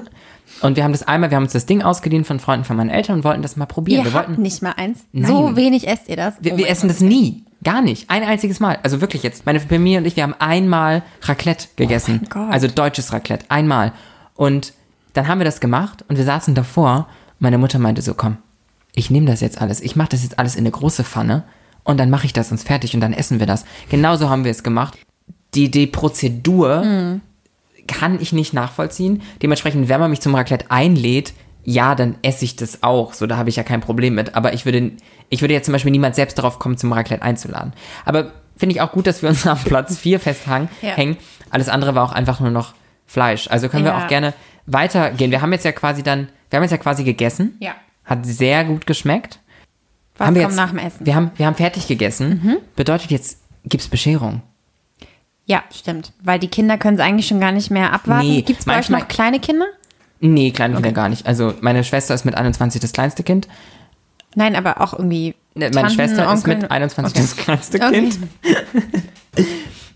Und 0.60 0.76
wir 0.76 0.84
haben 0.84 0.92
das 0.92 1.02
einmal, 1.02 1.30
wir 1.30 1.36
haben 1.36 1.44
uns 1.44 1.52
das 1.52 1.66
Ding 1.66 1.82
ausgeliehen 1.82 2.24
von 2.24 2.38
Freunden 2.38 2.64
von 2.64 2.76
meinen 2.76 2.90
Eltern 2.90 3.16
und 3.16 3.24
wollten 3.24 3.42
das 3.42 3.56
mal 3.56 3.66
probieren. 3.66 4.00
Ihr 4.04 4.12
wir 4.12 4.14
wollten, 4.14 4.42
nicht 4.42 4.62
mal 4.62 4.72
eins. 4.76 5.04
Nein. 5.12 5.26
So 5.26 5.56
wenig 5.56 5.88
esst 5.88 6.08
ihr 6.08 6.16
das. 6.16 6.34
wir, 6.40 6.54
Oh 6.54 6.58
wir 6.58 6.68
essen 6.68 6.88
das 6.88 7.00
nie. 7.00 7.44
Gar 7.62 7.80
nicht. 7.80 8.10
Ein 8.10 8.22
einziges 8.24 8.60
Mal. 8.60 8.78
Also 8.82 9.00
wirklich 9.00 9.22
jetzt. 9.22 9.46
Meine 9.46 9.58
Familie 9.58 9.98
und 9.98 10.04
ich, 10.06 10.16
wir 10.16 10.22
haben 10.22 10.34
einmal 10.38 11.02
Raclette 11.22 11.68
gegessen. 11.76 12.20
Oh 12.24 12.28
Gott. 12.28 12.52
Also 12.52 12.68
deutsches 12.68 13.12
Raclette. 13.12 13.46
Einmal. 13.48 13.92
Und 14.36 14.72
dann 15.12 15.28
haben 15.28 15.38
wir 15.38 15.44
das 15.44 15.60
gemacht 15.60 16.04
und 16.08 16.16
wir 16.16 16.24
saßen 16.24 16.54
davor. 16.54 17.08
Meine 17.38 17.58
Mutter 17.58 17.78
meinte 17.78 18.02
so, 18.02 18.14
komm, 18.14 18.38
ich 18.94 19.10
nehme 19.10 19.26
das 19.26 19.40
jetzt 19.40 19.60
alles. 19.60 19.80
Ich 19.80 19.96
mache 19.96 20.10
das 20.10 20.22
jetzt 20.22 20.38
alles 20.38 20.54
in 20.54 20.60
eine 20.62 20.70
große 20.70 21.04
Pfanne 21.04 21.44
und 21.84 21.98
dann 21.98 22.10
mache 22.10 22.26
ich 22.26 22.32
das 22.32 22.50
uns 22.50 22.62
fertig 22.62 22.94
und 22.94 23.00
dann 23.00 23.12
essen 23.12 23.38
wir 23.40 23.46
das. 23.46 23.64
Genauso 23.90 24.28
haben 24.28 24.44
wir 24.44 24.50
es 24.50 24.62
gemacht. 24.62 24.98
Die, 25.54 25.70
die 25.70 25.86
Prozedur 25.86 26.82
Hm. 26.82 27.20
kann 27.86 28.20
ich 28.20 28.32
nicht 28.32 28.54
nachvollziehen. 28.54 29.22
Dementsprechend, 29.42 29.88
wenn 29.88 30.00
man 30.00 30.10
mich 30.10 30.20
zum 30.20 30.34
Raclette 30.34 30.70
einlädt, 30.70 31.32
ja, 31.64 31.94
dann 31.94 32.16
esse 32.22 32.44
ich 32.44 32.56
das 32.56 32.82
auch. 32.82 33.14
So, 33.14 33.26
da 33.26 33.36
habe 33.36 33.48
ich 33.48 33.56
ja 33.56 33.62
kein 33.62 33.80
Problem 33.80 34.14
mit. 34.14 34.34
Aber 34.34 34.52
ich 34.52 34.64
würde, 34.64 34.92
ich 35.30 35.40
würde 35.42 35.54
jetzt 35.54 35.66
zum 35.66 35.72
Beispiel 35.72 35.92
niemand 35.92 36.14
selbst 36.14 36.36
darauf 36.38 36.58
kommen, 36.58 36.76
zum 36.76 36.92
Raclette 36.92 37.22
einzuladen. 37.22 37.72
Aber 38.04 38.32
finde 38.56 38.74
ich 38.74 38.80
auch 38.80 38.92
gut, 38.92 39.06
dass 39.06 39.22
wir 39.22 39.28
uns 39.28 39.46
auf 39.46 39.64
Platz 39.64 39.96
4 39.98 40.20
festhängen. 40.20 40.68
Ja. 40.82 40.94
Alles 41.50 41.68
andere 41.68 41.94
war 41.94 42.04
auch 42.04 42.12
einfach 42.12 42.40
nur 42.40 42.50
noch 42.50 42.74
Fleisch. 43.06 43.48
Also 43.48 43.68
können 43.68 43.84
wir 43.84 43.92
Ja. 43.92 44.04
auch 44.04 44.08
gerne 44.08 44.34
weitergehen. 44.66 45.30
Wir 45.30 45.42
haben 45.42 45.52
jetzt 45.52 45.64
ja 45.64 45.72
quasi 45.72 46.02
dann, 46.02 46.28
wir 46.50 46.56
haben 46.56 46.62
jetzt 46.64 46.72
ja 46.72 46.78
quasi 46.78 47.04
gegessen. 47.04 47.56
Ja. 47.60 47.72
Hat 48.04 48.24
sehr 48.26 48.64
gut 48.64 48.86
geschmeckt. 48.86 49.38
Was 50.16 50.26
haben 50.28 50.34
wir 50.36 50.42
kommt 50.42 50.52
jetzt, 50.52 50.56
nach 50.56 50.70
dem 50.70 50.78
Essen? 50.78 51.04
Wir 51.06 51.14
haben, 51.14 51.30
wir 51.36 51.46
haben 51.46 51.54
fertig 51.56 51.86
gegessen. 51.88 52.58
Bedeutet 52.76 53.10
jetzt, 53.10 53.38
gibt's 53.64 53.88
Bescherung? 53.88 54.42
ja, 55.46 55.62
stimmt. 55.74 56.12
Weil 56.22 56.38
die 56.38 56.48
Kinder 56.48 56.78
können 56.78 56.96
es 56.96 57.02
eigentlich 57.02 57.26
schon 57.26 57.38
gar 57.40 57.52
nicht 57.52 57.70
mehr 57.70 57.92
abwarten. 57.92 58.26
Nee, 58.26 58.40
Gibt 58.42 58.60
es 58.60 58.64
bei 58.64 58.78
euch 58.78 58.88
noch 58.88 59.06
kleine 59.08 59.40
Kinder? 59.40 59.66
Nee, 60.20 60.52
kleine 60.52 60.74
Kinder 60.74 60.92
gar 60.92 61.10
nicht. 61.10 61.26
Also 61.26 61.52
meine 61.60 61.84
Schwester 61.84 62.14
ist 62.14 62.24
mit 62.24 62.34
21 62.34 62.80
das 62.80 62.92
kleinste 62.92 63.22
Kind. 63.22 63.46
Nein, 64.34 64.56
aber 64.56 64.80
auch 64.80 64.94
irgendwie. 64.94 65.34
Ne, 65.54 65.66
Meine 65.66 65.72
Tanten, 65.72 65.90
Schwester 65.94 66.22
ist 66.32 66.44
Onkel- 66.44 66.56
mit 66.56 66.70
21 66.70 67.20
das 67.20 67.36
kleinste 67.36 67.76
Okay. 67.78 67.90
Kind. 67.92 68.18
Mm, 68.20 69.42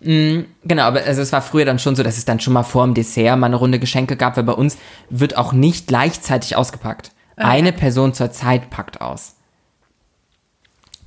Genau, 0.01 0.83
aber 0.83 1.03
also 1.03 1.23
es 1.23 1.33
war 1.33 1.43
früher 1.43 1.65
dann 1.65 1.79
schon 1.79 1.97
so, 1.97 2.03
dass 2.03 2.19
es 2.19 2.25
dann 2.25 2.39
schon 2.41 2.53
mal 2.53 2.63
vor 2.63 2.85
dem 2.85 2.95
Dessert 2.95 3.39
mal 3.39 3.47
eine 3.47 3.57
Runde 3.57 3.79
Geschenke 3.79 4.17
gab, 4.17 4.37
weil 4.37 4.45
bei 4.45 4.53
uns 4.53 4.79
wird 5.11 5.37
auch 5.37 5.53
nicht 5.53 5.89
gleichzeitig 5.89 6.57
ausgepackt. 6.57 7.11
Eine 7.37 7.73
Person 7.73 8.15
zur 8.15 8.31
Zeit 8.33 8.71
packt 8.71 9.01
aus. 9.01 9.35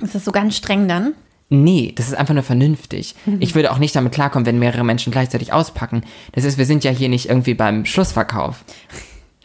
Ist 0.02 0.16
das 0.16 0.26
so 0.26 0.32
ganz 0.32 0.56
streng 0.56 0.88
dann? 0.88 1.14
Nee, 1.50 1.94
das 1.96 2.08
ist 2.08 2.16
einfach 2.16 2.34
nur 2.34 2.44
vernünftig. 2.44 3.16
Ich 3.40 3.56
würde 3.56 3.72
auch 3.72 3.78
nicht 3.78 3.96
damit 3.96 4.14
klarkommen, 4.14 4.46
wenn 4.46 4.60
mehrere 4.60 4.86
Menschen 4.86 5.12
gleichzeitig 5.12 5.52
auspacken. 5.52 6.04
Das 6.32 6.46
ist, 6.46 6.58
wir 6.58 6.66
sind 6.66 6.84
ja 6.84 6.92
hier 6.92 7.10
nicht 7.10 7.30
irgendwie 7.30 7.54
beim 7.54 7.86
Schlussverkauf. 7.86 8.64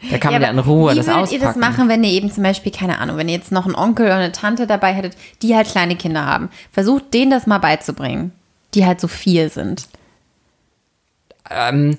Da 0.09 0.17
kann 0.17 0.33
man 0.33 0.41
ja 0.41 0.49
in 0.49 0.59
Ruhe 0.59 0.93
wie 0.93 0.95
das 0.95 1.07
würdet 1.07 1.23
auspacken. 1.23 1.41
ihr 1.41 1.47
das 1.47 1.55
machen, 1.57 1.89
wenn 1.89 2.03
ihr 2.03 2.11
eben 2.11 2.31
zum 2.31 2.43
Beispiel, 2.43 2.71
keine 2.71 2.99
Ahnung, 2.99 3.17
wenn 3.17 3.27
ihr 3.27 3.35
jetzt 3.35 3.51
noch 3.51 3.65
einen 3.65 3.75
Onkel 3.75 4.05
oder 4.05 4.15
eine 4.15 4.31
Tante 4.31 4.67
dabei 4.67 4.93
hättet, 4.93 5.17
die 5.41 5.55
halt 5.55 5.67
kleine 5.67 5.95
Kinder 5.95 6.25
haben? 6.25 6.49
Versucht 6.71 7.13
denen 7.13 7.31
das 7.31 7.47
mal 7.47 7.57
beizubringen, 7.57 8.31
die 8.77 8.85
halt 8.85 9.01
so 9.01 9.07
vier 9.07 9.49
sind. 9.49 9.87
Ähm, 11.49 11.97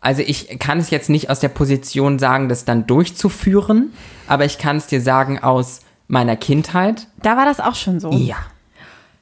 also 0.00 0.22
ich 0.22 0.58
kann 0.58 0.78
es 0.78 0.90
jetzt 0.90 1.10
nicht 1.10 1.28
aus 1.28 1.40
der 1.40 1.48
Position 1.48 2.18
sagen, 2.18 2.48
das 2.48 2.64
dann 2.64 2.86
durchzuführen, 2.86 3.92
aber 4.28 4.44
ich 4.44 4.58
kann 4.58 4.76
es 4.76 4.86
dir 4.86 5.00
sagen 5.00 5.40
aus 5.40 5.80
meiner 6.08 6.36
Kindheit. 6.36 7.08
Da 7.22 7.36
war 7.36 7.44
das 7.44 7.60
auch 7.60 7.74
schon 7.74 8.00
so. 8.00 8.10
Ja. 8.12 8.36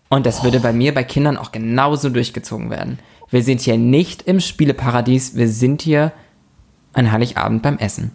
Und 0.09 0.27
das 0.27 0.45
würde 0.45 0.61
bei 0.61 0.73
mir 0.73 0.95
bei 0.95 1.05
Kindern 1.05 1.37
auch 1.37 1.53
genauso 1.53 2.11
durchgezogen 2.11 2.71
werden. 2.71 2.99
Wir 3.31 3.43
sind 3.43 3.61
hier 3.61 3.77
nicht 3.77 4.23
im 4.23 4.41
Spieleparadies, 4.41 5.35
wir 5.35 5.49
sind 5.49 5.83
hier 5.83 6.13
an 6.93 7.13
Heiligabend 7.13 7.63
beim 7.63 7.79
Essen. 7.79 8.13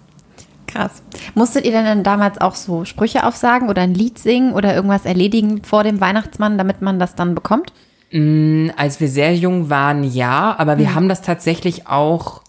Krass. 0.67 1.03
Musstet 1.35 1.65
ihr 1.65 1.71
denn 1.71 1.85
dann 1.85 2.03
damals 2.03 2.41
auch 2.41 2.55
so 2.55 2.83
Sprüche 2.85 3.27
aufsagen 3.27 3.69
oder 3.69 3.83
ein 3.83 3.93
Lied 3.93 4.17
singen 4.17 4.53
oder 4.53 4.73
irgendwas 4.73 5.05
erledigen 5.05 5.63
vor 5.63 5.83
dem 5.83 6.01
Weihnachtsmann, 6.01 6.57
damit 6.57 6.81
man 6.81 6.97
das 6.97 7.13
dann 7.13 7.35
bekommt? 7.35 7.73
Als 8.75 8.99
wir 8.99 9.07
sehr 9.07 9.35
jung 9.35 9.71
waren, 9.71 10.03
ja, 10.03 10.55
aber 10.59 10.77
wir 10.77 10.93
haben 10.93 11.09
das 11.09 11.23
tatsächlich 11.23 11.87
auch 11.87 12.43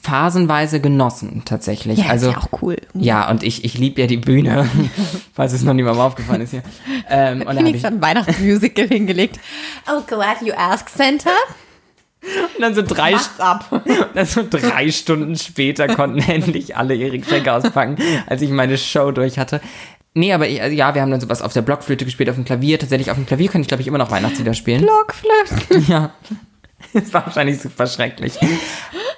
phasenweise 0.00 0.80
genossen, 0.80 1.42
tatsächlich. 1.44 1.98
Ja, 1.98 2.06
also, 2.06 2.30
ist 2.30 2.32
ja 2.34 2.40
auch 2.40 2.62
cool. 2.62 2.76
Ja, 2.94 3.30
und 3.30 3.42
ich, 3.42 3.64
ich 3.64 3.78
liebe 3.78 4.00
ja 4.00 4.06
die 4.06 4.16
Bühne, 4.16 4.68
falls 5.34 5.52
es 5.52 5.62
noch 5.62 5.74
niemandem 5.74 6.02
aufgefallen 6.02 6.40
ist 6.40 6.50
hier. 6.50 6.62
Ähm, 7.08 7.42
und 7.42 7.54
dann 7.54 7.66
ich, 7.66 7.84
ein 7.84 8.00
Weihnachtsmusical 8.00 8.88
hingelegt. 8.88 9.38
Oh, 9.88 10.00
glad 10.06 10.42
you 10.42 10.52
asked, 10.56 10.90
Santa. 10.90 11.30
und 12.22 12.60
dann 12.62 12.74
so 12.74 12.82
drei, 12.82 13.14
ab. 13.38 13.82
dann 14.14 14.26
so 14.26 14.42
drei 14.48 14.90
Stunden 14.90 15.36
später 15.36 15.88
konnten 15.88 16.18
endlich 16.18 16.76
alle 16.76 16.94
ihre 16.94 17.18
Geschenke 17.18 17.52
auspacken, 17.52 17.96
als 18.26 18.42
ich 18.42 18.50
meine 18.50 18.78
Show 18.78 19.12
durch 19.12 19.38
hatte. 19.38 19.60
Nee, 20.14 20.32
aber 20.32 20.46
ich, 20.46 20.60
also 20.60 20.74
ja, 20.76 20.94
wir 20.94 21.00
haben 21.00 21.10
dann 21.10 21.20
sowas 21.20 21.40
auf 21.40 21.52
der 21.52 21.62
Blockflöte 21.62 22.04
gespielt, 22.04 22.28
auf 22.28 22.36
dem 22.36 22.44
Klavier. 22.44 22.78
Tatsächlich 22.78 23.10
auf 23.10 23.16
dem 23.16 23.26
Klavier 23.26 23.48
kann 23.48 23.62
ich, 23.62 23.68
glaube 23.68 23.80
ich, 23.80 23.86
immer 23.86 23.98
noch 23.98 24.10
Weihnachtslieder 24.10 24.54
spielen. 24.54 24.82
Blockflöten. 24.82 25.86
Ja. 25.92 26.10
Das 26.92 27.14
war 27.14 27.24
wahrscheinlich 27.24 27.60
super 27.60 27.86
schrecklich. 27.86 28.38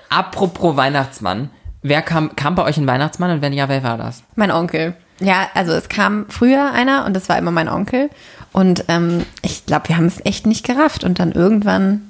Apropos 0.08 0.76
Weihnachtsmann. 0.76 1.50
Wer 1.82 2.02
kam, 2.02 2.36
kam 2.36 2.54
bei 2.54 2.62
euch 2.62 2.76
ein 2.76 2.86
Weihnachtsmann 2.86 3.30
und 3.30 3.42
wenn 3.42 3.52
ja, 3.52 3.68
wer 3.68 3.82
war 3.82 3.98
das? 3.98 4.22
Mein 4.36 4.50
Onkel. 4.50 4.94
Ja, 5.20 5.48
also 5.54 5.72
es 5.72 5.88
kam 5.88 6.26
früher 6.28 6.72
einer 6.72 7.04
und 7.04 7.14
das 7.14 7.28
war 7.28 7.38
immer 7.38 7.50
mein 7.50 7.68
Onkel. 7.68 8.10
Und 8.52 8.84
ähm, 8.88 9.24
ich 9.42 9.66
glaube, 9.66 9.88
wir 9.88 9.96
haben 9.96 10.06
es 10.06 10.24
echt 10.24 10.46
nicht 10.46 10.64
gerafft. 10.64 11.02
Und 11.02 11.18
dann 11.18 11.32
irgendwann, 11.32 12.02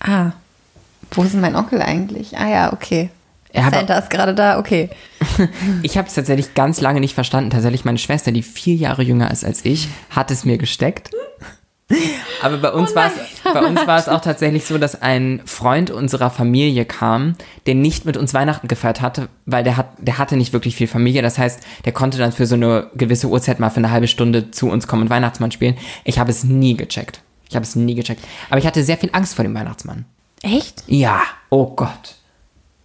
ah, 0.00 0.32
wo 1.10 1.22
ist 1.22 1.32
denn 1.32 1.40
mein 1.40 1.56
Onkel 1.56 1.82
eigentlich? 1.82 2.38
Ah 2.38 2.48
ja, 2.48 2.72
okay. 2.72 3.10
Er 3.54 3.66
hat- 3.66 3.74
Santa 3.74 3.98
ist 3.98 4.10
gerade 4.10 4.34
da, 4.34 4.58
okay. 4.58 4.90
Ich 5.82 5.96
habe 5.96 6.08
es 6.08 6.14
tatsächlich 6.14 6.54
ganz 6.54 6.80
lange 6.80 7.00
nicht 7.00 7.14
verstanden. 7.14 7.50
Tatsächlich 7.50 7.84
meine 7.84 7.98
Schwester, 7.98 8.32
die 8.32 8.42
vier 8.42 8.74
Jahre 8.74 9.02
jünger 9.02 9.30
ist 9.30 9.44
als 9.44 9.64
ich, 9.64 9.88
hat 10.10 10.30
es 10.30 10.44
mir 10.44 10.58
gesteckt. 10.58 11.10
Aber 12.42 12.56
bei 12.58 12.72
uns 12.72 12.92
Oh 12.92 12.94
war 12.96 13.06
es 13.08 13.12
nein, 13.44 13.54
bei 13.54 13.60
uns 13.64 13.86
war 13.86 13.98
es 13.98 14.08
auch 14.08 14.20
tatsächlich 14.22 14.64
so, 14.64 14.78
dass 14.78 15.00
ein 15.02 15.42
Freund 15.44 15.90
unserer 15.90 16.30
Familie 16.30 16.84
kam, 16.86 17.34
der 17.66 17.74
nicht 17.74 18.06
mit 18.06 18.16
uns 18.16 18.32
Weihnachten 18.34 18.68
gefeiert 18.68 19.00
hatte, 19.02 19.28
weil 19.46 19.62
der 19.64 19.76
hat 19.76 19.88
der 19.98 20.16
hatte 20.18 20.36
nicht 20.36 20.52
wirklich 20.54 20.76
viel 20.76 20.86
Familie. 20.88 21.20
Das 21.22 21.38
heißt, 21.38 21.60
der 21.84 21.92
konnte 21.92 22.16
dann 22.18 22.32
für 22.32 22.46
so 22.46 22.54
eine 22.54 22.90
gewisse 22.94 23.28
Uhrzeit 23.28 23.60
mal 23.60 23.70
für 23.70 23.76
eine 23.76 23.90
halbe 23.90 24.08
Stunde 24.08 24.50
zu 24.50 24.70
uns 24.70 24.86
kommen 24.86 25.02
und 25.02 25.10
Weihnachtsmann 25.10 25.52
spielen. 25.52 25.76
Ich 26.04 26.18
habe 26.18 26.30
es 26.30 26.42
nie 26.42 26.74
gecheckt. 26.74 27.20
Ich 27.50 27.54
habe 27.54 27.64
es 27.64 27.76
nie 27.76 27.94
gecheckt. 27.94 28.24
Aber 28.48 28.58
ich 28.58 28.66
hatte 28.66 28.82
sehr 28.82 28.96
viel 28.96 29.10
Angst 29.12 29.34
vor 29.34 29.44
dem 29.44 29.54
Weihnachtsmann. 29.54 30.06
Echt? 30.42 30.82
Ja, 30.86 31.20
oh 31.50 31.66
Gott. 31.66 32.16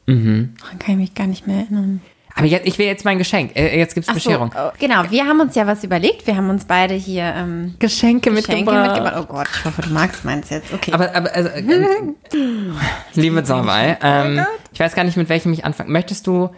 Daran 0.09 0.79
kann 0.79 0.93
ich 0.93 0.97
mich 0.97 1.13
gar 1.15 1.27
nicht 1.27 1.47
mehr 1.47 1.57
erinnern. 1.59 2.01
Aber 2.35 2.45
jetzt, 2.47 2.65
ich 2.67 2.77
will 2.77 2.85
jetzt 2.85 3.03
mein 3.05 3.17
Geschenk. 3.17 3.55
Äh, 3.55 3.77
Jetzt 3.77 3.95
gibt's 3.95 4.07
Ach 4.09 4.13
so, 4.13 4.19
Bescherung. 4.29 4.51
oh, 4.55 4.69
genau, 4.79 5.03
wir 5.09 5.25
haben 5.25 5.41
uns 5.41 5.55
ja 5.55 5.67
was 5.67 5.83
überlegt. 5.83 6.25
Wir 6.25 6.37
haben 6.37 6.49
uns 6.49 6.63
beide 6.65 6.93
hier 6.93 7.33
ähm, 7.35 7.75
Geschenke, 7.79 8.31
Geschenke 8.31 8.71
mitgebracht. 8.71 9.15
Oh 9.19 9.25
Gott, 9.25 9.47
ich 9.53 9.65
hoffe, 9.65 9.81
du 9.81 9.89
magst 9.89 10.23
meins 10.23 10.49
jetzt. 10.49 10.73
Okay. 10.73 10.93
Aber, 10.93 11.13
aber 11.13 11.35
also, 11.35 11.49
äh, 11.49 11.63
liebe 13.15 13.43
Zorwei, 13.43 13.97
ähm, 14.01 14.45
ich 14.71 14.79
weiß 14.79 14.95
gar 14.95 15.03
nicht, 15.03 15.17
mit 15.17 15.27
welchem 15.27 15.51
ich 15.51 15.65
anfange. 15.65 15.91
Möchtest 15.91 16.27
du 16.27 16.49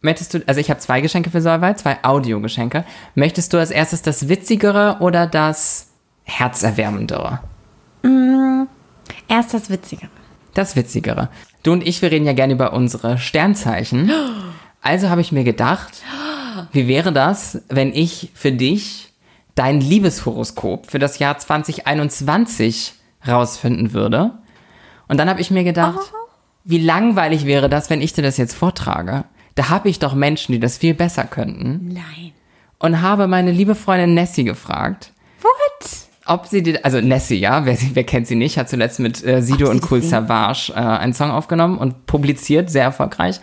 möchtest 0.00 0.34
du, 0.34 0.42
also 0.46 0.60
ich 0.60 0.70
habe 0.70 0.80
zwei 0.80 1.00
Geschenke 1.00 1.30
für 1.30 1.40
Solveig, 1.40 1.78
zwei 1.78 1.98
Audiogeschenke. 2.02 2.84
Möchtest 3.14 3.52
du 3.52 3.58
als 3.58 3.70
erstes 3.70 4.02
das 4.02 4.28
Witzigere 4.28 4.96
oder 5.00 5.26
das 5.28 5.90
Herzerwärmendere? 6.24 7.40
Erst 9.28 9.54
das 9.54 9.70
Witzige. 9.70 10.08
Das 10.54 10.74
Witzigere. 10.74 11.28
Du 11.62 11.72
und 11.72 11.86
ich, 11.86 12.02
wir 12.02 12.10
reden 12.10 12.26
ja 12.26 12.32
gerne 12.32 12.54
über 12.54 12.72
unsere 12.72 13.18
Sternzeichen. 13.18 14.10
Also 14.80 15.10
habe 15.10 15.20
ich 15.20 15.30
mir 15.30 15.44
gedacht, 15.44 16.02
wie 16.72 16.88
wäre 16.88 17.12
das, 17.12 17.62
wenn 17.68 17.94
ich 17.94 18.30
für 18.34 18.52
dich 18.52 19.12
dein 19.54 19.80
Liebeshoroskop 19.80 20.90
für 20.90 20.98
das 20.98 21.18
Jahr 21.18 21.38
2021 21.38 22.94
rausfinden 23.26 23.92
würde? 23.92 24.32
Und 25.06 25.18
dann 25.18 25.28
habe 25.28 25.40
ich 25.40 25.50
mir 25.50 25.62
gedacht, 25.62 26.12
wie 26.64 26.78
langweilig 26.78 27.44
wäre 27.44 27.68
das, 27.68 27.90
wenn 27.90 28.00
ich 28.00 28.12
dir 28.12 28.22
das 28.22 28.38
jetzt 28.38 28.54
vortrage? 28.54 29.24
Da 29.54 29.68
habe 29.68 29.88
ich 29.88 29.98
doch 29.98 30.14
Menschen, 30.14 30.52
die 30.52 30.60
das 30.60 30.78
viel 30.78 30.94
besser 30.94 31.24
könnten. 31.24 31.92
Nein. 31.92 32.32
Und 32.78 33.02
habe 33.02 33.28
meine 33.28 33.52
liebe 33.52 33.74
Freundin 33.74 34.14
Nessie 34.14 34.44
gefragt? 34.44 35.12
Ob 36.26 36.46
sie 36.46 36.62
dir, 36.62 36.80
also 36.84 37.00
Nessie, 37.00 37.36
ja, 37.38 37.64
wer, 37.64 37.76
sie- 37.76 37.90
wer 37.94 38.04
kennt 38.04 38.26
sie 38.26 38.34
nicht, 38.36 38.56
hat 38.58 38.68
zuletzt 38.68 38.98
mit 39.00 39.24
äh, 39.24 39.42
Sido 39.42 39.68
und 39.70 39.90
Cool? 39.90 40.02
Savage 40.02 40.72
äh, 40.74 40.78
einen 40.78 41.12
Song 41.14 41.30
aufgenommen 41.30 41.78
und 41.78 42.06
publiziert, 42.06 42.70
sehr 42.70 42.84
erfolgreich, 42.84 43.40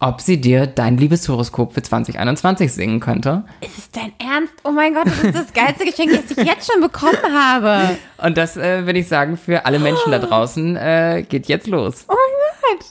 ob 0.00 0.20
sie 0.20 0.40
dir 0.40 0.66
dein 0.66 0.96
Liebeshoroskop 0.98 1.72
für 1.72 1.82
2021 1.82 2.72
singen 2.72 3.00
könnte. 3.00 3.44
Ist 3.60 3.78
es 3.78 3.90
dein 3.90 4.12
Ernst? 4.18 4.52
Oh 4.64 4.70
mein 4.72 4.92
Gott, 4.94 5.06
das 5.06 5.22
ist 5.22 5.34
das 5.34 5.52
geilste 5.52 5.84
Geschenk, 5.84 6.10
das 6.12 6.36
ich 6.36 6.44
jetzt 6.44 6.70
schon 6.70 6.80
bekommen 6.82 7.16
habe. 7.32 7.96
Und 8.18 8.36
das 8.36 8.56
äh, 8.56 8.84
würde 8.86 8.98
ich 8.98 9.08
sagen, 9.08 9.36
für 9.36 9.64
alle 9.66 9.78
Menschen 9.78 10.10
da 10.10 10.18
draußen 10.18 10.76
äh, 10.76 11.24
geht 11.28 11.46
jetzt 11.46 11.66
los. 11.68 12.04
Oh 12.08 12.14
mein 12.14 12.78
Gott. 12.78 12.86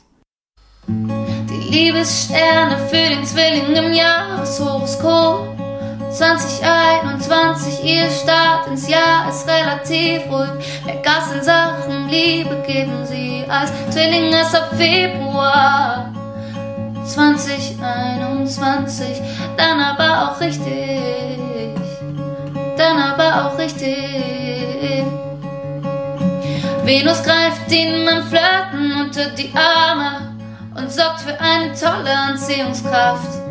Die 1.50 1.72
Liebessterne 1.72 2.78
für 2.90 2.96
den 3.16 3.24
Zwilling 3.26 3.76
im 3.76 3.94
Jahreshoroskop 3.94 5.48
2021, 6.14 7.84
ihr 7.84 8.10
Start 8.12 8.68
ins 8.68 8.88
Jahr 8.88 9.28
ist 9.30 9.48
relativ 9.48 10.32
ruhig. 10.32 10.52
Mehr 10.86 10.98
Gas 10.98 11.32
in 11.34 11.42
Sachen 11.42 12.08
Liebe 12.08 12.64
geben 12.68 13.04
sie 13.06 13.44
als 13.50 13.72
Zwilling 13.90 14.32
erst 14.32 14.56
ab 14.56 14.70
Februar 14.78 16.14
2021. 17.04 19.24
Dann 19.58 19.80
aber 19.80 20.30
auch 20.30 20.40
richtig, 20.40 21.00
dann 22.78 23.00
aber 23.00 23.48
auch 23.48 23.58
richtig. 23.58 23.98
Venus 26.84 27.24
greift 27.24 27.72
ihnen 27.72 28.06
beim 28.06 28.22
Flirten 28.28 29.02
unter 29.02 29.32
die 29.32 29.52
Arme 29.56 30.32
und 30.76 30.92
sorgt 30.92 31.22
für 31.22 31.42
eine 31.42 31.74
tolle 31.74 32.16
Anziehungskraft. 32.16 33.42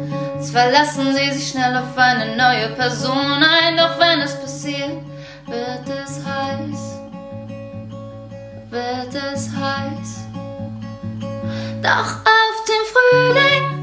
Zwar 0.42 0.70
lassen 0.70 1.14
sie 1.14 1.30
sich 1.30 1.50
schnell 1.50 1.76
auf 1.76 1.96
eine 1.96 2.36
neue 2.36 2.68
Person 2.70 3.42
ein, 3.42 3.76
doch 3.76 3.98
wenn 3.98 4.20
es 4.20 4.34
passiert, 4.40 5.00
wird 5.46 5.88
es 5.88 6.20
heiß. 6.26 6.98
Wird 8.70 9.14
es 9.14 9.48
heiß. 9.50 10.26
Doch 11.80 12.16
auf 12.26 12.56
den 12.66 12.84
Frühling 12.92 13.82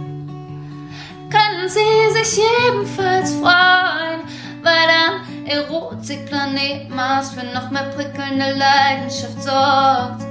können 1.29 1.69
sie 1.69 2.23
sich 2.23 2.43
ebenfalls 2.67 3.33
freuen, 3.35 4.21
weil 4.61 4.87
dann 4.87 5.45
Erotikplanet 5.45 6.89
Mars 6.89 7.31
für 7.31 7.45
noch 7.45 7.69
mehr 7.71 7.89
prickelnde 7.95 8.53
Leidenschaft 8.57 9.41
sorgt. 9.41 10.23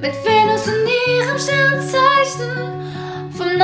Mit 0.00 0.14
Venus 0.24 0.66
in 0.66 0.88
ihrem 1.14 1.38
Sternzeichen 1.38 2.70
vom 3.36 3.58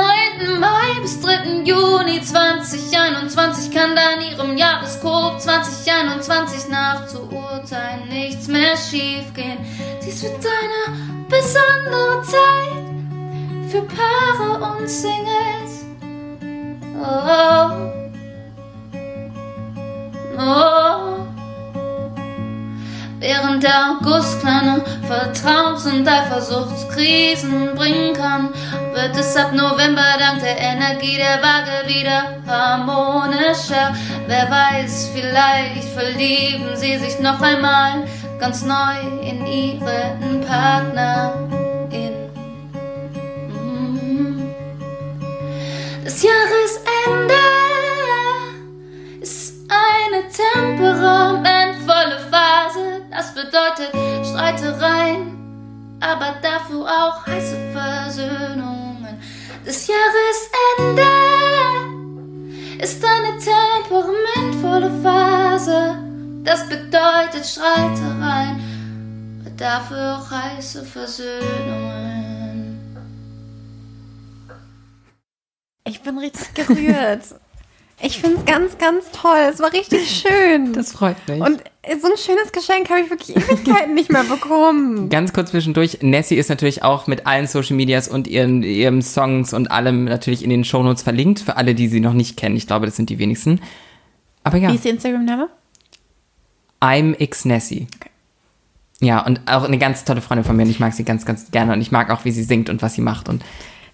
9. 0.47 0.59
Mai 0.59 1.01
bis 1.01 1.19
3. 1.21 1.63
Juni 1.63 2.21
2021 2.21 3.71
kann 3.71 3.95
dann 3.95 4.21
ihrem 4.21 4.57
Jahreskop 4.57 5.39
2021 5.39 6.69
nachzuurteilen 6.69 8.07
nichts 8.09 8.47
mehr 8.47 8.77
schiefgehen. 8.77 9.57
Dies 10.05 10.23
wird 10.23 10.35
eine 10.35 11.25
besondere 11.27 12.21
Zeit 12.23 13.69
für 13.69 13.81
Paare 13.81 14.77
und 14.77 14.89
Singles. 14.89 15.85
Oh, 16.99 17.71
oh. 20.39 21.26
Während 23.19 23.63
der 23.63 23.97
August 23.99 24.41
kleine 24.41 24.83
Vertrauens- 25.07 25.87
und 25.87 26.07
Eifersuchtskrisen 26.07 27.73
bringen 27.73 28.13
kann, 28.13 28.49
wird 28.93 29.17
es 29.17 29.35
ab 29.35 29.53
November 29.53 30.03
dank 30.19 30.41
der 30.41 30.57
Energie 30.57 31.17
der 31.17 31.41
Waage 31.41 31.87
wieder 31.87 32.37
harmonischer. 32.45 33.95
Wer 34.27 34.49
weiß, 34.51 35.09
vielleicht 35.15 35.85
verlieben 35.89 36.75
sie 36.75 36.97
sich 36.97 37.19
noch 37.19 37.41
einmal 37.41 38.03
ganz 38.39 38.63
neu 38.63 38.99
in 39.21 39.47
ihren 39.47 40.45
Partnerin. 40.45 42.29
Mhm. 43.49 44.53
Das 46.03 46.21
Jahresende 46.21 47.33
ist 49.21 49.55
eine 49.69 50.23
temperamentvolle 50.29 52.19
Phase. 52.29 52.96
Das 53.17 53.33
bedeutet 53.33 53.89
Streitereien, 54.27 55.97
aber 55.99 56.35
dafür 56.39 56.85
auch 56.85 57.25
heiße 57.25 57.71
Versöhnungen. 57.73 59.19
Das 59.65 59.87
Jahresende 59.87 61.01
ist 62.79 63.03
eine 63.03 63.39
temperamentvolle 63.39 65.01
Phase. 65.01 65.97
Das 66.43 66.69
bedeutet 66.69 67.43
Streitereien, 67.43 69.41
aber 69.41 69.49
dafür 69.49 70.19
auch 70.19 70.29
heiße 70.29 70.85
Versöhnungen. 70.85 72.77
Ich 75.85 76.03
bin 76.03 76.19
richtig 76.19 76.53
gerührt. 76.53 77.23
Ich 77.99 78.19
finde 78.19 78.37
es 78.37 78.45
ganz, 78.45 78.77
ganz 78.77 79.05
toll. 79.11 79.49
Es 79.51 79.59
war 79.59 79.73
richtig 79.73 80.23
schön. 80.27 80.73
Das 80.73 80.91
freut 80.91 81.15
mich. 81.27 81.41
Und 81.41 81.63
so 81.99 82.07
ein 82.11 82.17
schönes 82.17 82.51
Geschenk 82.51 82.89
habe 82.89 83.01
ich 83.01 83.09
wirklich 83.09 83.35
Ewigkeiten 83.35 83.95
nicht 83.95 84.11
mehr 84.11 84.23
bekommen. 84.23 85.09
Ganz 85.09 85.33
kurz 85.33 85.51
zwischendurch, 85.51 85.99
Nessie 86.01 86.35
ist 86.35 86.49
natürlich 86.49 86.83
auch 86.83 87.07
mit 87.07 87.25
allen 87.25 87.47
Social 87.47 87.75
Medias 87.75 88.07
und 88.07 88.27
ihren, 88.27 88.61
ihren 88.61 89.01
Songs 89.01 89.53
und 89.53 89.71
allem 89.71 90.03
natürlich 90.03 90.43
in 90.43 90.49
den 90.49 90.63
Shownotes 90.65 91.03
verlinkt, 91.03 91.39
für 91.39 91.55
alle, 91.55 91.75
die 91.75 91.87
sie 91.87 92.01
noch 92.01 92.13
nicht 92.13 92.35
kennen. 92.37 92.57
Ich 92.57 92.67
glaube, 92.67 92.85
das 92.85 92.97
sind 92.97 93.09
die 93.09 93.19
wenigsten. 93.19 93.61
Aber 94.43 94.57
ja, 94.57 94.69
Wie 94.69 94.75
ist 94.75 94.85
Ihr 94.85 94.91
Instagram-Name? 94.91 95.49
I'm 96.81 97.15
X 97.19 97.45
Nessie. 97.45 97.87
Ja, 98.99 99.25
und 99.25 99.41
auch 99.45 99.63
eine 99.63 99.77
ganz 99.77 100.03
tolle 100.03 100.21
Freundin 100.21 100.43
von 100.43 100.55
mir 100.55 100.63
und 100.63 100.69
ich 100.69 100.79
mag 100.79 100.93
sie 100.93 101.03
ganz, 101.03 101.25
ganz 101.25 101.51
gerne 101.51 101.73
und 101.73 101.81
ich 101.81 101.91
mag 101.91 102.09
auch, 102.09 102.25
wie 102.25 102.31
sie 102.31 102.43
singt 102.43 102.69
und 102.69 102.81
was 102.81 102.95
sie 102.95 103.01
macht 103.01 103.29
und 103.29 103.43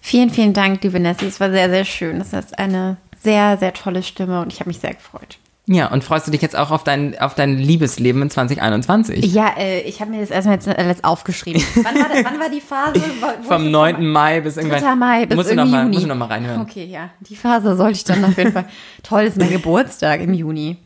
Vielen, 0.06 0.28
vielen 0.28 0.52
Dank, 0.52 0.82
liebe 0.84 1.00
Nessie. 1.00 1.24
Es 1.24 1.40
war 1.40 1.50
sehr, 1.50 1.70
sehr 1.70 1.86
schön. 1.86 2.18
Das 2.18 2.34
ist 2.34 2.58
eine 2.58 2.98
sehr, 3.24 3.58
sehr 3.58 3.72
tolle 3.72 4.02
Stimme 4.04 4.40
und 4.40 4.52
ich 4.52 4.60
habe 4.60 4.68
mich 4.70 4.78
sehr 4.78 4.94
gefreut. 4.94 5.38
ja, 5.66 5.90
und 5.90 6.04
freust 6.04 6.26
du 6.26 6.30
dich 6.30 6.42
jetzt 6.42 6.54
auch 6.56 6.70
auf 6.70 6.84
dein, 6.84 7.18
auf 7.18 7.34
dein 7.34 7.56
Liebesleben 7.58 8.20
in 8.22 8.30
2021? 8.30 9.24
Ja, 9.32 9.54
äh, 9.58 9.80
ich 9.80 10.00
habe 10.00 10.10
mir 10.10 10.20
das 10.20 10.30
erstmal 10.30 10.56
jetzt, 10.56 10.66
äh, 10.68 10.86
jetzt 10.86 11.02
aufgeschrieben. 11.04 11.62
Wann 11.76 11.94
war, 11.96 12.06
wann 12.22 12.38
war 12.38 12.50
die 12.50 12.60
Phase? 12.60 13.00
Wo- 13.20 13.26
wo 13.26 13.48
Vom 13.48 13.62
ich 13.66 13.72
das 13.72 13.98
9. 13.98 14.06
Mai 14.06 14.40
bis 14.42 14.56
irgendwann. 14.58 14.82
3. 14.82 14.94
Mai 14.94 15.26
bis 15.26 15.36
musst 15.36 15.50
irgendwie 15.50 15.70
mal, 15.70 15.78
Juni. 15.84 15.90
musst 15.94 16.04
du 16.04 16.08
noch 16.08 16.16
mal 16.16 16.26
reinhören. 16.26 16.60
Okay, 16.60 16.84
ja. 16.84 17.08
Die 17.20 17.34
Phase 17.36 17.74
sollte 17.76 17.96
ich 17.96 18.04
dann 18.04 18.24
auf 18.24 18.36
jeden 18.36 18.52
Fall. 18.52 18.66
Toll, 19.02 19.22
ist 19.22 19.38
mein 19.38 19.50
Geburtstag 19.50 20.20
im 20.20 20.34
Juni. 20.34 20.76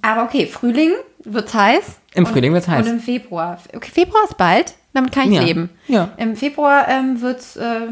Aber 0.00 0.24
okay, 0.24 0.46
Frühling 0.46 0.92
wird's 1.24 1.52
heiß. 1.54 1.98
Im 2.14 2.24
Frühling 2.26 2.52
wird's 2.54 2.68
heiß. 2.68 2.86
Und 2.86 2.92
im 2.94 3.00
Februar. 3.00 3.58
Okay, 3.74 3.90
Februar 3.92 4.24
ist 4.24 4.36
bald. 4.38 4.74
Damit 4.94 5.12
kann 5.12 5.28
ich 5.28 5.34
Ja. 5.36 5.42
leben. 5.42 5.68
Ja. 5.88 6.10
Im 6.16 6.34
Februar 6.36 6.88
ähm, 6.88 7.20
wird's, 7.20 7.56
äh, 7.56 7.88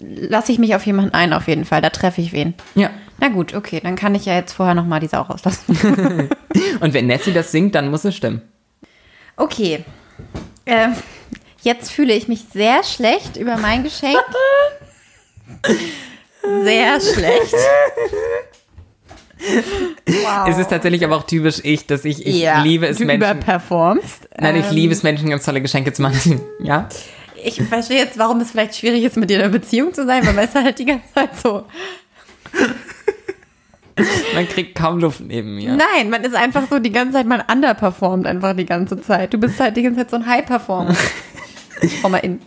lasse 0.00 0.52
ich 0.52 0.58
mich 0.58 0.74
auf 0.74 0.84
jemanden 0.86 1.12
ein, 1.14 1.32
auf 1.32 1.48
jeden 1.48 1.64
Fall. 1.64 1.80
Da 1.82 1.90
treffe 1.90 2.20
ich 2.20 2.32
wen. 2.32 2.54
Ja. 2.74 2.90
Na 3.20 3.28
gut, 3.28 3.54
okay, 3.54 3.80
dann 3.82 3.96
kann 3.96 4.14
ich 4.14 4.26
ja 4.26 4.34
jetzt 4.34 4.52
vorher 4.52 4.74
noch 4.74 4.84
mal 4.86 5.00
die 5.00 5.08
Sau 5.08 5.22
rauslassen. 5.22 6.28
Und 6.80 6.94
wenn 6.94 7.06
Nessie 7.06 7.32
das 7.32 7.50
singt, 7.50 7.74
dann 7.74 7.90
muss 7.90 8.04
es 8.04 8.14
stimmen. 8.14 8.42
Okay. 9.36 9.84
Ähm, 10.66 10.94
jetzt 11.62 11.90
fühle 11.90 12.14
ich 12.14 12.28
mich 12.28 12.44
sehr 12.52 12.84
schlecht 12.84 13.36
über 13.36 13.56
mein 13.56 13.82
Geschenk. 13.82 14.18
Sehr 16.62 17.00
schlecht. 17.00 17.54
Wow. 20.06 20.48
Es 20.48 20.58
ist 20.58 20.68
tatsächlich 20.68 21.04
aber 21.04 21.16
auch 21.16 21.22
typisch 21.24 21.60
ich, 21.62 21.86
dass 21.86 22.04
ich, 22.04 22.26
ich 22.26 22.40
Ja, 22.40 22.62
liebe 22.62 22.86
es 22.86 22.98
du 22.98 23.04
Menschen. 23.04 23.22
überperformst. 23.30 24.28
Nein, 24.38 24.56
ich 24.56 24.66
Ähm, 24.66 24.74
liebe 24.74 24.92
es 24.92 25.02
Menschen 25.02 25.30
ganz 25.30 25.44
tolle 25.44 25.60
Geschenke 25.60 25.92
zu 25.92 26.02
machen. 26.02 26.40
Ja? 26.62 26.88
Ich 27.44 27.62
verstehe 27.62 27.98
jetzt, 27.98 28.18
warum 28.18 28.40
es 28.40 28.50
vielleicht 28.50 28.76
schwierig 28.76 29.04
ist, 29.04 29.16
mit 29.16 29.30
dir 29.30 29.36
in 29.38 29.42
einer 29.42 29.52
Beziehung 29.52 29.92
zu 29.94 30.06
sein, 30.06 30.26
weil 30.26 30.34
man 30.34 30.44
ist 30.44 30.54
halt 30.54 30.78
die 30.78 30.84
ganze 30.84 31.12
Zeit 31.14 31.36
so. 31.38 31.64
Man 34.34 34.48
kriegt 34.48 34.76
kaum 34.76 34.98
Luft 35.00 35.20
neben 35.20 35.56
mir. 35.56 35.76
Nein, 35.76 36.08
man 36.08 36.22
ist 36.22 36.34
einfach 36.34 36.68
so 36.70 36.78
die 36.78 36.92
ganze 36.92 37.14
Zeit, 37.14 37.26
man 37.26 37.42
underperformt 37.50 38.26
einfach 38.26 38.54
die 38.54 38.66
ganze 38.66 39.00
Zeit. 39.00 39.34
Du 39.34 39.38
bist 39.38 39.58
halt 39.58 39.76
die 39.76 39.82
ganze 39.82 40.00
Zeit 40.00 40.10
so 40.10 40.16
ein 40.16 40.26
High-Performer. 40.26 40.94
Ich 41.80 42.02
mal 42.02 42.16
in. 42.18 42.40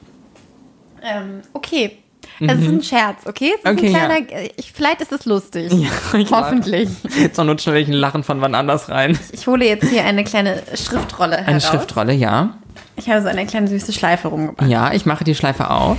Ähm, 1.01 1.39
okay. 1.53 1.99
Es 2.41 2.59
ist 2.59 2.67
ein 2.67 2.83
Scherz, 2.83 3.25
okay? 3.25 3.53
Es 3.55 3.63
ist 3.63 3.77
Okay, 3.77 3.87
ein 3.87 3.93
ja. 3.93 4.05
kleiner, 4.05 4.49
ich, 4.57 4.73
vielleicht 4.73 4.99
ist 4.99 5.13
es 5.13 5.25
lustig. 5.25 5.71
ich 5.71 6.31
Hoffentlich. 6.31 6.89
Zur 7.31 7.45
Not 7.45 7.61
stelle 7.61 7.79
ich 7.79 7.87
ein 7.87 7.93
Lachen 7.93 8.23
von 8.23 8.41
wann 8.41 8.55
anders 8.55 8.89
rein. 8.89 9.17
Ich 9.31 9.47
hole 9.47 9.65
jetzt 9.65 9.87
hier 9.87 10.03
eine 10.03 10.25
kleine 10.25 10.61
Schriftrolle 10.75 11.37
Eine 11.37 11.47
heraus. 11.47 11.67
Schriftrolle, 11.67 12.11
ja. 12.13 12.57
Ich 12.95 13.09
habe 13.09 13.21
so 13.21 13.27
eine 13.27 13.45
kleine 13.45 13.67
süße 13.67 13.93
Schleife 13.93 14.27
rumgebracht. 14.27 14.69
Ja, 14.69 14.93
ich 14.93 15.05
mache 15.05 15.23
die 15.23 15.35
Schleife 15.35 15.69
auf. 15.69 15.97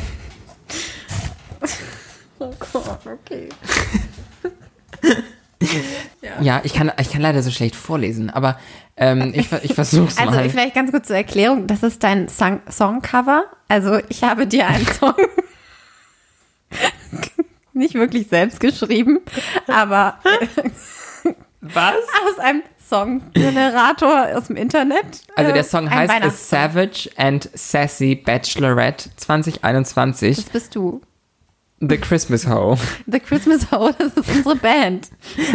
Oh 2.39 2.53
Gott, 2.73 3.01
okay. 3.07 3.49
Ja, 6.41 6.61
ich 6.65 6.75
kann, 6.75 6.91
ich 7.01 7.11
kann 7.13 7.21
leider 7.21 7.41
so 7.43 7.51
schlecht 7.53 7.77
vorlesen, 7.77 8.31
aber 8.31 8.59
ähm, 8.97 9.33
ich, 9.35 9.51
ich 9.63 9.75
versuche 9.75 10.09
es 10.09 10.19
Also 10.19 10.33
mal. 10.33 10.51
vielleicht 10.51 10.75
ganz 10.75 10.91
kurz 10.91 11.07
zur 11.07 11.15
Erklärung, 11.17 11.69
das 11.69 11.85
ist 11.85 12.03
dein 12.03 12.29
Song 12.29 12.61
Songcover. 12.69 13.45
Also 13.69 14.01
ich 14.09 14.25
habe 14.25 14.47
dir 14.49 14.67
einen 14.67 14.87
Song 14.87 15.15
nicht 17.73 17.95
wirklich 17.95 18.27
selbst 18.29 18.59
geschrieben, 18.59 19.21
aber 19.69 20.19
Was? 21.61 21.95
aus 21.95 22.39
einem 22.41 22.63
Songgenerator 22.93 24.37
aus 24.37 24.47
dem 24.49 24.57
Internet. 24.57 25.23
Also 25.37 25.53
der 25.53 25.61
Äh, 25.61 25.65
Song 25.65 25.89
ein 25.89 26.09
heißt 26.09 26.25
A. 26.25 26.31
Savage 26.31 27.11
and 27.17 27.49
Sassy 27.55 28.15
Bachelorette 28.15 29.11
2021 29.17 30.37
Das 30.37 30.45
bist 30.47 30.75
du. 30.75 31.01
The 31.81 31.97
Christmas 31.99 32.47
Ho. 32.47 32.79
The 33.09 33.19
Christmas 33.19 33.73
Ho, 33.73 33.91
das 33.99 34.13
ist 34.15 34.29
unsere 34.37 34.55
Band. 34.55 35.09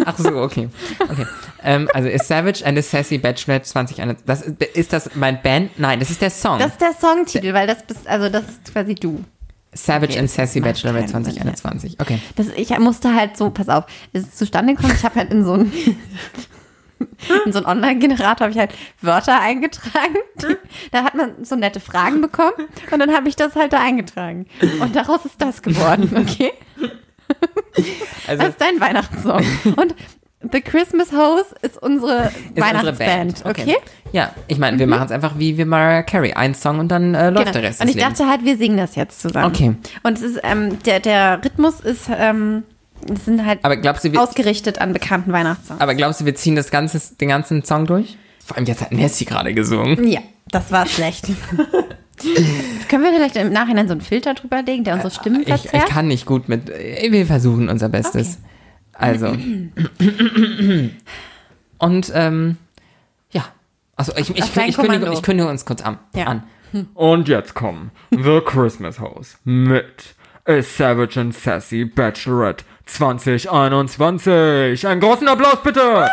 Ach 0.06 0.18
so, 0.18 0.36
okay. 0.42 0.68
okay. 1.00 1.26
Ähm, 1.64 1.88
also 1.94 2.10
A 2.10 2.18
Savage 2.20 2.66
and 2.66 2.78
a 2.78 2.82
Sassy 2.82 3.18
Bachelorette 3.18 3.66
2021. 3.66 4.26
Das, 4.26 4.42
ist- 4.42 4.76
ist 4.76 4.92
das 4.94 5.10
mein 5.16 5.42
Band? 5.42 5.80
Nein, 5.80 6.00
das 6.02 6.10
ist 6.10 6.22
der 6.22 6.30
Song. 6.30 6.60
Das 6.60 6.72
ist 6.74 6.82
der 6.82 6.94
Songtitel, 7.00 7.54
weil 7.54 7.66
das 7.68 7.82
bist, 7.84 8.06
also 8.08 8.28
das 8.30 8.44
ist 8.44 8.74
quasi 8.74 8.96
du. 8.96 9.24
Savage 9.74 10.14
Okay, 10.14 10.20
and 10.20 10.30
Sassy 10.30 10.60
Bachelorette 10.60 11.12
keinen 11.14 11.24
Sinn. 11.26 11.34
2021. 11.36 11.98
Okay. 12.02 12.20
Das, 12.36 12.48
ich 12.56 12.78
musste 12.80 13.14
halt 13.16 13.38
so, 13.38 13.50
pass 13.50 13.70
auf, 13.70 13.86
es 14.12 14.24
ist 14.24 14.38
zustande 14.38 14.74
gekommen, 14.74 14.94
ich 14.98 15.04
habe 15.06 15.16
halt 15.16 15.32
in 15.32 15.46
so 15.46 15.54
einen 15.54 15.72
in 17.46 17.52
so 17.52 17.60
einen 17.60 17.68
Online-Generator 17.68 18.46
habe 18.46 18.52
ich 18.52 18.58
halt 18.58 18.74
Wörter 19.02 19.40
eingetragen. 19.40 20.16
Da 20.92 21.04
hat 21.04 21.16
man 21.16 21.44
so 21.44 21.56
nette 21.56 21.80
Fragen 21.80 22.22
bekommen 22.22 22.54
und 22.92 23.00
dann 23.00 23.12
habe 23.14 23.28
ich 23.28 23.36
das 23.36 23.56
halt 23.56 23.74
da 23.74 23.82
eingetragen. 23.82 24.46
Und 24.80 24.96
daraus 24.96 25.26
ist 25.26 25.42
das 25.42 25.62
geworden, 25.62 26.10
okay? 26.18 26.52
Also 28.28 28.42
Das 28.44 28.50
ist 28.52 28.62
dein 28.62 28.80
Weihnachtssong. 28.80 29.44
Und 29.76 29.96
The 30.52 30.62
Christmas 30.62 31.12
Hose 31.12 31.56
ist 31.62 31.82
unsere 31.82 32.28
ist 32.28 32.62
Weihnachtsband, 32.62 33.44
okay? 33.46 33.78
Ja, 34.12 34.32
ich 34.48 34.58
meine, 34.60 34.78
wir 34.80 34.88
machen 34.88 35.06
es 35.06 35.12
einfach 35.12 35.38
wie 35.38 35.58
wir 35.58 35.66
Mariah 35.66 36.04
Carey. 36.04 36.34
Ein 36.34 36.54
Song 36.54 36.80
und 36.80 36.90
dann 36.90 37.16
äh, 37.16 37.30
läuft 37.32 37.48
Genau. 37.48 37.52
der 37.54 37.64
Rest 37.64 37.82
Und 37.82 37.90
ich 37.90 37.96
Lebens. 37.96 38.18
dachte 38.18 38.30
halt, 38.32 38.46
wir 38.46 38.56
singen 38.58 38.78
das 38.78 38.96
jetzt 38.96 39.20
zusammen. 39.20 39.48
Okay. 39.54 39.76
Und 40.04 40.14
es 40.18 40.22
ist, 40.22 40.40
ähm, 40.44 40.78
der, 40.84 41.00
der 41.00 41.42
Rhythmus 41.44 41.80
ist, 41.82 42.10
ähm, 42.16 42.64
sind 43.24 43.46
halt 43.46 43.60
Aber 43.64 43.78
glaubst 43.78 44.04
du, 44.04 44.12
wir, 44.12 44.22
ausgerichtet 44.22 44.80
an 44.80 44.94
bekannten 44.94 45.32
Weihnachtssongs. 45.32 45.80
aber 45.80 45.96
glaubst 45.96 46.22
du, 46.22 46.26
wir 46.26 46.36
ziehen 46.36 46.56
das 46.56 46.72
ganze, 46.72 47.00
den 47.16 47.30
ganzen 47.30 47.64
Song 47.64 47.86
durch? 47.86 48.18
Vor 48.46 48.58
allem 48.58 48.66
jetzt 48.66 48.82
hat 48.82 48.92
Nessie 48.92 49.26
gerade 49.26 49.54
gesungen. 49.54 50.08
Ja, 50.08 50.22
das 50.50 50.72
war 50.72 50.86
schlecht. 50.86 51.26
Können 52.90 53.04
wir 53.04 53.14
vielleicht 53.14 53.36
im 53.36 53.52
Nachhinein 53.54 53.88
so 53.88 53.92
einen 53.92 54.02
Filter 54.02 54.34
drüber 54.34 54.62
legen, 54.64 54.84
der 54.84 54.96
unsere 54.96 55.12
Stimmen 55.12 55.42
Ich, 55.42 55.50
ich 55.50 55.62
verzerrt? 55.62 55.88
kann 55.90 56.08
nicht 56.08 56.26
gut 56.26 56.50
mit. 56.50 56.70
äh, 56.70 57.12
Wir 57.12 57.26
versuchen 57.28 57.70
unser 57.70 57.90
Bestes. 57.90 58.40
Also. 58.94 59.36
Und 61.78 62.12
ähm, 62.16 62.58
ja. 63.32 63.46
Also 63.96 64.14
ich, 64.18 64.30
ich, 64.32 64.38
ich, 64.40 64.58
ich, 64.58 64.78
kündige, 64.78 65.12
ich 65.14 65.22
kündige 65.22 65.50
uns 65.50 65.66
kurz 65.66 65.82
an. 65.82 66.00
Ja. 66.16 66.26
an. 66.26 66.44
Und 66.96 67.28
jetzt 67.28 67.54
kommen 67.54 67.92
The 68.12 68.42
Christmas 68.46 69.00
House 69.00 69.38
mit 69.44 70.16
A 70.46 70.62
Savage 70.62 71.20
and 71.20 71.36
Sassy 71.36 71.86
Bachelorette 71.86 72.64
2021. 72.88 74.88
Einen 74.88 75.02
großen 75.02 75.28
Applaus 75.28 75.62
bitte! 75.64 76.08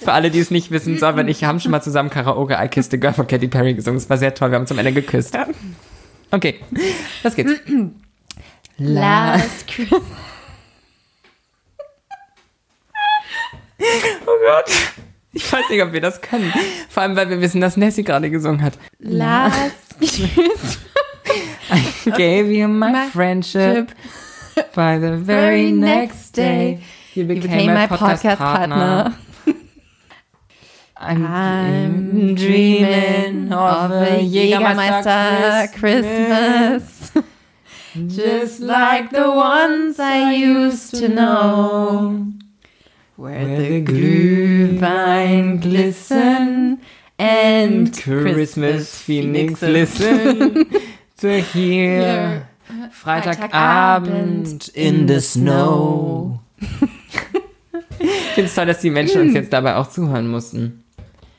Für 0.00 0.12
alle, 0.12 0.30
die 0.30 0.40
es 0.40 0.50
nicht 0.50 0.70
wissen, 0.70 0.98
Sorbe 0.98 1.20
und 1.20 1.28
ich 1.28 1.44
haben 1.44 1.60
schon 1.60 1.70
mal 1.70 1.82
zusammen 1.82 2.10
Karaoke 2.10 2.58
I 2.60 2.68
Kissed 2.68 2.92
a 2.94 2.96
Girl 2.96 3.12
von 3.12 3.26
Katy 3.26 3.48
Perry 3.48 3.74
gesungen. 3.74 3.98
Es 3.98 4.10
war 4.10 4.18
sehr 4.18 4.34
toll, 4.34 4.50
wir 4.50 4.58
haben 4.58 4.66
zum 4.66 4.78
Ende 4.78 4.92
geküsst. 4.92 5.36
Okay, 6.30 6.60
los 7.22 7.36
geht's. 7.36 7.52
Last 8.78 9.68
Christmas. 9.68 10.00
Oh 14.26 14.38
Gott. 14.44 14.70
Ich 15.32 15.52
weiß 15.52 15.68
nicht, 15.70 15.82
ob 15.82 15.92
wir 15.92 16.00
das 16.00 16.20
können. 16.20 16.52
Vor 16.88 17.02
allem, 17.02 17.16
weil 17.16 17.28
wir 17.30 17.40
wissen, 17.40 17.60
dass 17.60 17.76
Nessie 17.76 18.04
gerade 18.04 18.30
gesungen 18.30 18.62
hat. 18.62 18.74
Last 18.98 19.98
Christmas. 19.98 20.78
Gave 22.16 22.50
you 22.50 22.66
my, 22.66 22.90
My 22.90 23.10
friendship 23.10 23.92
by 24.74 24.98
the 24.98 25.16
very 25.16 25.70
next 25.70 26.30
day. 26.30 26.82
You 27.14 27.24
became, 27.24 27.74
my, 27.74 27.86
podcast, 27.86 28.38
partner. 28.38 29.16
I'm, 30.96 31.26
I'm 31.26 32.34
dreaming 32.34 33.52
of 33.52 33.90
a 33.92 34.18
Jägermeister 34.18 35.74
Christmas. 35.74 37.12
just 38.08 38.60
like 38.60 39.10
the 39.10 39.30
ones 39.30 40.00
I 40.00 40.32
used 40.32 40.94
to 40.96 41.08
know. 41.08 42.32
Where 43.16 43.44
the 43.44 43.82
glühwein 43.84 45.60
glisten 45.60 46.80
and 47.18 47.96
Christmas 47.96 49.00
feelings 49.00 49.62
listen 49.62 50.66
to 51.22 51.28
hear 51.28 52.46
Freitagabend 52.90 54.68
in 54.68 55.06
the 55.06 55.20
snow. 55.20 56.40
Ich 58.00 58.08
finde 58.34 58.48
es 58.48 58.54
toll, 58.54 58.66
dass 58.66 58.80
die 58.80 58.90
Menschen 58.90 59.20
uns 59.20 59.34
jetzt 59.34 59.52
dabei 59.52 59.76
auch 59.76 59.88
zuhören 59.88 60.28
mussten. 60.28 60.82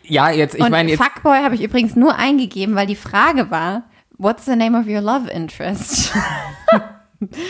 Ja, 0.04 0.30
jetzt, 0.32 0.56
ich 0.56 0.62
Und 0.62 0.72
meine 0.72 0.92
jetzt. 0.92 1.04
Fuckboy 1.04 1.40
habe 1.40 1.56
ich 1.56 1.64
übrigens 1.64 1.96
nur 1.96 2.16
eingegeben, 2.18 2.76
weil 2.76 2.88
die 2.88 2.96
Frage 2.96 3.52
war, 3.52 3.84
what's 4.18 4.46
the 4.46 4.56
name 4.56 4.80
of 4.80 4.88
your 4.88 5.02
love 5.02 5.30
interest? 5.30 6.14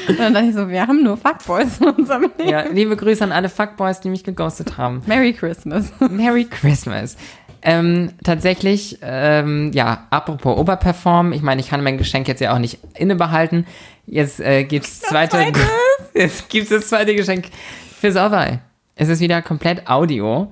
Und 0.07 0.19
dann 0.19 0.33
dachte 0.33 0.47
ich 0.47 0.53
so, 0.53 0.69
wir 0.69 0.85
haben 0.85 1.03
nur 1.03 1.17
Fuckboys 1.17 1.79
in 1.79 1.87
unserem 1.89 2.31
Leben. 2.37 2.49
Ja, 2.49 2.61
liebe 2.61 2.95
Grüße 2.95 3.23
an 3.23 3.31
alle 3.31 3.49
Fuckboys, 3.49 4.01
die 4.01 4.09
mich 4.09 4.23
geghostet 4.23 4.77
haben. 4.77 5.01
Merry 5.07 5.33
Christmas. 5.33 5.91
Merry 5.99 6.45
Christmas. 6.45 7.17
Ähm, 7.65 8.11
tatsächlich, 8.23 8.97
ähm, 9.01 9.71
ja, 9.73 10.07
apropos 10.09 10.57
Oberperform, 10.57 11.31
ich 11.31 11.41
meine, 11.41 11.61
ich 11.61 11.69
kann 11.69 11.81
mein 11.81 11.97
Geschenk 11.97 12.27
jetzt 12.27 12.41
ja 12.41 12.53
auch 12.53 12.59
nicht 12.59 12.79
innebehalten. 12.97 13.65
Jetzt 14.05 14.41
äh, 14.41 14.65
gibt's 14.65 14.99
zweite, 14.99 15.37
jetzt 16.13 16.49
gibt's 16.49 16.71
das 16.71 16.89
zweite 16.89 17.15
Geschenk 17.15 17.45
für 17.99 18.11
Solvay. 18.11 18.59
Es 18.95 19.07
ist 19.07 19.21
wieder 19.21 19.41
komplett 19.41 19.87
Audio. 19.87 20.51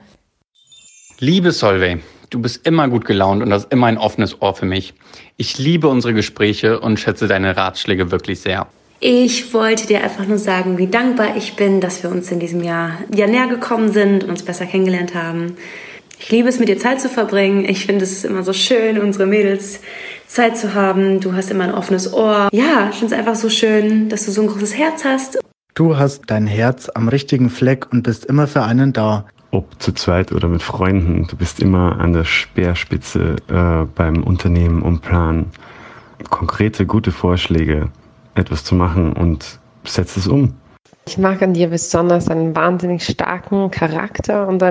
Liebe 1.20 1.52
Solveig, 1.52 2.00
du 2.30 2.42
bist 2.42 2.66
immer 2.66 2.88
gut 2.88 3.04
gelaunt 3.04 3.44
und 3.44 3.52
hast 3.52 3.72
immer 3.74 3.88
ein 3.88 3.98
offenes 3.98 4.42
Ohr 4.42 4.56
für 4.56 4.66
mich. 4.66 4.94
Ich 5.36 5.58
liebe 5.60 5.90
unsere 5.90 6.14
Gespräche 6.14 6.80
und 6.80 6.98
schätze 6.98 7.28
deine 7.28 7.58
Ratschläge 7.58 8.10
wirklich 8.10 8.40
sehr. 8.40 8.68
Ich 9.02 9.54
wollte 9.54 9.86
dir 9.86 10.04
einfach 10.04 10.28
nur 10.28 10.38
sagen, 10.38 10.78
wie 10.78 10.88
dankbar 10.88 11.36
ich 11.36 11.56
bin, 11.56 11.82
dass 11.82 12.04
wir 12.04 12.10
uns 12.10 12.32
in 12.32 12.40
diesem 12.40 12.64
Jahr 12.64 13.00
ja 13.14 13.28
näher 13.28 13.48
gekommen 13.48 13.92
sind 13.92 14.24
und 14.24 14.30
uns 14.30 14.44
besser 14.44 14.66
kennengelernt 14.66 15.14
haben. 15.14 15.58
Ich 16.22 16.30
liebe 16.30 16.48
es, 16.48 16.60
mit 16.60 16.70
dir 16.70 16.78
Zeit 16.78 17.02
zu 17.02 17.10
verbringen. 17.10 17.66
Ich 17.66 17.88
finde 17.88 18.04
es 18.04 18.24
immer 18.24 18.44
so 18.44 18.54
schön, 18.54 19.00
unsere 19.00 19.26
Mädels 19.26 19.80
Zeit 20.28 20.56
zu 20.56 20.76
haben. 20.76 21.20
Du 21.20 21.34
hast 21.34 21.50
immer 21.50 21.64
ein 21.64 21.74
offenes 21.74 22.14
Ohr. 22.14 22.48
Ja, 22.52 22.90
ich 22.92 22.98
finde 22.98 23.16
es 23.16 23.20
einfach 23.20 23.34
so 23.34 23.50
schön, 23.50 24.08
dass 24.08 24.26
du 24.26 24.32
so 24.32 24.42
ein 24.42 24.48
großes 24.48 24.78
Herz 24.78 25.04
hast. 25.04 25.40
Du 25.74 25.98
hast 25.98 26.22
dein 26.28 26.46
Herz 26.46 26.92
am 26.94 27.08
richtigen 27.08 27.50
Fleck 27.50 27.92
und 27.92 28.04
bist 28.04 28.26
immer 28.26 28.46
für 28.46 28.62
einen 28.62 28.94
da. 28.94 29.26
ob 29.50 29.82
zu 29.82 29.94
zweit 29.94 30.32
oder 30.32 30.48
mit 30.48 30.62
Freunden, 30.62 31.26
du 31.28 31.36
bist 31.36 31.60
immer 31.60 32.00
an 32.00 32.14
der 32.14 32.24
Speerspitze 32.24 33.38
äh, 33.50 33.88
beim 33.96 34.22
Unternehmen 34.22 34.84
und 34.84 35.02
Plan 35.02 35.48
konkrete, 36.30 36.86
gute 36.86 37.12
Vorschläge, 37.12 37.90
etwas 38.36 38.64
zu 38.64 38.76
machen 38.76 39.14
und 39.14 39.60
setzt 39.86 40.18
es 40.18 40.28
um. 40.28 40.54
Ich 41.08 41.18
mag 41.18 41.42
an 41.42 41.56
dir 41.56 41.70
besonders 41.70 42.26
deinen 42.26 42.56
wahnsinnig 42.56 43.04
starken 43.04 43.72
Charakter 43.72 44.48
und 44.48 44.62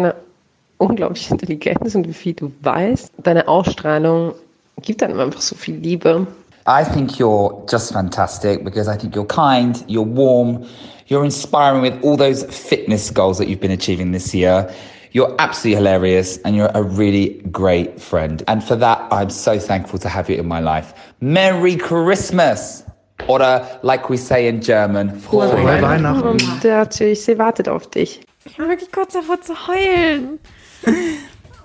deine 0.80 0.90
unglaubliche 0.90 1.32
Intelligenz 1.32 1.94
und 1.94 2.08
wie 2.08 2.12
viel 2.12 2.34
du 2.34 2.52
weißt. 2.62 3.12
Deine 3.22 3.46
Ausstrahlung 3.48 4.34
gibt 4.82 5.02
einem 5.02 5.20
einfach 5.20 5.40
so 5.40 5.54
viel 5.54 5.76
Liebe. 5.76 6.26
I 6.66 6.84
think 6.84 7.18
you're 7.18 7.64
just 7.68 7.92
fantastic 7.92 8.64
because 8.64 8.88
I 8.88 8.96
think 8.96 9.14
you're 9.14 9.26
kind, 9.26 9.82
you're 9.88 10.06
warm, 10.06 10.64
you're 11.06 11.24
inspiring 11.24 11.82
with 11.82 11.94
all 12.02 12.16
those 12.16 12.44
fitness 12.44 13.12
goals 13.12 13.38
that 13.38 13.48
you've 13.48 13.60
been 13.60 13.72
achieving 13.72 14.12
this 14.12 14.34
year. 14.34 14.68
You're 15.12 15.34
absolutely 15.38 15.82
hilarious 15.82 16.38
and 16.44 16.54
you're 16.54 16.70
a 16.74 16.82
really 16.82 17.40
great 17.50 18.00
friend. 18.00 18.44
And 18.46 18.62
for 18.62 18.76
that, 18.76 19.08
I'm 19.10 19.30
so 19.30 19.58
thankful 19.58 19.98
to 20.00 20.08
have 20.08 20.30
you 20.30 20.36
in 20.36 20.46
my 20.46 20.60
life. 20.60 20.94
Merry 21.20 21.76
Christmas! 21.76 22.84
Oder, 23.26 23.66
like 23.82 24.08
we 24.08 24.16
say 24.16 24.48
in 24.48 24.60
German, 24.60 25.10
frohe 25.10 25.52
Weihnachten. 25.52 25.82
Weihnachten. 25.82 26.28
Und 26.28 26.64
der 26.64 26.88
TÜC 26.88 27.38
wartet 27.38 27.68
auf 27.68 27.88
dich. 27.88 28.20
Ich 28.44 28.56
bin 28.56 28.68
wirklich 28.68 28.90
kurz 28.92 29.12
davor 29.12 29.40
zu 29.40 29.54
heulen. 29.68 30.38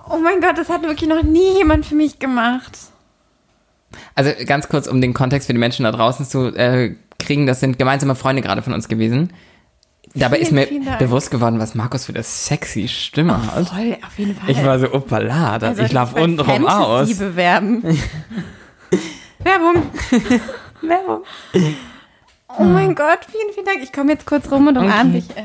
Oh 0.10 0.18
mein 0.18 0.42
Gott, 0.42 0.58
das 0.58 0.70
hat 0.70 0.84
wirklich 0.84 1.10
noch 1.10 1.24
nie 1.24 1.56
jemand 1.58 1.86
für 1.86 1.96
mich 1.96 2.20
gemacht. 2.20 2.78
Also 4.14 4.32
ganz 4.46 4.68
kurz, 4.68 4.88
um 4.88 5.00
den 5.02 5.14
Kontext 5.14 5.48
für 5.48 5.54
die 5.54 5.60
Menschen 5.60 5.84
da 5.84 5.92
draußen 5.92 6.26
zu 6.26 6.48
äh, 6.56 6.96
kriegen, 7.18 7.48
das 7.48 7.60
sind 7.62 7.80
gemeinsame 7.80 8.16
Freunde 8.16 8.42
gerade 8.42 8.62
von 8.62 8.74
uns 8.74 8.88
gewesen. 8.88 9.32
Dabei 10.14 10.38
ist 10.40 10.50
Vielen, 10.50 10.62
mir 10.62 10.68
vielen 10.68 10.86
Dank. 10.86 11.00
bewusst 11.00 11.32
geworden, 11.32 11.60
was 11.60 11.76
Markus 11.76 12.06
für 12.06 12.14
eine 12.14 12.24
sexy 12.24 12.88
Stimme 12.88 13.54
hat. 13.54 13.68
Voll, 13.70 13.98
auf 14.06 14.18
jeden 14.18 14.36
Fall. 14.36 14.50
Ich 14.50 14.64
war 14.64 14.80
so, 14.80 14.94
opala, 14.94 15.58
Also, 15.58 15.82
ich 15.82 15.92
laufe 15.92 16.22
untenrum 16.22 16.68
aus. 16.68 17.18
bewerben. 17.18 17.84
Werbung. 19.40 19.84
Werbung. 20.82 21.24
Oh 22.58 22.64
mein 22.64 22.96
Gott, 22.96 23.20
vielen, 23.30 23.54
vielen 23.54 23.66
Dank. 23.66 23.80
Ich 23.84 23.92
komme 23.92 24.14
jetzt 24.14 24.26
kurz 24.26 24.50
rum 24.52 24.68
und 24.68 24.78
umarm 24.78 25.10
Okay. 25.10 25.20
dich. 25.22 25.30
äh. 25.38 25.44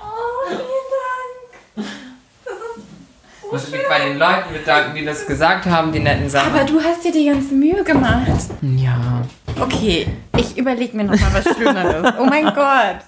Oh, 0.00 0.48
vielen 0.48 0.58
Dank. 1.76 1.86
Muss 3.52 3.64
ich 3.68 3.70
mich 3.72 3.82
bei 3.88 3.98
den 4.08 4.18
Leuten 4.18 4.50
bedanken, 4.52 4.96
die 4.96 5.04
das 5.04 5.26
gesagt 5.26 5.66
haben, 5.66 5.92
die 5.92 6.00
netten 6.00 6.28
Sachen. 6.30 6.54
Aber 6.54 6.64
du 6.64 6.80
hast 6.80 7.04
dir 7.04 7.12
die 7.12 7.26
ganze 7.26 7.54
Mühe 7.54 7.84
gemacht. 7.84 8.26
ja. 8.62 9.22
Okay, 9.60 10.06
ich 10.38 10.56
überlege 10.56 10.96
mir 10.96 11.04
nochmal 11.04 11.30
was 11.34 11.44
Schöneres. 11.56 12.14
Oh 12.18 12.24
mein 12.24 12.46
Gott. 12.46 13.00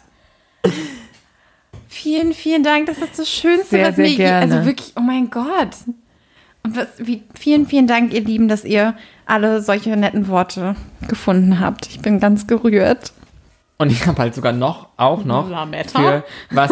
Vielen, 1.89 2.35
vielen 2.35 2.63
Dank. 2.63 2.87
Das 2.87 2.99
ist 2.99 3.19
das 3.19 3.31
Schönste, 3.31 3.69
Sehr, 3.77 3.89
was 3.89 3.97
sehr 3.97 4.05
mir 4.05 4.11
je- 4.11 4.17
gerne. 4.17 4.55
Also 4.55 4.67
wirklich, 4.67 4.93
oh 4.97 5.01
mein 5.01 5.31
Gott. 5.31 5.71
Und 6.63 6.77
was, 6.77 6.89
wie, 6.99 7.23
vielen, 7.39 7.67
vielen 7.67 7.87
Dank, 7.87 8.13
ihr 8.13 8.21
Lieben, 8.23 8.49
dass 8.49 8.65
ihr 8.65 8.95
alle 9.27 9.63
solche 9.63 9.97
netten 9.97 10.29
Worte 10.29 10.77
gefunden 11.09 11.61
habt. 11.61 11.87
Ich 11.87 12.01
bin 12.01 12.21
ganz 12.21 12.47
gerührt. 12.47 13.13
Und 13.79 13.91
ich 13.91 14.07
habe 14.07 14.19
halt 14.21 14.35
sogar 14.35 14.53
noch, 14.53 14.89
auch 14.99 15.25
noch, 15.25 15.49
Lametta? 15.49 15.99
für 15.99 16.25
was, 16.51 16.71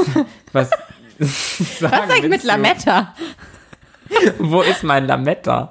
was, 0.52 0.70
Was 1.18 1.78
sag 1.80 2.18
ich 2.22 2.28
mit 2.28 2.42
Lametta? 2.44 3.14
Wo 4.38 4.62
ist 4.62 4.82
mein 4.82 5.06
Lametta? 5.06 5.70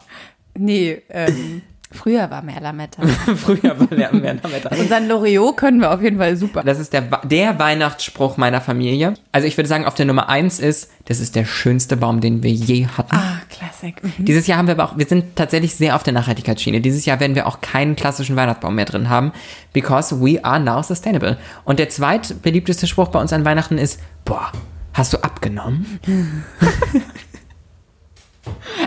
Nee, 0.57 1.01
ähm, 1.09 1.61
früher 1.91 2.29
war 2.29 2.41
mehr 2.41 2.59
Lametta. 2.59 3.05
Früher 3.35 3.79
war 3.79 3.87
mehr 3.97 4.11
Lametta. 4.11 4.75
Unseren 4.75 5.07
Loriot 5.07 5.57
können 5.57 5.79
wir 5.79 5.91
auf 5.91 6.01
jeden 6.01 6.17
Fall 6.17 6.35
super. 6.35 6.63
Das 6.63 6.79
ist 6.79 6.93
der, 6.93 7.01
der 7.23 7.59
Weihnachtsspruch 7.59 8.37
meiner 8.37 8.61
Familie. 8.61 9.13
Also 9.31 9.47
ich 9.47 9.57
würde 9.57 9.67
sagen, 9.67 9.85
auf 9.85 9.95
der 9.95 10.05
Nummer 10.05 10.29
eins 10.29 10.59
ist, 10.59 10.91
das 11.05 11.19
ist 11.19 11.35
der 11.35 11.45
schönste 11.45 11.97
Baum, 11.97 12.21
den 12.21 12.43
wir 12.43 12.51
je 12.51 12.87
hatten. 12.87 13.15
Ah, 13.15 13.41
Klassik. 13.49 14.03
Mhm. 14.03 14.25
Dieses 14.25 14.47
Jahr 14.47 14.57
haben 14.57 14.67
wir 14.67 14.73
aber 14.73 14.85
auch, 14.85 14.97
wir 14.97 15.05
sind 15.05 15.35
tatsächlich 15.35 15.75
sehr 15.75 15.95
auf 15.95 16.03
der 16.03 16.13
Nachhaltigkeitsschiene. 16.13 16.81
Dieses 16.81 17.05
Jahr 17.05 17.19
werden 17.19 17.35
wir 17.35 17.47
auch 17.47 17.61
keinen 17.61 17.95
klassischen 17.95 18.35
Weihnachtsbaum 18.35 18.75
mehr 18.75 18.85
drin 18.85 19.09
haben, 19.09 19.31
because 19.73 20.19
we 20.21 20.43
are 20.43 20.59
now 20.59 20.81
sustainable. 20.81 21.37
Und 21.63 21.79
der 21.79 21.89
zweitbeliebteste 21.89 22.87
Spruch 22.87 23.09
bei 23.09 23.19
uns 23.19 23.33
an 23.33 23.45
Weihnachten 23.45 23.77
ist, 23.77 23.99
boah, 24.25 24.51
hast 24.93 25.13
du 25.13 25.17
abgenommen? 25.23 25.99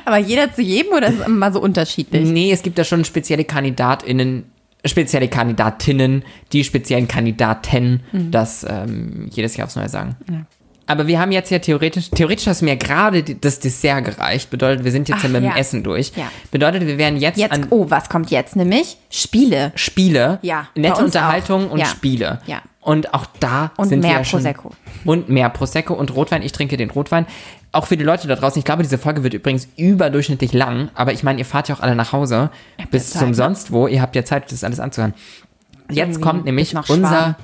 Aber 0.04 0.18
jeder 0.18 0.52
zu 0.52 0.62
jedem 0.62 0.92
oder 0.92 1.08
ist 1.08 1.20
es 1.20 1.26
immer 1.26 1.52
so 1.52 1.60
unterschiedlich? 1.60 2.28
Nee, 2.28 2.52
es 2.52 2.62
gibt 2.62 2.78
da 2.78 2.84
schon 2.84 3.04
spezielle 3.04 3.44
KandidatInnen, 3.44 4.44
spezielle 4.84 5.28
Kandidatinnen, 5.28 6.24
die 6.52 6.64
speziellen 6.64 7.08
Kandidaten 7.08 8.00
das 8.12 8.66
ähm, 8.68 9.28
jedes 9.30 9.56
Jahr 9.56 9.66
aufs 9.66 9.76
Neue 9.76 9.88
sagen. 9.88 10.16
Aber 10.86 11.06
wir 11.06 11.18
haben 11.18 11.32
jetzt 11.32 11.50
ja 11.50 11.58
theoretisch, 11.60 12.10
theoretisch 12.10 12.46
hast 12.46 12.60
du 12.60 12.66
mir 12.66 12.76
gerade 12.76 13.22
das 13.22 13.58
Dessert 13.58 14.04
gereicht. 14.04 14.50
Bedeutet, 14.50 14.84
wir 14.84 14.92
sind 14.92 15.08
jetzt 15.08 15.20
Ach, 15.20 15.22
ja 15.24 15.28
mit 15.30 15.42
dem 15.42 15.50
ja. 15.50 15.56
Essen 15.56 15.82
durch. 15.82 16.12
Ja. 16.14 16.30
Bedeutet, 16.50 16.86
wir 16.86 16.98
werden 16.98 17.18
jetzt, 17.18 17.38
Jetzt, 17.38 17.52
an 17.52 17.68
oh, 17.70 17.86
was 17.88 18.10
kommt 18.10 18.30
jetzt? 18.30 18.54
Nämlich 18.54 18.98
Spiele. 19.08 19.72
Spiele, 19.76 20.40
Ja, 20.42 20.68
nette 20.74 21.02
Unterhaltung 21.02 21.68
auch. 21.68 21.72
und 21.72 21.78
Ja. 21.78 21.86
Spiele. 21.86 22.40
Ja. 22.46 22.60
Und 22.82 23.14
auch 23.14 23.24
da 23.40 23.72
Und 23.78 23.88
sind 23.88 24.00
mehr 24.00 24.10
wir 24.10 24.18
ja 24.18 24.24
schon, 24.24 24.40
Prosecco. 24.42 24.72
Und 25.06 25.30
mehr 25.30 25.48
Prosecco 25.48 25.94
und 25.94 26.14
Rotwein. 26.14 26.42
Ich 26.42 26.52
trinke 26.52 26.76
den 26.76 26.90
Rotwein. 26.90 27.24
Auch 27.74 27.86
für 27.86 27.96
die 27.96 28.04
Leute 28.04 28.28
da 28.28 28.36
draußen. 28.36 28.58
Ich 28.58 28.64
glaube, 28.64 28.82
diese 28.82 28.98
Folge 28.98 29.22
wird 29.24 29.34
übrigens 29.34 29.68
überdurchschnittlich 29.76 30.52
lang. 30.52 30.90
Aber 30.94 31.12
ich 31.12 31.22
meine, 31.22 31.38
ihr 31.38 31.44
fahrt 31.44 31.68
ja 31.68 31.74
auch 31.74 31.80
alle 31.80 31.96
nach 31.96 32.12
Hause. 32.12 32.50
bis 32.90 33.10
Zeit, 33.10 33.20
zum 33.20 33.28
ne? 33.30 33.34
sonst 33.34 33.72
wo. 33.72 33.86
Ihr 33.88 34.00
habt 34.00 34.14
ja 34.14 34.24
Zeit, 34.24 34.50
das 34.52 34.64
alles 34.64 34.80
anzuhören. 34.80 35.14
Jetzt 35.90 36.20
kommt 36.20 36.44
nämlich 36.44 36.74
unser 36.88 37.36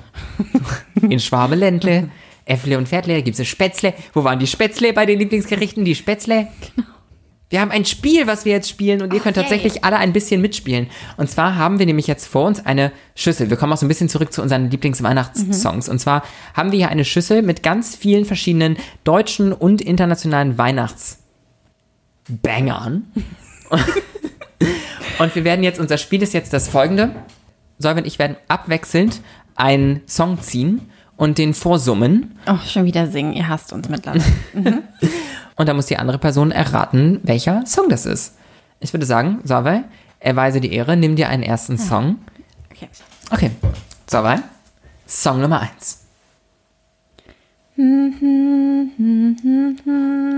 in 1.01 1.19
Schwabeländle. 1.19 2.09
Äffle 2.45 2.77
und 2.77 2.87
Pferdle, 2.87 3.15
da 3.15 3.21
gibt 3.21 3.37
es 3.37 3.47
Spätzle. 3.47 3.93
Wo 4.13 4.23
waren 4.23 4.39
die 4.39 4.47
Spätzle 4.47 4.93
bei 4.93 5.05
den 5.05 5.19
Lieblingsgerichten? 5.19 5.85
Die 5.85 5.95
Spätzle? 5.95 6.47
Wir 7.51 7.61
haben 7.61 7.69
ein 7.69 7.85
Spiel, 7.85 8.25
was 8.27 8.45
wir 8.45 8.53
jetzt 8.53 8.69
spielen 8.69 9.01
und 9.01 9.13
ihr 9.13 9.19
könnt 9.19 9.35
yay. 9.35 9.43
tatsächlich 9.43 9.83
alle 9.83 9.97
ein 9.97 10.13
bisschen 10.13 10.39
mitspielen. 10.39 10.87
Und 11.17 11.29
zwar 11.29 11.57
haben 11.57 11.79
wir 11.79 11.85
nämlich 11.85 12.07
jetzt 12.07 12.25
vor 12.25 12.47
uns 12.47 12.65
eine 12.65 12.93
Schüssel. 13.13 13.49
Wir 13.49 13.57
kommen 13.57 13.73
auch 13.73 13.77
so 13.77 13.85
ein 13.85 13.89
bisschen 13.89 14.07
zurück 14.07 14.31
zu 14.31 14.41
unseren 14.41 14.71
Lieblingsweihnachtssongs. 14.71 15.89
Und 15.89 15.99
zwar 15.99 16.23
haben 16.53 16.71
wir 16.71 16.79
hier 16.79 16.87
eine 16.87 17.03
Schüssel 17.03 17.41
mit 17.41 17.61
ganz 17.61 17.97
vielen 17.97 18.23
verschiedenen 18.23 18.77
deutschen 19.03 19.51
und 19.51 19.81
internationalen 19.81 20.57
Weihnachtsbangern. 20.57 23.11
und 25.19 25.35
wir 25.35 25.43
werden 25.43 25.63
jetzt, 25.63 25.79
unser 25.79 25.97
Spiel 25.97 26.23
ist 26.23 26.33
jetzt 26.33 26.53
das 26.53 26.69
folgende. 26.69 27.13
Solveig 27.79 28.03
und 28.03 28.07
ich 28.07 28.17
werden 28.17 28.37
abwechselnd 28.47 29.19
einen 29.55 30.03
Song 30.07 30.39
ziehen 30.39 30.89
und 31.17 31.37
den 31.37 31.53
vorsummen. 31.53 32.39
Oh, 32.47 32.59
schon 32.65 32.85
wieder 32.85 33.07
singen. 33.07 33.33
Ihr 33.33 33.49
hasst 33.49 33.73
uns 33.73 33.89
mittlerweile. 33.89 34.23
Und 35.61 35.67
dann 35.67 35.75
muss 35.75 35.85
die 35.85 35.97
andere 35.97 36.17
Person 36.17 36.49
erraten, 36.51 37.19
welcher 37.21 37.63
Song 37.67 37.87
das 37.87 38.07
ist. 38.07 38.33
Ich 38.79 38.91
würde 38.93 39.05
sagen, 39.05 39.41
Solveig, 39.43 39.83
erweise 40.19 40.59
die 40.59 40.73
Ehre, 40.73 40.97
nimm 40.97 41.15
dir 41.15 41.29
einen 41.29 41.43
ersten 41.43 41.77
Song. 41.77 42.17
Okay. 42.71 42.89
Okay, 43.29 43.51
Solveig, 44.09 44.41
Song 45.05 45.39
Nummer 45.39 45.59
eins. 45.59 45.99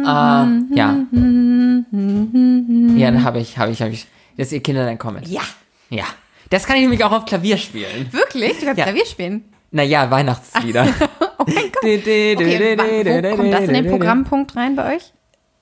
Ah, 0.06 0.46
ja. 0.76 0.98
Ja, 2.98 3.12
dann 3.12 3.24
habe 3.24 3.40
ich, 3.40 3.58
habe 3.58 3.72
ich, 3.72 3.82
habe 3.82 3.92
ich. 3.92 4.06
Das 4.36 4.48
ist 4.48 4.52
ihr 4.52 4.62
Kinder 4.62 4.84
dann 4.86 4.98
kommen. 4.98 5.24
Ja. 5.26 5.44
Ja. 5.90 6.04
Das 6.50 6.66
kann 6.66 6.76
ich 6.76 6.82
nämlich 6.82 7.02
auch 7.06 7.14
auf 7.14 7.24
Klavier 7.24 7.56
spielen. 7.56 8.12
Wirklich? 8.12 8.60
Du 8.60 8.66
kannst 8.66 8.78
Ja. 8.78 8.84
Klavier 8.84 9.06
spielen? 9.06 9.46
Naja, 9.72 10.12
Weihnachtslieder. 10.12 10.86
Oh 11.48 11.52
mein 11.54 11.72
Gott. 11.72 11.84
Okay, 11.84 12.78
wo 13.32 13.36
kommt 13.38 13.54
das 13.54 13.64
in 13.64 13.74
den 13.74 13.88
Programmpunkt 13.88 14.56
rein 14.56 14.76
bei 14.76 14.96
euch? 14.96 15.14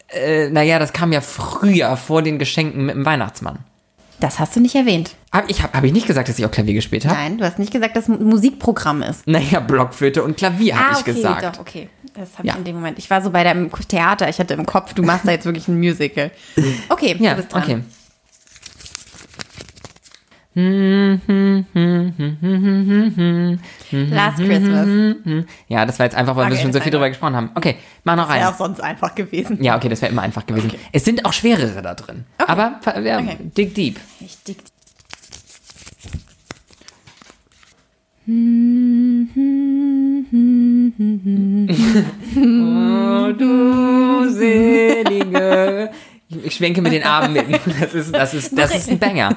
Äh, 0.09 0.49
naja, 0.49 0.77
das 0.79 0.91
kam 0.93 1.13
ja 1.13 1.21
früher 1.21 1.95
vor 1.97 2.21
den 2.21 2.37
Geschenken 2.39 2.85
mit 2.85 2.95
dem 2.95 3.05
Weihnachtsmann. 3.05 3.59
Das 4.19 4.37
hast 4.39 4.55
du 4.55 4.59
nicht 4.59 4.75
erwähnt. 4.75 5.15
Hab 5.31 5.49
ich, 5.49 5.63
hab, 5.63 5.73
hab 5.73 5.83
ich 5.83 5.93
nicht 5.93 6.05
gesagt, 6.05 6.29
dass 6.29 6.37
ich 6.37 6.45
auch 6.45 6.51
Klavier 6.51 6.75
gespielt 6.75 7.05
habe? 7.05 7.15
Nein, 7.15 7.37
du 7.39 7.45
hast 7.45 7.57
nicht 7.57 7.71
gesagt, 7.73 7.95
dass 7.95 8.07
ein 8.07 8.23
Musikprogramm 8.23 9.01
ist. 9.01 9.25
Naja, 9.25 9.59
Blockflöte 9.61 10.21
und 10.23 10.37
Klavier 10.37 10.75
habe 10.77 10.91
ich 10.91 10.97
Ah, 10.97 10.99
okay, 11.01 11.13
gesagt. 11.13 11.55
doch, 11.55 11.61
okay. 11.61 11.89
Das 12.13 12.37
habe 12.37 12.47
Ja. 12.47 12.53
ich 12.53 12.59
in 12.59 12.65
dem 12.65 12.75
Moment. 12.75 12.99
Ich 12.99 13.09
war 13.09 13.21
so 13.23 13.31
bei 13.31 13.43
deinem 13.43 13.71
Theater, 13.87 14.29
ich 14.29 14.37
hatte 14.39 14.53
im 14.53 14.65
Kopf, 14.65 14.93
du 14.93 15.01
machst 15.01 15.25
da 15.25 15.31
jetzt 15.31 15.45
wirklich 15.45 15.67
ein 15.69 15.79
Musical. 15.79 16.29
Okay, 16.89 17.15
Ja, 17.19 17.31
du 17.31 17.37
bist 17.37 17.51
dran. 17.53 17.63
okay. 17.63 17.79
Last 20.53 21.25
Christmas. 24.37 24.87
Ja, 25.69 25.85
das 25.85 25.97
war 25.99 26.05
jetzt 26.05 26.15
einfach, 26.15 26.35
weil 26.35 26.47
wir 26.47 26.53
Okay, 26.53 26.61
schon 26.63 26.73
so 26.73 26.79
viel 26.81 26.91
drüber 26.91 27.07
gesprochen 27.09 27.35
haben. 27.35 27.51
Okay, 27.55 27.77
mach 28.03 28.15
noch 28.17 28.27
Wäre 28.27 28.39
einen. 28.39 28.47
auch 28.53 28.57
sonst 28.57 28.81
einfach 28.81 29.15
gewesen. 29.15 29.63
Ja, 29.63 29.77
okay, 29.77 29.87
das 29.89 30.01
wäre 30.01 30.11
immer 30.11 30.21
einfach 30.23 30.45
gewesen. 30.45 30.71
Es 30.91 31.05
sind 31.05 31.23
auch 31.25 31.31
schwerere 31.33 31.81
da 31.81 31.93
drin. 31.95 32.25
Aber 32.37 32.79
ja, 33.01 33.19
Okay. 33.19 33.37
dig 33.55 33.73
deep. 33.73 33.99
Ich 34.19 34.37
dick. 34.43 34.57
Oh, 42.35 43.31
du 43.37 44.29
selige. 44.29 45.91
Ich, 46.29 46.45
ich 46.45 46.55
schwenke 46.55 46.81
mit 46.81 46.93
den 46.93 47.03
Armen 47.03 47.33
mit. 47.33 47.47
Das 47.79 47.93
ist, 47.93 48.13
das 48.15 48.33
ist, 48.33 48.57
das 48.57 48.73
ist 48.75 48.89
ein 48.89 48.99
Banger. 48.99 49.35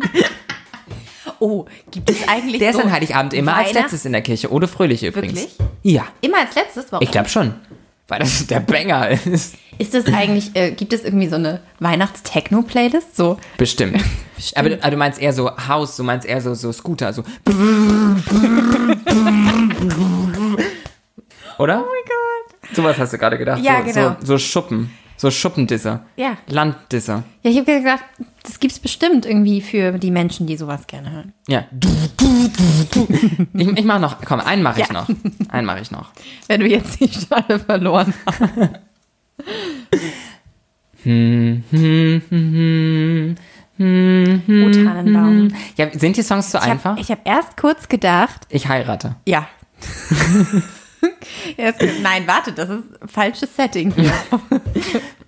Oh, 1.38 1.66
gibt 1.90 2.08
es 2.08 2.26
eigentlich 2.28 2.60
Der 2.60 2.70
ist 2.70 2.76
so 2.76 2.82
an 2.82 2.90
Heiligabend 2.90 3.34
immer 3.34 3.54
als 3.56 3.68
Weihnachts- 3.68 3.74
letztes 3.92 4.04
in 4.06 4.12
der 4.12 4.22
Kirche. 4.22 4.50
Ohne 4.50 4.66
Fröhliche 4.68 5.08
übrigens. 5.08 5.34
Wirklich? 5.40 5.56
Ja, 5.82 6.06
Immer 6.22 6.38
als 6.38 6.54
letztes? 6.54 6.86
Warum? 6.90 7.04
ich 7.04 7.10
glaube 7.10 7.28
schon. 7.28 7.54
Weil 8.08 8.20
das 8.20 8.46
der 8.46 8.60
Banger 8.60 9.08
ist. 9.10 9.56
Ist 9.76 9.92
das 9.92 10.06
eigentlich, 10.06 10.54
äh, 10.54 10.70
gibt 10.70 10.94
es 10.94 11.04
irgendwie 11.04 11.26
so 11.28 11.34
eine 11.34 11.60
Weihnachts-Techno-Playlist? 11.80 13.14
So, 13.16 13.36
Bestimmt. 13.58 14.02
Aber, 14.54 14.68
du, 14.70 14.76
aber 14.82 14.90
du 14.90 14.96
meinst 14.98 15.20
eher 15.20 15.32
so 15.32 15.50
Haus, 15.68 15.96
du 15.96 16.04
meinst 16.04 16.26
eher 16.26 16.40
so, 16.40 16.54
so 16.54 16.70
Scooter, 16.72 17.12
so. 17.12 17.22
Oder? 21.58 21.80
Oh 21.82 21.86
mein 21.86 22.04
Gott. 22.06 22.76
Sowas 22.76 22.98
hast 22.98 23.12
du 23.12 23.18
gerade 23.18 23.38
gedacht. 23.38 23.62
Ja, 23.62 23.78
so, 23.78 23.84
genau. 23.92 24.16
So, 24.20 24.26
so 24.26 24.38
Schuppen. 24.38 24.90
So 25.18 25.30
Schuppendisser. 25.30 26.04
Ja. 26.16 26.36
Landdisser. 26.46 27.24
ja, 27.42 27.50
ich 27.50 27.56
habe 27.58 27.78
gedacht, 27.78 28.04
das 28.42 28.60
gibt 28.60 28.72
es 28.72 28.78
bestimmt 28.78 29.24
irgendwie 29.24 29.60
für 29.62 29.92
die 29.92 30.10
Menschen, 30.10 30.46
die 30.46 30.56
sowas 30.56 30.86
gerne 30.86 31.10
hören. 31.10 31.32
Ja. 31.48 31.64
Ich, 33.54 33.66
ich 33.78 33.84
mach 33.84 33.98
noch, 33.98 34.20
komm, 34.24 34.40
einen 34.40 34.62
mache 34.62 34.80
ich 34.82 34.86
Ja. 34.88 34.92
noch. 34.92 35.08
Einen 35.48 35.66
mache 35.66 35.80
ich 35.80 35.90
noch. 35.90 36.10
Wenn 36.48 36.60
du 36.60 36.66
jetzt 36.66 37.00
die 37.00 37.08
Schale 37.08 37.58
verloren 37.58 38.12
hast. 38.26 38.42
Oh, 43.78 44.70
Tannenbaum. 44.72 45.48
Ja, 45.76 45.90
sind 45.98 46.16
die 46.16 46.22
Songs 46.22 46.50
zu 46.50 46.60
einfach? 46.60 46.96
Ich 46.98 47.10
habe 47.10 47.20
erst 47.24 47.56
kurz 47.56 47.88
gedacht, 47.88 48.46
Ich 48.48 48.68
heirate. 48.68 49.16
ja. 49.26 49.48
Erst, 51.56 51.80
nein, 52.02 52.24
warte, 52.26 52.52
das 52.52 52.68
ist 52.68 52.82
falsches 53.06 53.54
Setting 53.54 53.92
hier. 53.94 54.12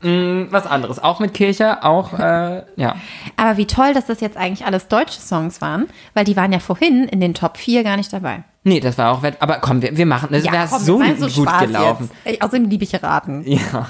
Mm, 0.00 0.46
was 0.52 0.64
anderes. 0.64 1.00
Auch 1.00 1.18
mit 1.18 1.34
Kirche, 1.34 1.82
auch, 1.82 2.16
äh, 2.16 2.62
ja. 2.76 2.94
Aber 3.36 3.56
wie 3.56 3.66
toll, 3.66 3.92
dass 3.94 4.06
das 4.06 4.20
jetzt 4.20 4.36
eigentlich 4.36 4.64
alles 4.64 4.86
deutsche 4.86 5.20
Songs 5.20 5.60
waren, 5.60 5.86
weil 6.14 6.24
die 6.24 6.36
waren 6.36 6.52
ja 6.52 6.60
vorhin 6.60 7.08
in 7.08 7.18
den 7.20 7.34
Top 7.34 7.56
4 7.56 7.82
gar 7.82 7.96
nicht 7.96 8.12
dabei. 8.12 8.44
Nee, 8.62 8.78
das 8.78 8.96
war 8.96 9.10
auch, 9.10 9.24
wett- 9.24 9.38
aber 9.42 9.56
komm, 9.58 9.82
wir, 9.82 9.96
wir 9.96 10.06
machen, 10.06 10.28
das 10.30 10.44
wäre 10.44 10.68
komm, 10.70 10.78
so 10.80 10.98
machen 11.00 11.18
gut 11.18 11.32
Spaß 11.32 11.60
gelaufen. 11.62 12.10
Jetzt. 12.24 12.42
Außerdem 12.42 12.70
liebe 12.70 12.84
ich 12.84 13.02
Raten. 13.02 13.42
Ja. 13.44 13.88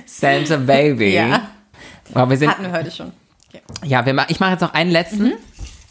Santa 0.06 0.58
Baby. 0.58 1.14
Ja. 1.16 1.42
Aber 2.14 2.30
wir 2.30 2.38
sind, 2.38 2.50
Hatten 2.50 2.64
wir 2.64 2.72
heute 2.72 2.92
schon. 2.92 3.12
ja, 3.84 4.06
wir 4.06 4.26
ich 4.30 4.40
mache 4.40 4.52
jetzt 4.52 4.62
noch 4.62 4.74
einen 4.74 4.92
letzten. 4.92 5.34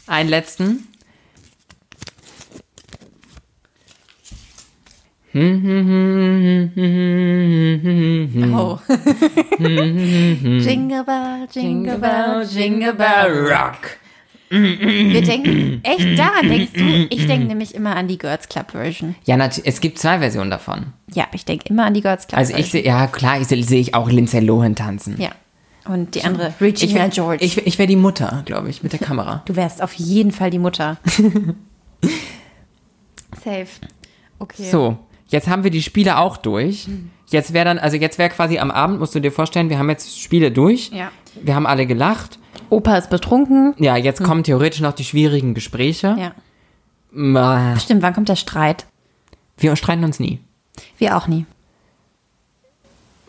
Einen 0.07 0.29
letzten. 0.29 0.87
Oh. 8.53 8.77
jingle 10.59 11.03
bell, 11.05 11.47
jingle 11.53 11.97
bell, 11.97 12.45
jingle 12.49 12.93
bell. 12.93 13.47
Rock. 13.53 13.97
Wir 14.49 15.21
denken, 15.21 15.79
echt 15.83 16.19
daran 16.19 16.49
denkst 16.49 16.73
du? 16.73 17.07
Ich 17.09 17.25
denke 17.25 17.45
nämlich 17.47 17.73
immer 17.73 17.95
an 17.95 18.09
die 18.09 18.17
Girls 18.17 18.49
Club 18.49 18.71
Version. 18.71 19.15
Ja, 19.23 19.37
es 19.37 19.79
gibt 19.79 19.97
zwei 19.99 20.19
Versionen 20.19 20.51
davon. 20.51 20.87
Ja, 21.13 21.27
ich 21.31 21.45
denke 21.45 21.69
immer 21.69 21.85
an 21.85 21.93
die 21.93 22.01
Girls 22.01 22.27
Club 22.27 22.37
Also 22.37 22.51
ich 22.51 22.71
Version. 22.71 22.83
sehe, 22.83 22.91
ja 22.91 23.07
klar, 23.07 23.39
ich 23.39 23.47
sehe 23.47 23.63
seh 23.63 23.79
ich 23.79 23.95
auch 23.95 24.09
Lindsay 24.09 24.41
Lohan 24.41 24.75
tanzen. 24.75 25.15
Ja. 25.21 25.29
Und 25.91 26.15
die 26.15 26.23
andere, 26.23 26.49
Ich 26.49 26.61
Regina 26.61 26.95
wäre 26.99 27.09
George. 27.09 27.43
ich, 27.43 27.57
wär- 27.57 27.67
ich 27.67 27.77
wär 27.79 27.87
die 27.87 27.95
Mutter, 27.95 28.43
glaube 28.45 28.69
ich, 28.69 28.81
mit 28.83 28.93
der 28.93 28.99
Kamera. 29.07 29.41
du 29.45 29.55
wärst 29.55 29.81
auf 29.81 29.93
jeden 29.93 30.31
Fall 30.31 30.49
die 30.49 30.59
Mutter. 30.59 30.97
Safe. 33.43 33.67
Okay. 34.39 34.69
So, 34.69 34.97
jetzt 35.29 35.47
haben 35.47 35.63
wir 35.63 35.71
die 35.71 35.81
Spiele 35.81 36.17
auch 36.17 36.37
durch. 36.37 36.87
Jetzt 37.29 37.53
wäre 37.53 37.65
dann, 37.65 37.79
also 37.79 37.97
jetzt 37.97 38.17
wäre 38.17 38.29
quasi 38.29 38.59
am 38.59 38.71
Abend, 38.71 38.99
musst 38.99 39.15
du 39.15 39.19
dir 39.19 39.31
vorstellen, 39.31 39.69
wir 39.69 39.77
haben 39.79 39.89
jetzt 39.89 40.19
Spiele 40.19 40.51
durch. 40.51 40.89
Ja. 40.93 41.11
Wir 41.41 41.55
haben 41.55 41.65
alle 41.65 41.85
gelacht. 41.85 42.39
Opa 42.69 42.97
ist 42.97 43.09
betrunken. 43.09 43.73
Ja, 43.77 43.95
jetzt 43.95 44.23
kommen 44.23 44.43
theoretisch 44.43 44.81
noch 44.81 44.93
die 44.93 45.03
schwierigen 45.05 45.53
Gespräche. 45.53 46.15
Ja. 46.19 46.31
Ma- 47.11 47.77
Stimmt, 47.79 48.01
wann 48.01 48.13
kommt 48.13 48.29
der 48.29 48.35
Streit? 48.35 48.85
Wir 49.57 49.75
streiten 49.75 50.03
uns 50.03 50.19
nie. 50.19 50.39
Wir 50.97 51.17
auch 51.17 51.27
nie. 51.27 51.45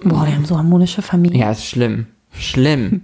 Boah, 0.02 0.26
wir 0.26 0.34
haben 0.34 0.44
so 0.46 0.56
harmonische 0.56 1.02
Familien. 1.02 1.40
Ja, 1.40 1.50
ist 1.52 1.64
schlimm. 1.64 2.06
Schlimm. 2.32 3.02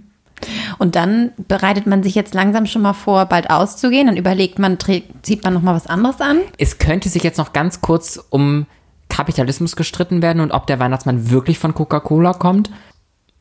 Und 0.77 0.95
dann 0.95 1.31
bereitet 1.47 1.85
man 1.85 2.01
sich 2.03 2.15
jetzt 2.15 2.33
langsam 2.33 2.65
schon 2.65 2.81
mal 2.81 2.93
vor, 2.93 3.25
bald 3.25 3.49
auszugehen. 3.49 4.07
Dann 4.07 4.17
überlegt 4.17 4.57
man, 4.57 4.77
zieht 5.21 5.43
man 5.43 5.53
noch 5.53 5.61
mal 5.61 5.75
was 5.75 5.87
anderes 5.87 6.21
an. 6.21 6.39
es 6.57 6.77
könnte 6.77 7.09
sich 7.09 7.23
jetzt 7.23 7.37
noch 7.37 7.53
ganz 7.53 7.81
kurz 7.81 8.23
um 8.29 8.65
Kapitalismus 9.09 9.75
gestritten 9.75 10.21
werden 10.21 10.39
und 10.39 10.51
ob 10.51 10.67
der 10.67 10.79
Weihnachtsmann 10.79 11.31
wirklich 11.31 11.59
von 11.59 11.73
Coca-Cola 11.73 12.33
kommt. 12.33 12.69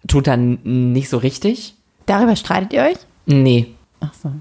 Tut 0.07 0.27
er 0.27 0.37
nicht 0.37 1.09
so 1.09 1.19
richtig. 1.19 1.75
Darüber 2.07 2.37
streitet 2.37 2.73
ihr 2.73 2.83
euch? 2.83 2.97
Nee. 3.27 3.75
Ach 4.01 4.13
so. 4.15 4.33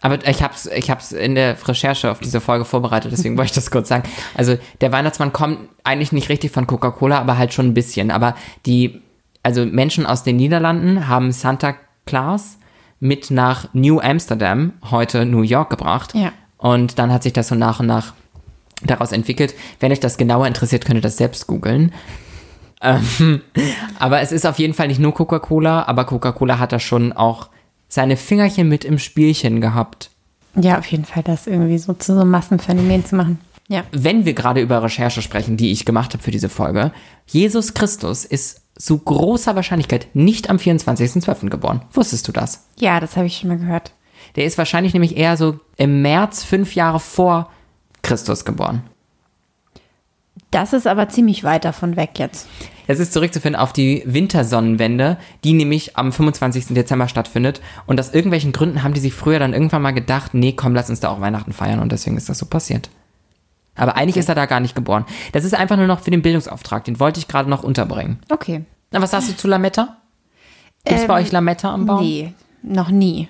Aber 0.00 0.26
ich 0.28 0.42
hab's, 0.42 0.66
ich 0.66 0.90
hab's 0.90 1.12
in 1.12 1.34
der 1.34 1.56
Recherche 1.66 2.10
auf 2.10 2.18
diese 2.18 2.42
Folge 2.42 2.66
vorbereitet, 2.66 3.10
deswegen 3.10 3.38
wollte 3.38 3.50
ich 3.50 3.54
das 3.54 3.70
kurz 3.70 3.88
sagen. 3.88 4.02
Also 4.34 4.58
der 4.82 4.92
Weihnachtsmann 4.92 5.32
kommt 5.32 5.60
eigentlich 5.82 6.12
nicht 6.12 6.28
richtig 6.28 6.50
von 6.50 6.66
Coca-Cola, 6.66 7.18
aber 7.18 7.38
halt 7.38 7.54
schon 7.54 7.68
ein 7.68 7.74
bisschen. 7.74 8.10
Aber 8.10 8.34
die, 8.66 9.00
also 9.44 9.64
Menschen 9.64 10.06
aus 10.06 10.24
den 10.24 10.36
Niederlanden 10.36 11.06
haben 11.06 11.30
Santa 11.30 11.74
Claus 12.06 12.58
mit 12.98 13.30
nach 13.30 13.68
New 13.74 14.00
Amsterdam, 14.00 14.72
heute 14.90 15.26
New 15.26 15.42
York, 15.42 15.70
gebracht. 15.70 16.14
Ja. 16.14 16.32
Und 16.56 16.98
dann 16.98 17.12
hat 17.12 17.22
sich 17.22 17.34
das 17.34 17.48
so 17.48 17.54
nach 17.54 17.78
und 17.78 17.86
nach 17.86 18.14
daraus 18.82 19.12
entwickelt. 19.12 19.54
Wenn 19.80 19.92
euch 19.92 20.00
das 20.00 20.16
genauer 20.16 20.46
interessiert, 20.46 20.84
könnt 20.84 20.98
ihr 20.98 21.02
das 21.02 21.16
selbst 21.16 21.46
googeln. 21.46 21.92
Ähm, 22.82 23.40
aber 23.98 24.20
es 24.20 24.30
ist 24.30 24.44
auf 24.46 24.58
jeden 24.58 24.74
Fall 24.74 24.88
nicht 24.88 25.00
nur 25.00 25.14
Coca-Cola, 25.14 25.84
aber 25.84 26.04
Coca-Cola 26.04 26.58
hat 26.58 26.70
da 26.70 26.78
schon 26.78 27.14
auch 27.14 27.48
seine 27.88 28.18
Fingerchen 28.18 28.68
mit 28.68 28.84
im 28.84 28.98
Spielchen 28.98 29.62
gehabt. 29.62 30.10
Ja, 30.54 30.78
auf 30.78 30.84
jeden 30.86 31.06
Fall, 31.06 31.22
das 31.22 31.46
irgendwie 31.46 31.78
so 31.78 31.94
zu 31.94 32.12
so 32.12 32.20
einem 32.20 32.30
Massenphänomen 32.30 33.06
zu 33.06 33.16
machen. 33.16 33.38
Ja. 33.68 33.84
Wenn 33.92 34.26
wir 34.26 34.34
gerade 34.34 34.60
über 34.60 34.82
Recherche 34.82 35.22
sprechen, 35.22 35.56
die 35.56 35.72
ich 35.72 35.86
gemacht 35.86 36.12
habe 36.12 36.22
für 36.22 36.30
diese 36.30 36.50
Folge, 36.50 36.92
Jesus 37.26 37.72
Christus 37.72 38.26
ist 38.26 38.63
zu 38.84 38.98
großer 38.98 39.56
Wahrscheinlichkeit 39.56 40.08
nicht 40.12 40.50
am 40.50 40.58
24.12. 40.58 41.48
geboren. 41.48 41.80
Wusstest 41.92 42.28
du 42.28 42.32
das? 42.32 42.68
Ja, 42.78 43.00
das 43.00 43.16
habe 43.16 43.26
ich 43.26 43.38
schon 43.38 43.48
mal 43.48 43.56
gehört. 43.56 43.94
Der 44.36 44.44
ist 44.44 44.58
wahrscheinlich 44.58 44.92
nämlich 44.92 45.16
eher 45.16 45.38
so 45.38 45.58
im 45.78 46.02
März 46.02 46.44
fünf 46.44 46.74
Jahre 46.74 47.00
vor 47.00 47.50
Christus 48.02 48.44
geboren. 48.44 48.82
Das 50.50 50.74
ist 50.74 50.86
aber 50.86 51.08
ziemlich 51.08 51.44
weit 51.44 51.64
davon 51.64 51.96
weg 51.96 52.18
jetzt. 52.18 52.46
Es 52.86 53.00
ist 53.00 53.14
zurückzuführen 53.14 53.56
auf 53.56 53.72
die 53.72 54.02
Wintersonnenwende, 54.04 55.16
die 55.44 55.54
nämlich 55.54 55.96
am 55.96 56.12
25. 56.12 56.66
Dezember 56.74 57.08
stattfindet. 57.08 57.62
Und 57.86 57.98
aus 57.98 58.12
irgendwelchen 58.12 58.52
Gründen 58.52 58.82
haben 58.82 58.92
die 58.92 59.00
sich 59.00 59.14
früher 59.14 59.38
dann 59.38 59.54
irgendwann 59.54 59.80
mal 59.80 59.92
gedacht, 59.92 60.34
nee, 60.34 60.52
komm, 60.52 60.74
lass 60.74 60.90
uns 60.90 61.00
da 61.00 61.08
auch 61.08 61.22
Weihnachten 61.22 61.54
feiern. 61.54 61.80
Und 61.80 61.90
deswegen 61.90 62.18
ist 62.18 62.28
das 62.28 62.38
so 62.38 62.44
passiert. 62.44 62.90
Aber 63.76 63.96
eigentlich 63.96 64.18
ist 64.18 64.28
er 64.28 64.34
da 64.34 64.44
gar 64.44 64.60
nicht 64.60 64.74
geboren. 64.74 65.06
Das 65.32 65.44
ist 65.44 65.54
einfach 65.54 65.78
nur 65.78 65.86
noch 65.86 66.00
für 66.00 66.10
den 66.10 66.20
Bildungsauftrag. 66.20 66.84
Den 66.84 67.00
wollte 67.00 67.18
ich 67.18 67.28
gerade 67.28 67.48
noch 67.48 67.62
unterbringen. 67.62 68.18
Okay. 68.28 68.66
Na, 68.94 69.02
was 69.02 69.10
sagst 69.10 69.28
du 69.28 69.36
zu 69.36 69.48
Lametta? 69.48 69.96
Gibt 70.84 71.00
es 71.00 71.06
bei 71.08 71.20
euch 71.20 71.32
Lametta 71.32 71.74
am 71.74 71.84
Baum? 71.84 72.00
Nee, 72.00 72.32
noch 72.62 72.90
nie. 72.90 73.28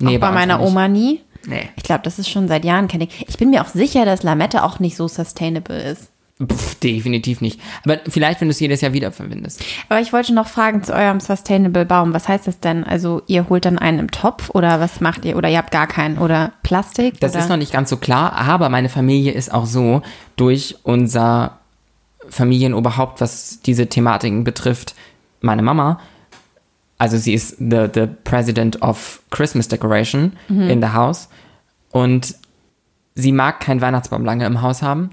Nee, 0.00 0.16
auch 0.16 0.20
bei 0.20 0.28
uns 0.28 0.34
meiner. 0.34 0.60
Oma 0.60 0.88
nie. 0.88 1.20
Nee. 1.46 1.68
Ich 1.76 1.84
glaube, 1.84 2.00
das 2.02 2.18
ist 2.18 2.28
schon 2.28 2.48
seit 2.48 2.64
Jahren 2.64 2.88
kein 2.88 2.98
Ding. 2.98 3.10
Ich 3.28 3.38
bin 3.38 3.50
mir 3.50 3.62
auch 3.62 3.68
sicher, 3.68 4.04
dass 4.04 4.24
Lamette 4.24 4.64
auch 4.64 4.80
nicht 4.80 4.96
so 4.96 5.06
sustainable 5.06 5.80
ist. 5.80 6.10
Pff, 6.44 6.74
definitiv 6.80 7.40
nicht. 7.40 7.60
Aber 7.84 7.98
vielleicht, 8.08 8.40
wenn 8.40 8.48
du 8.48 8.50
es 8.50 8.58
jedes 8.58 8.80
Jahr 8.80 8.94
wiederverwendest. 8.94 9.62
Aber 9.88 10.00
ich 10.00 10.12
wollte 10.12 10.34
noch 10.34 10.48
fragen 10.48 10.82
zu 10.82 10.92
eurem 10.92 11.20
Sustainable 11.20 11.86
Baum. 11.86 12.12
Was 12.12 12.26
heißt 12.26 12.48
das 12.48 12.58
denn? 12.58 12.82
Also 12.82 13.22
ihr 13.28 13.48
holt 13.48 13.64
dann 13.64 13.78
einen 13.78 14.00
im 14.00 14.10
Topf 14.10 14.50
oder 14.50 14.80
was 14.80 15.00
macht 15.00 15.24
ihr? 15.24 15.36
Oder 15.36 15.48
ihr 15.48 15.58
habt 15.58 15.70
gar 15.70 15.86
keinen? 15.86 16.18
Oder 16.18 16.52
Plastik? 16.64 17.20
Das 17.20 17.30
oder? 17.30 17.42
ist 17.42 17.48
noch 17.48 17.56
nicht 17.58 17.72
ganz 17.72 17.90
so 17.90 17.96
klar, 17.96 18.32
aber 18.32 18.70
meine 18.70 18.88
Familie 18.88 19.30
ist 19.30 19.54
auch 19.54 19.66
so, 19.66 20.02
durch 20.34 20.78
unser 20.82 21.60
Familienoberhaupt, 22.30 23.20
was 23.20 23.60
diese 23.60 23.86
Thematiken 23.86 24.44
betrifft, 24.44 24.94
meine 25.40 25.62
Mama, 25.62 26.00
also 26.98 27.18
sie 27.18 27.34
ist 27.34 27.56
the, 27.58 27.88
the 27.92 28.06
President 28.24 28.80
of 28.82 29.20
Christmas 29.30 29.68
Decoration 29.68 30.32
in 30.48 30.80
the 30.80 30.88
house 30.88 31.28
und 31.90 32.34
sie 33.14 33.32
mag 33.32 33.60
keinen 33.60 33.80
Weihnachtsbaum 33.80 34.24
lange 34.24 34.46
im 34.46 34.62
Haus 34.62 34.82
haben. 34.82 35.10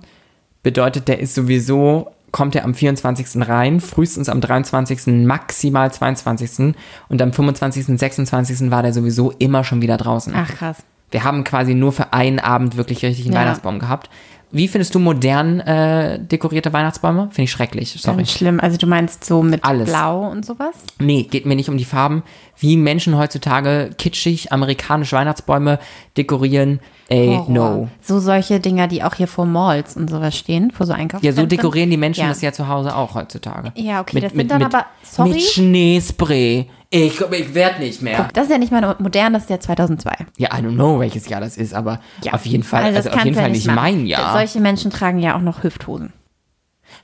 Bedeutet, 0.64 1.10
der 1.10 1.20
ist 1.20 1.36
sowieso, 1.36 2.08
kommt 2.32 2.56
er 2.56 2.64
am 2.64 2.74
24. 2.74 3.48
rein, 3.50 3.82
frühestens 3.82 4.30
am 4.30 4.40
23., 4.40 5.26
maximal 5.26 5.92
22. 5.92 6.74
und 7.10 7.22
am 7.22 7.34
25., 7.34 8.00
26. 8.00 8.72
war 8.72 8.82
der 8.82 8.94
sowieso 8.94 9.32
immer 9.32 9.66
schon 9.66 9.82
wieder 9.82 9.98
draußen. 9.98 10.34
Ach 10.36 10.50
krass. 10.50 10.78
Wir 11.12 11.26
haben 11.26 11.44
quasi 11.44 11.76
nur 11.76 11.92
für 11.92 12.14
einen 12.14 12.40
Abend 12.40 12.78
wirklich 12.78 13.04
richtig 13.04 13.26
einen 13.26 13.36
Ja. 13.36 13.42
Weihnachtsbaum 13.42 13.80
gehabt. 13.80 14.10
Wie 14.54 14.68
findest 14.68 14.94
du 14.94 15.00
modern 15.00 15.60
äh, 15.62 16.20
dekorierte 16.20 16.72
Weihnachtsbäume? 16.72 17.30
Finde 17.32 17.44
ich 17.44 17.52
schrecklich, 17.52 17.96
sorry. 18.00 18.18
Ganz 18.18 18.32
schlimm. 18.34 18.60
Also 18.60 18.78
du 18.78 18.86
meinst 18.86 19.26
so 19.26 19.42
mit 19.42 19.64
Alles. 19.64 19.90
Blau 19.90 20.30
und 20.30 20.46
sowas? 20.46 20.76
Nee, 21.00 21.24
geht 21.24 21.48
mir 21.48 21.56
nicht 21.56 21.70
um 21.70 21.78
die 21.78 21.86
Farben. 21.86 22.22
Wie 22.58 22.78
Menschen 22.78 23.18
heutzutage 23.18 23.90
kitschig 23.98 24.52
amerikanische 24.54 25.16
Weihnachtsbäume 25.16 25.80
dekorieren, 26.16 26.80
ey, 27.10 27.28
Horror. 27.36 27.50
no. 27.50 27.90
So 28.02 28.20
solche 28.20 28.60
Dinger, 28.60 28.88
die 28.88 29.04
auch 29.04 29.16
hier 29.16 29.28
vor 29.28 29.46
Malls 29.46 29.98
und 29.98 30.10
sowas 30.10 30.38
stehen, 30.38 30.72
vor 30.72 30.86
so 30.86 30.94
Ja, 30.94 31.00
Einkaufszentren. 31.00 31.44
so 31.44 31.48
dekorieren 31.48 31.90
die 31.90 31.98
Menschen 31.98 32.22
Ja. 32.22 32.30
das 32.30 32.42
ja 32.42 32.54
zu 32.54 32.68
Hause 32.68 32.96
auch 32.96 33.16
heutzutage. 33.16 33.72
Ja, 33.76 34.02
okay, 34.02 34.20
das 34.22 34.32
sind 34.34 34.50
dann 34.52 34.64
aber- 34.64 34.86
sorry? 35.02 35.32
Mit 35.32 35.42
Schneespray. 35.42 36.70
Ich, 36.90 37.20
ich 37.20 37.56
werd 37.56 37.80
nicht 37.80 38.04
mehr. 38.04 38.30
Das 38.34 38.46
ist 38.46 38.52
ja 38.52 38.60
nicht 38.60 38.72
mal 38.72 38.96
modern, 39.00 39.34
das 39.34 39.44
ist 39.44 39.50
ja 39.50 39.60
2002. 39.60 40.12
Ja, 40.38 40.50
I 40.56 40.62
don't 40.62 40.76
know, 40.76 41.00
welches 41.00 41.28
Jahr 41.28 41.42
das 41.42 41.58
ist, 41.58 41.74
aber 41.74 42.00
auf 42.32 42.46
jeden 42.46 42.64
Fall, 42.64 42.84
Also 42.84 42.98
also, 42.98 43.10
das 43.10 43.18
auf 43.18 43.26
jeden 43.26 43.36
ja 43.36 43.42
Fall 43.42 43.52
nicht 43.52 43.66
machen. 43.66 43.76
mein 43.76 44.06
Jahr. 44.06 44.34
Solche 44.34 44.60
Menschen 44.60 44.92
tragen 44.92 45.18
ja 45.18 45.36
auch 45.36 45.42
noch 45.42 45.64
Hüfthosen. 45.64 46.14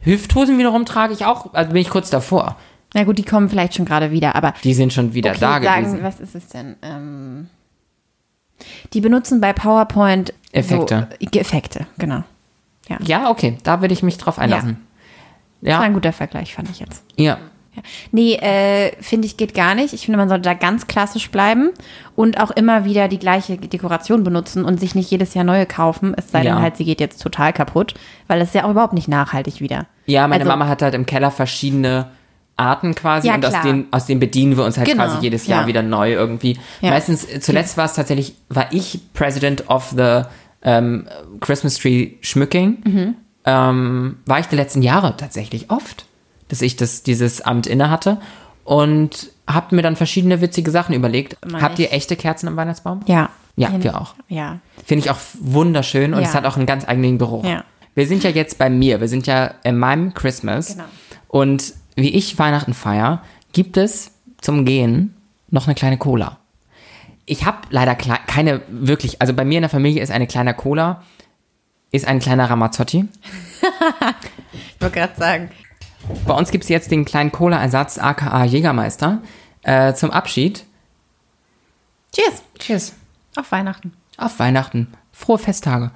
Hüfthosen 0.02 0.58
wiederum 0.60 0.86
trage 0.86 1.14
ich 1.14 1.26
auch, 1.26 1.54
also 1.54 1.72
bin 1.74 1.82
ich 1.82 1.90
kurz 1.90 2.10
davor. 2.12 2.56
Na 2.94 3.04
gut, 3.04 3.18
die 3.18 3.24
kommen 3.24 3.50
vielleicht 3.50 3.76
schon 3.76 3.86
gerade 3.86 4.12
wieder, 4.12 4.36
aber 4.36 4.54
Die 4.64 4.74
sind 4.74 4.92
schon 4.94 5.14
wieder 5.14 5.32
okay, 5.32 5.40
da 5.42 5.62
sagen, 5.62 5.84
gewesen. 5.86 6.04
was 6.04 6.20
ist 6.20 6.36
es 6.36 6.48
denn? 6.48 6.76
Ähm, 6.82 7.48
die 8.94 9.02
benutzen 9.02 9.40
bei 9.42 9.54
PowerPoint 9.54 10.34
Effekte. 10.52 11.08
So, 11.22 11.40
Effekte, 11.40 11.86
genau. 11.98 12.24
Ja, 13.02 13.30
okay, 13.30 13.58
da 13.64 13.82
würde 13.82 13.94
ich 13.94 14.02
mich 14.02 14.18
drauf 14.18 14.40
einlassen. 14.40 14.78
Das 15.62 15.72
war 15.74 15.80
Ja, 15.82 15.86
ein 15.86 15.94
guter 15.94 16.12
Vergleich, 16.14 16.56
fand 16.56 16.70
ich 16.72 16.80
jetzt. 16.80 17.04
ja. 17.18 17.38
Nee, 18.12 18.34
äh, 18.34 18.92
finde 19.02 19.26
ich 19.26 19.38
geht 19.38 19.54
gar 19.54 19.74
nicht. 19.74 19.94
Ich 19.94 20.04
finde, 20.04 20.18
man 20.18 20.28
sollte 20.28 20.42
da 20.42 20.54
ganz 20.54 20.88
klassisch 20.88 21.32
bleiben 21.32 21.70
und 22.14 22.38
auch 22.42 22.52
immer 22.52 22.84
wieder 22.84 23.08
die 23.08 23.20
gleiche 23.20 23.56
Dekoration 23.56 24.24
benutzen 24.26 24.66
und 24.66 24.82
sich 24.82 24.96
nicht 24.96 25.10
jedes 25.12 25.34
Jahr 25.34 25.46
neue 25.46 25.66
kaufen. 25.66 26.14
Es 26.18 26.30
sei 26.30 26.44
Ja. 26.44 26.56
denn 26.56 26.62
halt, 26.64 26.76
sie 26.76 26.84
geht 26.84 27.00
jetzt 27.00 27.22
total 27.22 27.54
kaputt, 27.54 27.94
weil 28.28 28.40
das 28.40 28.50
ist 28.50 28.56
ja 28.56 28.66
auch 28.66 28.72
überhaupt 28.72 28.92
nicht 28.94 29.08
nachhaltig 29.08 29.62
wieder. 29.62 29.86
Ja, 30.08 30.28
meine 30.28 30.42
Also- 30.42 30.50
Mama 30.52 30.68
hat 30.68 30.82
halt 30.82 30.94
im 30.94 31.06
Keller 31.06 31.32
verschiedene 31.32 32.08
Arten 32.60 32.96
quasi 32.96 33.28
Ja, 33.28 33.36
und 33.36 33.46
aus 33.46 33.62
denen, 33.64 33.88
aus 33.92 34.06
denen 34.06 34.20
bedienen 34.20 34.58
wir 34.58 34.66
uns 34.66 34.78
halt 34.78 34.88
Genau, 34.88 35.06
quasi 35.06 35.20
jedes 35.22 35.48
Jahr 35.48 35.62
ja. 35.62 35.68
wieder 35.68 35.82
neu 35.82 36.14
irgendwie. 36.14 36.60
Ja. 36.82 36.92
Meistens, 36.92 37.28
zuletzt 37.42 37.78
war 37.78 37.86
es 37.86 37.94
tatsächlich, 37.94 38.36
war 38.50 38.72
ich 38.72 39.00
President 39.14 39.70
of 39.70 39.94
the 39.96 40.24
ähm, 40.62 41.08
Christmas 41.40 41.78
Tree 41.78 42.12
Schmücking. 42.22 42.78
Mhm. 42.86 43.16
Ähm, 43.46 44.18
war 44.26 44.40
ich 44.40 44.48
die 44.48 44.56
letzten 44.56 44.82
Jahre 44.82 45.16
tatsächlich 45.18 45.72
oft, 45.72 46.06
dass 46.50 46.62
ich 46.62 46.76
das, 46.76 47.04
dieses 47.04 47.42
Amt 47.42 47.68
inne 47.68 47.90
hatte 47.90 48.20
und 48.66 49.32
hab 49.48 49.72
mir 49.72 49.82
dann 49.82 49.96
verschiedene 49.96 50.42
witzige 50.42 50.70
Sachen 50.70 50.94
überlegt. 50.94 51.38
Immer 51.44 51.62
Habt 51.62 51.80
ihr 51.80 51.92
echte 51.92 52.16
Kerzen 52.16 52.48
am 52.48 52.56
Weihnachtsbaum? 52.56 53.00
Ja. 53.08 53.30
Ja, 53.56 53.72
wir 53.84 54.00
auch. 54.00 54.14
Ja. 54.30 54.60
Finde 54.86 55.04
ich 55.04 55.12
auch 55.12 55.18
wunderschön 55.40 56.14
und 56.14 56.24
es 56.24 56.34
hat 56.34 56.46
auch 56.46 56.56
einen 56.56 56.66
ganz 56.66 56.88
eigenen 56.88 57.18
Geruch. 57.18 57.44
Ja. 57.44 57.66
Wir 57.94 58.08
sind 58.08 58.24
ja 58.24 58.30
jetzt 58.30 58.58
bei 58.58 58.70
mir, 58.70 59.02
wir 59.02 59.10
sind 59.10 59.28
ja 59.28 59.56
in 59.64 59.78
meinem 59.78 60.14
Christmas. 60.14 60.74
Genau. 60.74 60.86
Und 61.28 61.74
wie 61.96 62.10
ich 62.10 62.38
Weihnachten 62.40 62.74
feier, 62.74 63.24
gibt 63.52 63.78
es 63.78 64.12
zum 64.42 64.66
Gehen 64.66 65.16
noch 65.50 65.68
eine 65.68 65.76
kleine 65.76 65.98
Cola. 65.98 66.38
Ich 67.26 67.46
habe 67.46 67.60
leider 67.70 67.96
keine 67.96 68.62
wirklich, 68.70 69.22
also 69.22 69.34
bei 69.34 69.46
mir 69.46 69.58
in 69.58 69.64
der 69.64 69.70
Familie 69.70 70.02
ist 70.02 70.12
eine 70.12 70.28
kleine 70.28 70.54
Cola, 70.54 71.04
ist 71.92 72.08
ein 72.08 72.20
kleiner 72.20 72.50
Ramazzotti. 72.50 73.06
Ich 74.52 74.82
wollte 74.82 74.96
gerade 74.96 75.16
sagen. 75.18 75.50
Bei 76.26 76.34
uns 76.34 76.52
gibt 76.52 76.64
es 76.64 76.70
jetzt 76.70 76.90
den 76.90 77.04
kleinen 77.04 77.34
Cola-Ersatz, 77.34 77.98
aka 77.98 78.46
Jägermeister, 78.46 79.22
äh, 79.64 79.94
zum 79.94 80.10
Abschied. 80.10 80.66
Cheers. 82.14 82.42
Cheers. 82.58 82.94
Auf 83.36 83.52
Weihnachten. 83.52 83.94
Auf 84.18 84.40
Weihnachten. 84.40 84.88
Frohe 85.12 85.38
Festtage. 85.38 85.92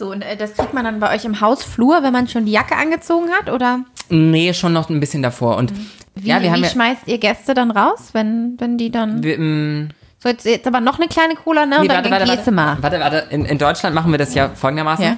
So, 0.00 0.10
und 0.12 0.22
äh, 0.22 0.34
das 0.34 0.54
kriegt 0.54 0.72
man 0.72 0.84
dann 0.86 0.98
bei 0.98 1.14
euch 1.14 1.26
im 1.26 1.42
Hausflur, 1.42 2.02
wenn 2.02 2.14
man 2.14 2.26
schon 2.26 2.46
die 2.46 2.52
Jacke 2.52 2.74
angezogen 2.74 3.28
hat? 3.32 3.52
Oder 3.52 3.84
Nee, 4.08 4.54
schon 4.54 4.72
noch 4.72 4.88
ein 4.88 4.98
bisschen 4.98 5.22
davor. 5.22 5.58
Und 5.58 5.74
wie, 6.14 6.26
ja, 6.26 6.40
wir 6.40 6.50
haben 6.50 6.62
wie 6.62 6.68
schmeißt 6.68 7.02
ihr 7.04 7.18
Gäste 7.18 7.52
dann 7.52 7.70
raus, 7.70 8.08
wenn, 8.14 8.56
wenn 8.58 8.78
die 8.78 8.90
dann. 8.90 9.22
wir, 9.22 9.38
mm, 9.38 9.90
so, 10.18 10.30
jetzt, 10.30 10.46
jetzt 10.46 10.66
aber 10.66 10.80
noch 10.80 10.98
eine 10.98 11.06
kleine 11.06 11.34
Cola, 11.34 11.66
ne? 11.66 11.76
Und 11.76 11.82
Nee, 11.82 11.88
dann 11.88 11.96
warte, 11.96 12.10
warte, 12.10 12.28
warte, 12.28 12.50
mal. 12.50 12.78
warte, 12.80 12.98
warte. 12.98 13.26
In, 13.28 13.44
in 13.44 13.58
Deutschland 13.58 13.94
machen 13.94 14.10
wir 14.10 14.16
das 14.16 14.32
ja 14.32 14.48
folgendermaßen. 14.48 15.04
Ja. 15.04 15.16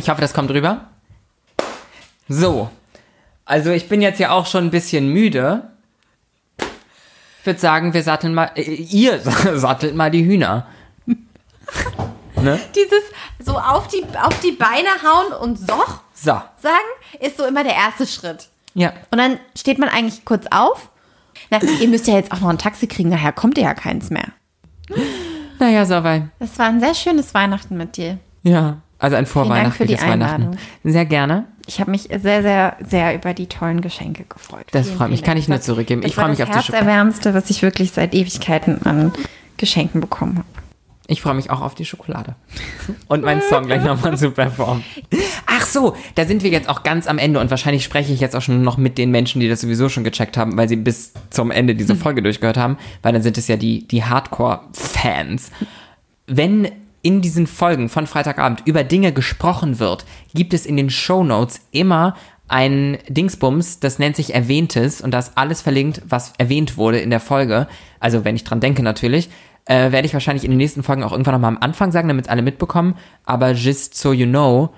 Ich 0.00 0.08
hoffe, 0.08 0.22
das 0.22 0.32
kommt 0.32 0.50
rüber. 0.52 0.86
So. 2.30 2.70
Also 3.44 3.72
ich 3.72 3.90
bin 3.90 4.00
jetzt 4.00 4.18
ja 4.18 4.30
auch 4.30 4.46
schon 4.46 4.64
ein 4.64 4.70
bisschen 4.70 5.08
müde. 5.08 5.64
Ich 7.40 7.44
würde 7.46 7.60
sagen, 7.60 7.92
wir 7.92 8.02
satteln 8.02 8.32
mal, 8.32 8.52
äh, 8.54 8.62
ihr 8.62 9.20
sattelt 9.54 9.94
mal 9.94 10.10
die 10.10 10.24
Hühner. 10.24 10.66
Ne? 12.46 12.60
Dieses 12.74 13.02
so 13.44 13.58
auf 13.58 13.88
die, 13.88 14.02
auf 14.22 14.40
die 14.40 14.52
Beine 14.52 14.88
hauen 15.04 15.32
und 15.42 15.58
so 15.58 15.74
So. 16.14 16.30
sagen, 16.62 16.88
ist 17.20 17.36
so 17.36 17.44
immer 17.44 17.62
der 17.64 17.74
erste 17.74 18.06
Schritt. 18.06 18.48
Ja. 18.74 18.92
Und 19.10 19.18
dann 19.18 19.38
steht 19.56 19.78
man 19.78 19.88
eigentlich 19.88 20.24
kurz 20.24 20.46
auf. 20.50 20.90
Na, 21.50 21.58
ihr 21.62 21.88
müsst 21.88 22.06
ja 22.06 22.14
jetzt 22.14 22.32
auch 22.32 22.40
noch 22.40 22.48
ein 22.48 22.58
Taxi 22.58 22.86
kriegen, 22.86 23.10
daher 23.10 23.32
kommt 23.32 23.58
ihr 23.58 23.64
ja 23.64 23.74
keins 23.74 24.08
mehr. 24.10 24.26
Naja, 25.58 25.84
soweit. 25.86 26.24
Das 26.38 26.58
war 26.58 26.66
ein 26.66 26.80
sehr 26.80 26.94
schönes 26.94 27.32
Weihnachten 27.34 27.76
mit 27.76 27.96
dir. 27.96 28.18
Ja. 28.42 28.78
Also 28.98 29.16
ein 29.16 29.26
vorweihnachtliches 29.26 30.00
Weihnachten. 30.02 30.58
Sehr 30.84 31.04
gerne. 31.04 31.44
Ich 31.66 31.80
habe 31.80 31.90
mich 31.90 32.02
sehr, 32.04 32.42
sehr, 32.42 32.76
sehr 32.88 33.14
über 33.14 33.34
die 33.34 33.46
tollen 33.48 33.80
Geschenke 33.80 34.24
gefreut. 34.24 34.66
Das 34.72 34.86
Vielen, 34.86 34.98
freut 34.98 35.10
mich. 35.10 35.22
Kann 35.22 35.36
ich 35.36 35.48
nur 35.48 35.58
Das- 35.58 35.66
zurückgeben. 35.66 36.00
Das 36.02 36.10
Ich 36.10 36.14
freue 36.14 36.24
war 36.24 36.28
mich 36.30 36.38
das 36.38 36.48
auf 36.48 36.54
die 36.56 36.62
Schokolade. 36.62 36.86
Herzerwärmste, 36.86 37.34
was 37.34 37.50
ich 37.50 37.60
wirklich 37.62 37.92
seit 37.92 38.14
Ewigkeiten 38.14 38.86
an 38.86 39.12
Geschenken 39.56 40.00
bekommen 40.00 40.38
habe. 40.38 40.48
Ich 41.08 41.22
freue 41.22 41.34
mich 41.34 41.50
auch 41.50 41.60
auf 41.60 41.74
die 41.74 41.84
Schokolade. 41.84 42.34
Und 43.06 43.22
meinen 43.22 43.40
Song 43.42 43.66
gleich 43.66 43.84
nochmal 43.84 44.16
zu 44.16 44.32
performen. 44.32 44.82
Ach 45.46 45.64
so, 45.64 45.96
da 46.16 46.24
sind 46.24 46.42
wir 46.42 46.50
jetzt 46.50 46.68
auch 46.68 46.82
ganz 46.82 47.06
am 47.06 47.18
Ende 47.18 47.38
und 47.38 47.50
wahrscheinlich 47.50 47.84
spreche 47.84 48.12
ich 48.12 48.20
jetzt 48.20 48.34
auch 48.34 48.42
schon 48.42 48.62
noch 48.62 48.76
mit 48.76 48.98
den 48.98 49.10
Menschen, 49.10 49.40
die 49.40 49.48
das 49.48 49.60
sowieso 49.60 49.88
schon 49.88 50.02
gecheckt 50.02 50.36
haben, 50.36 50.56
weil 50.56 50.68
sie 50.68 50.76
bis 50.76 51.12
zum 51.30 51.50
Ende 51.50 51.76
diese 51.76 51.94
Folge 51.94 52.22
durchgehört 52.22 52.56
haben, 52.56 52.76
weil 53.02 53.12
dann 53.12 53.22
sind 53.22 53.38
es 53.38 53.46
ja 53.46 53.56
die, 53.56 53.86
die 53.86 54.04
Hardcore-Fans. 54.04 55.52
Wenn 56.26 56.72
in 57.02 57.20
diesen 57.20 57.46
Folgen 57.46 57.88
von 57.88 58.08
Freitagabend 58.08 58.62
über 58.64 58.82
Dinge 58.82 59.12
gesprochen 59.12 59.78
wird, 59.78 60.04
gibt 60.34 60.52
es 60.54 60.66
in 60.66 60.76
den 60.76 60.90
Shownotes 60.90 61.60
immer 61.70 62.16
ein 62.48 62.98
Dingsbums, 63.08 63.80
das 63.80 63.98
nennt 63.98 64.16
sich 64.16 64.34
Erwähntes 64.34 65.00
und 65.00 65.12
da 65.12 65.18
ist 65.18 65.32
alles 65.36 65.62
verlinkt, 65.62 66.02
was 66.08 66.32
erwähnt 66.38 66.76
wurde 66.76 66.98
in 66.98 67.10
der 67.10 67.20
Folge. 67.20 67.66
Also 67.98 68.24
wenn 68.24 68.36
ich 68.36 68.44
dran 68.44 68.60
denke 68.60 68.82
natürlich, 68.82 69.28
äh, 69.66 69.92
werde 69.92 70.06
ich 70.06 70.12
wahrscheinlich 70.14 70.44
in 70.44 70.50
den 70.50 70.58
nächsten 70.58 70.82
Folgen 70.82 71.02
auch 71.02 71.12
irgendwann 71.12 71.34
nochmal 71.34 71.50
am 71.50 71.58
Anfang 71.60 71.92
sagen, 71.92 72.08
damit 72.08 72.28
alle 72.28 72.42
mitbekommen. 72.42 72.94
Aber 73.24 73.52
just 73.52 73.94
so 73.96 74.12
you 74.12 74.26
know, 74.26 74.70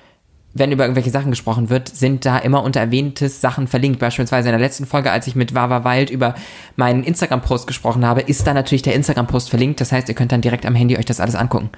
wenn 0.55 0.73
über 0.73 0.85
irgendwelche 0.85 1.11
Sachen 1.11 1.31
gesprochen 1.31 1.71
wird, 1.71 1.89
sind 1.89 2.25
da 2.25 2.39
immer 2.39 2.63
unter 2.63 2.81
erwähntes 2.81 3.41
Sachen 3.41 3.67
verlinkt. 3.69 4.01
Beispielsweise 4.01 4.49
in 4.49 4.53
der 4.53 4.61
letzten 4.61 4.87
Folge, 4.87 5.11
als 5.13 5.27
ich 5.27 5.37
mit 5.37 5.55
Wawa 5.55 5.85
Wild 5.85 6.11
über 6.11 6.35
meinen 6.77 7.05
Instagram-Post 7.05 7.67
gesprochen 7.67 8.05
habe, 8.05 8.23
ist 8.23 8.47
da 8.47 8.55
natürlich 8.55 8.83
der 8.83 8.95
Instagram-Post 8.95 9.51
verlinkt. 9.51 9.81
Das 9.81 9.93
heißt, 9.93 10.09
ihr 10.09 10.15
könnt 10.15 10.33
dann 10.33 10.41
direkt 10.41 10.67
am 10.67 10.75
Handy 10.75 10.97
euch 10.97 11.05
das 11.05 11.21
alles 11.21 11.35
angucken. 11.35 11.71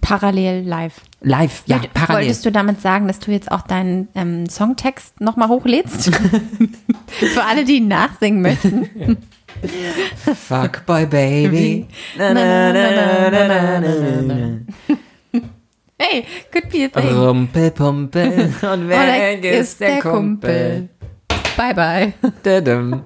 Parallel 0.00 0.64
live. 0.66 1.00
Live, 1.20 1.62
ja, 1.66 1.76
Woll- 1.80 1.88
parallel. 1.94 2.24
Wolltest 2.26 2.44
du 2.44 2.50
damit 2.52 2.80
sagen, 2.80 3.06
dass 3.06 3.20
du 3.20 3.30
jetzt 3.30 3.52
auch 3.52 3.62
deinen 3.62 4.08
ähm, 4.14 4.48
Songtext 4.48 5.20
nochmal 5.20 5.48
hochlädst? 5.48 6.10
Für 7.06 7.44
alle, 7.44 7.64
die 7.64 7.76
ihn 7.76 7.88
nachsingen 7.88 8.42
möchten. 8.42 9.16
Baby. 11.06 11.86
Na, 12.18 12.32
na, 12.32 12.72
na, 12.72 12.90
na, 13.30 13.30
na, 13.30 13.78
na, 13.80 14.20
na. 14.22 14.58
Hey, 15.96 16.26
could 16.50 16.68
be 16.70 16.84
a 16.84 16.88
thing. 16.88 17.08
Rumpelpumpel 17.08 18.52
und 18.62 18.84
Oh, 18.84 18.88
weg 18.88 19.42
weg 19.42 19.44
ist 19.44 19.80
der 19.80 20.00
Kumpel. 20.00 20.88
Bye, 21.56 21.72
bye. 21.72 22.12
Dadum. 22.42 23.04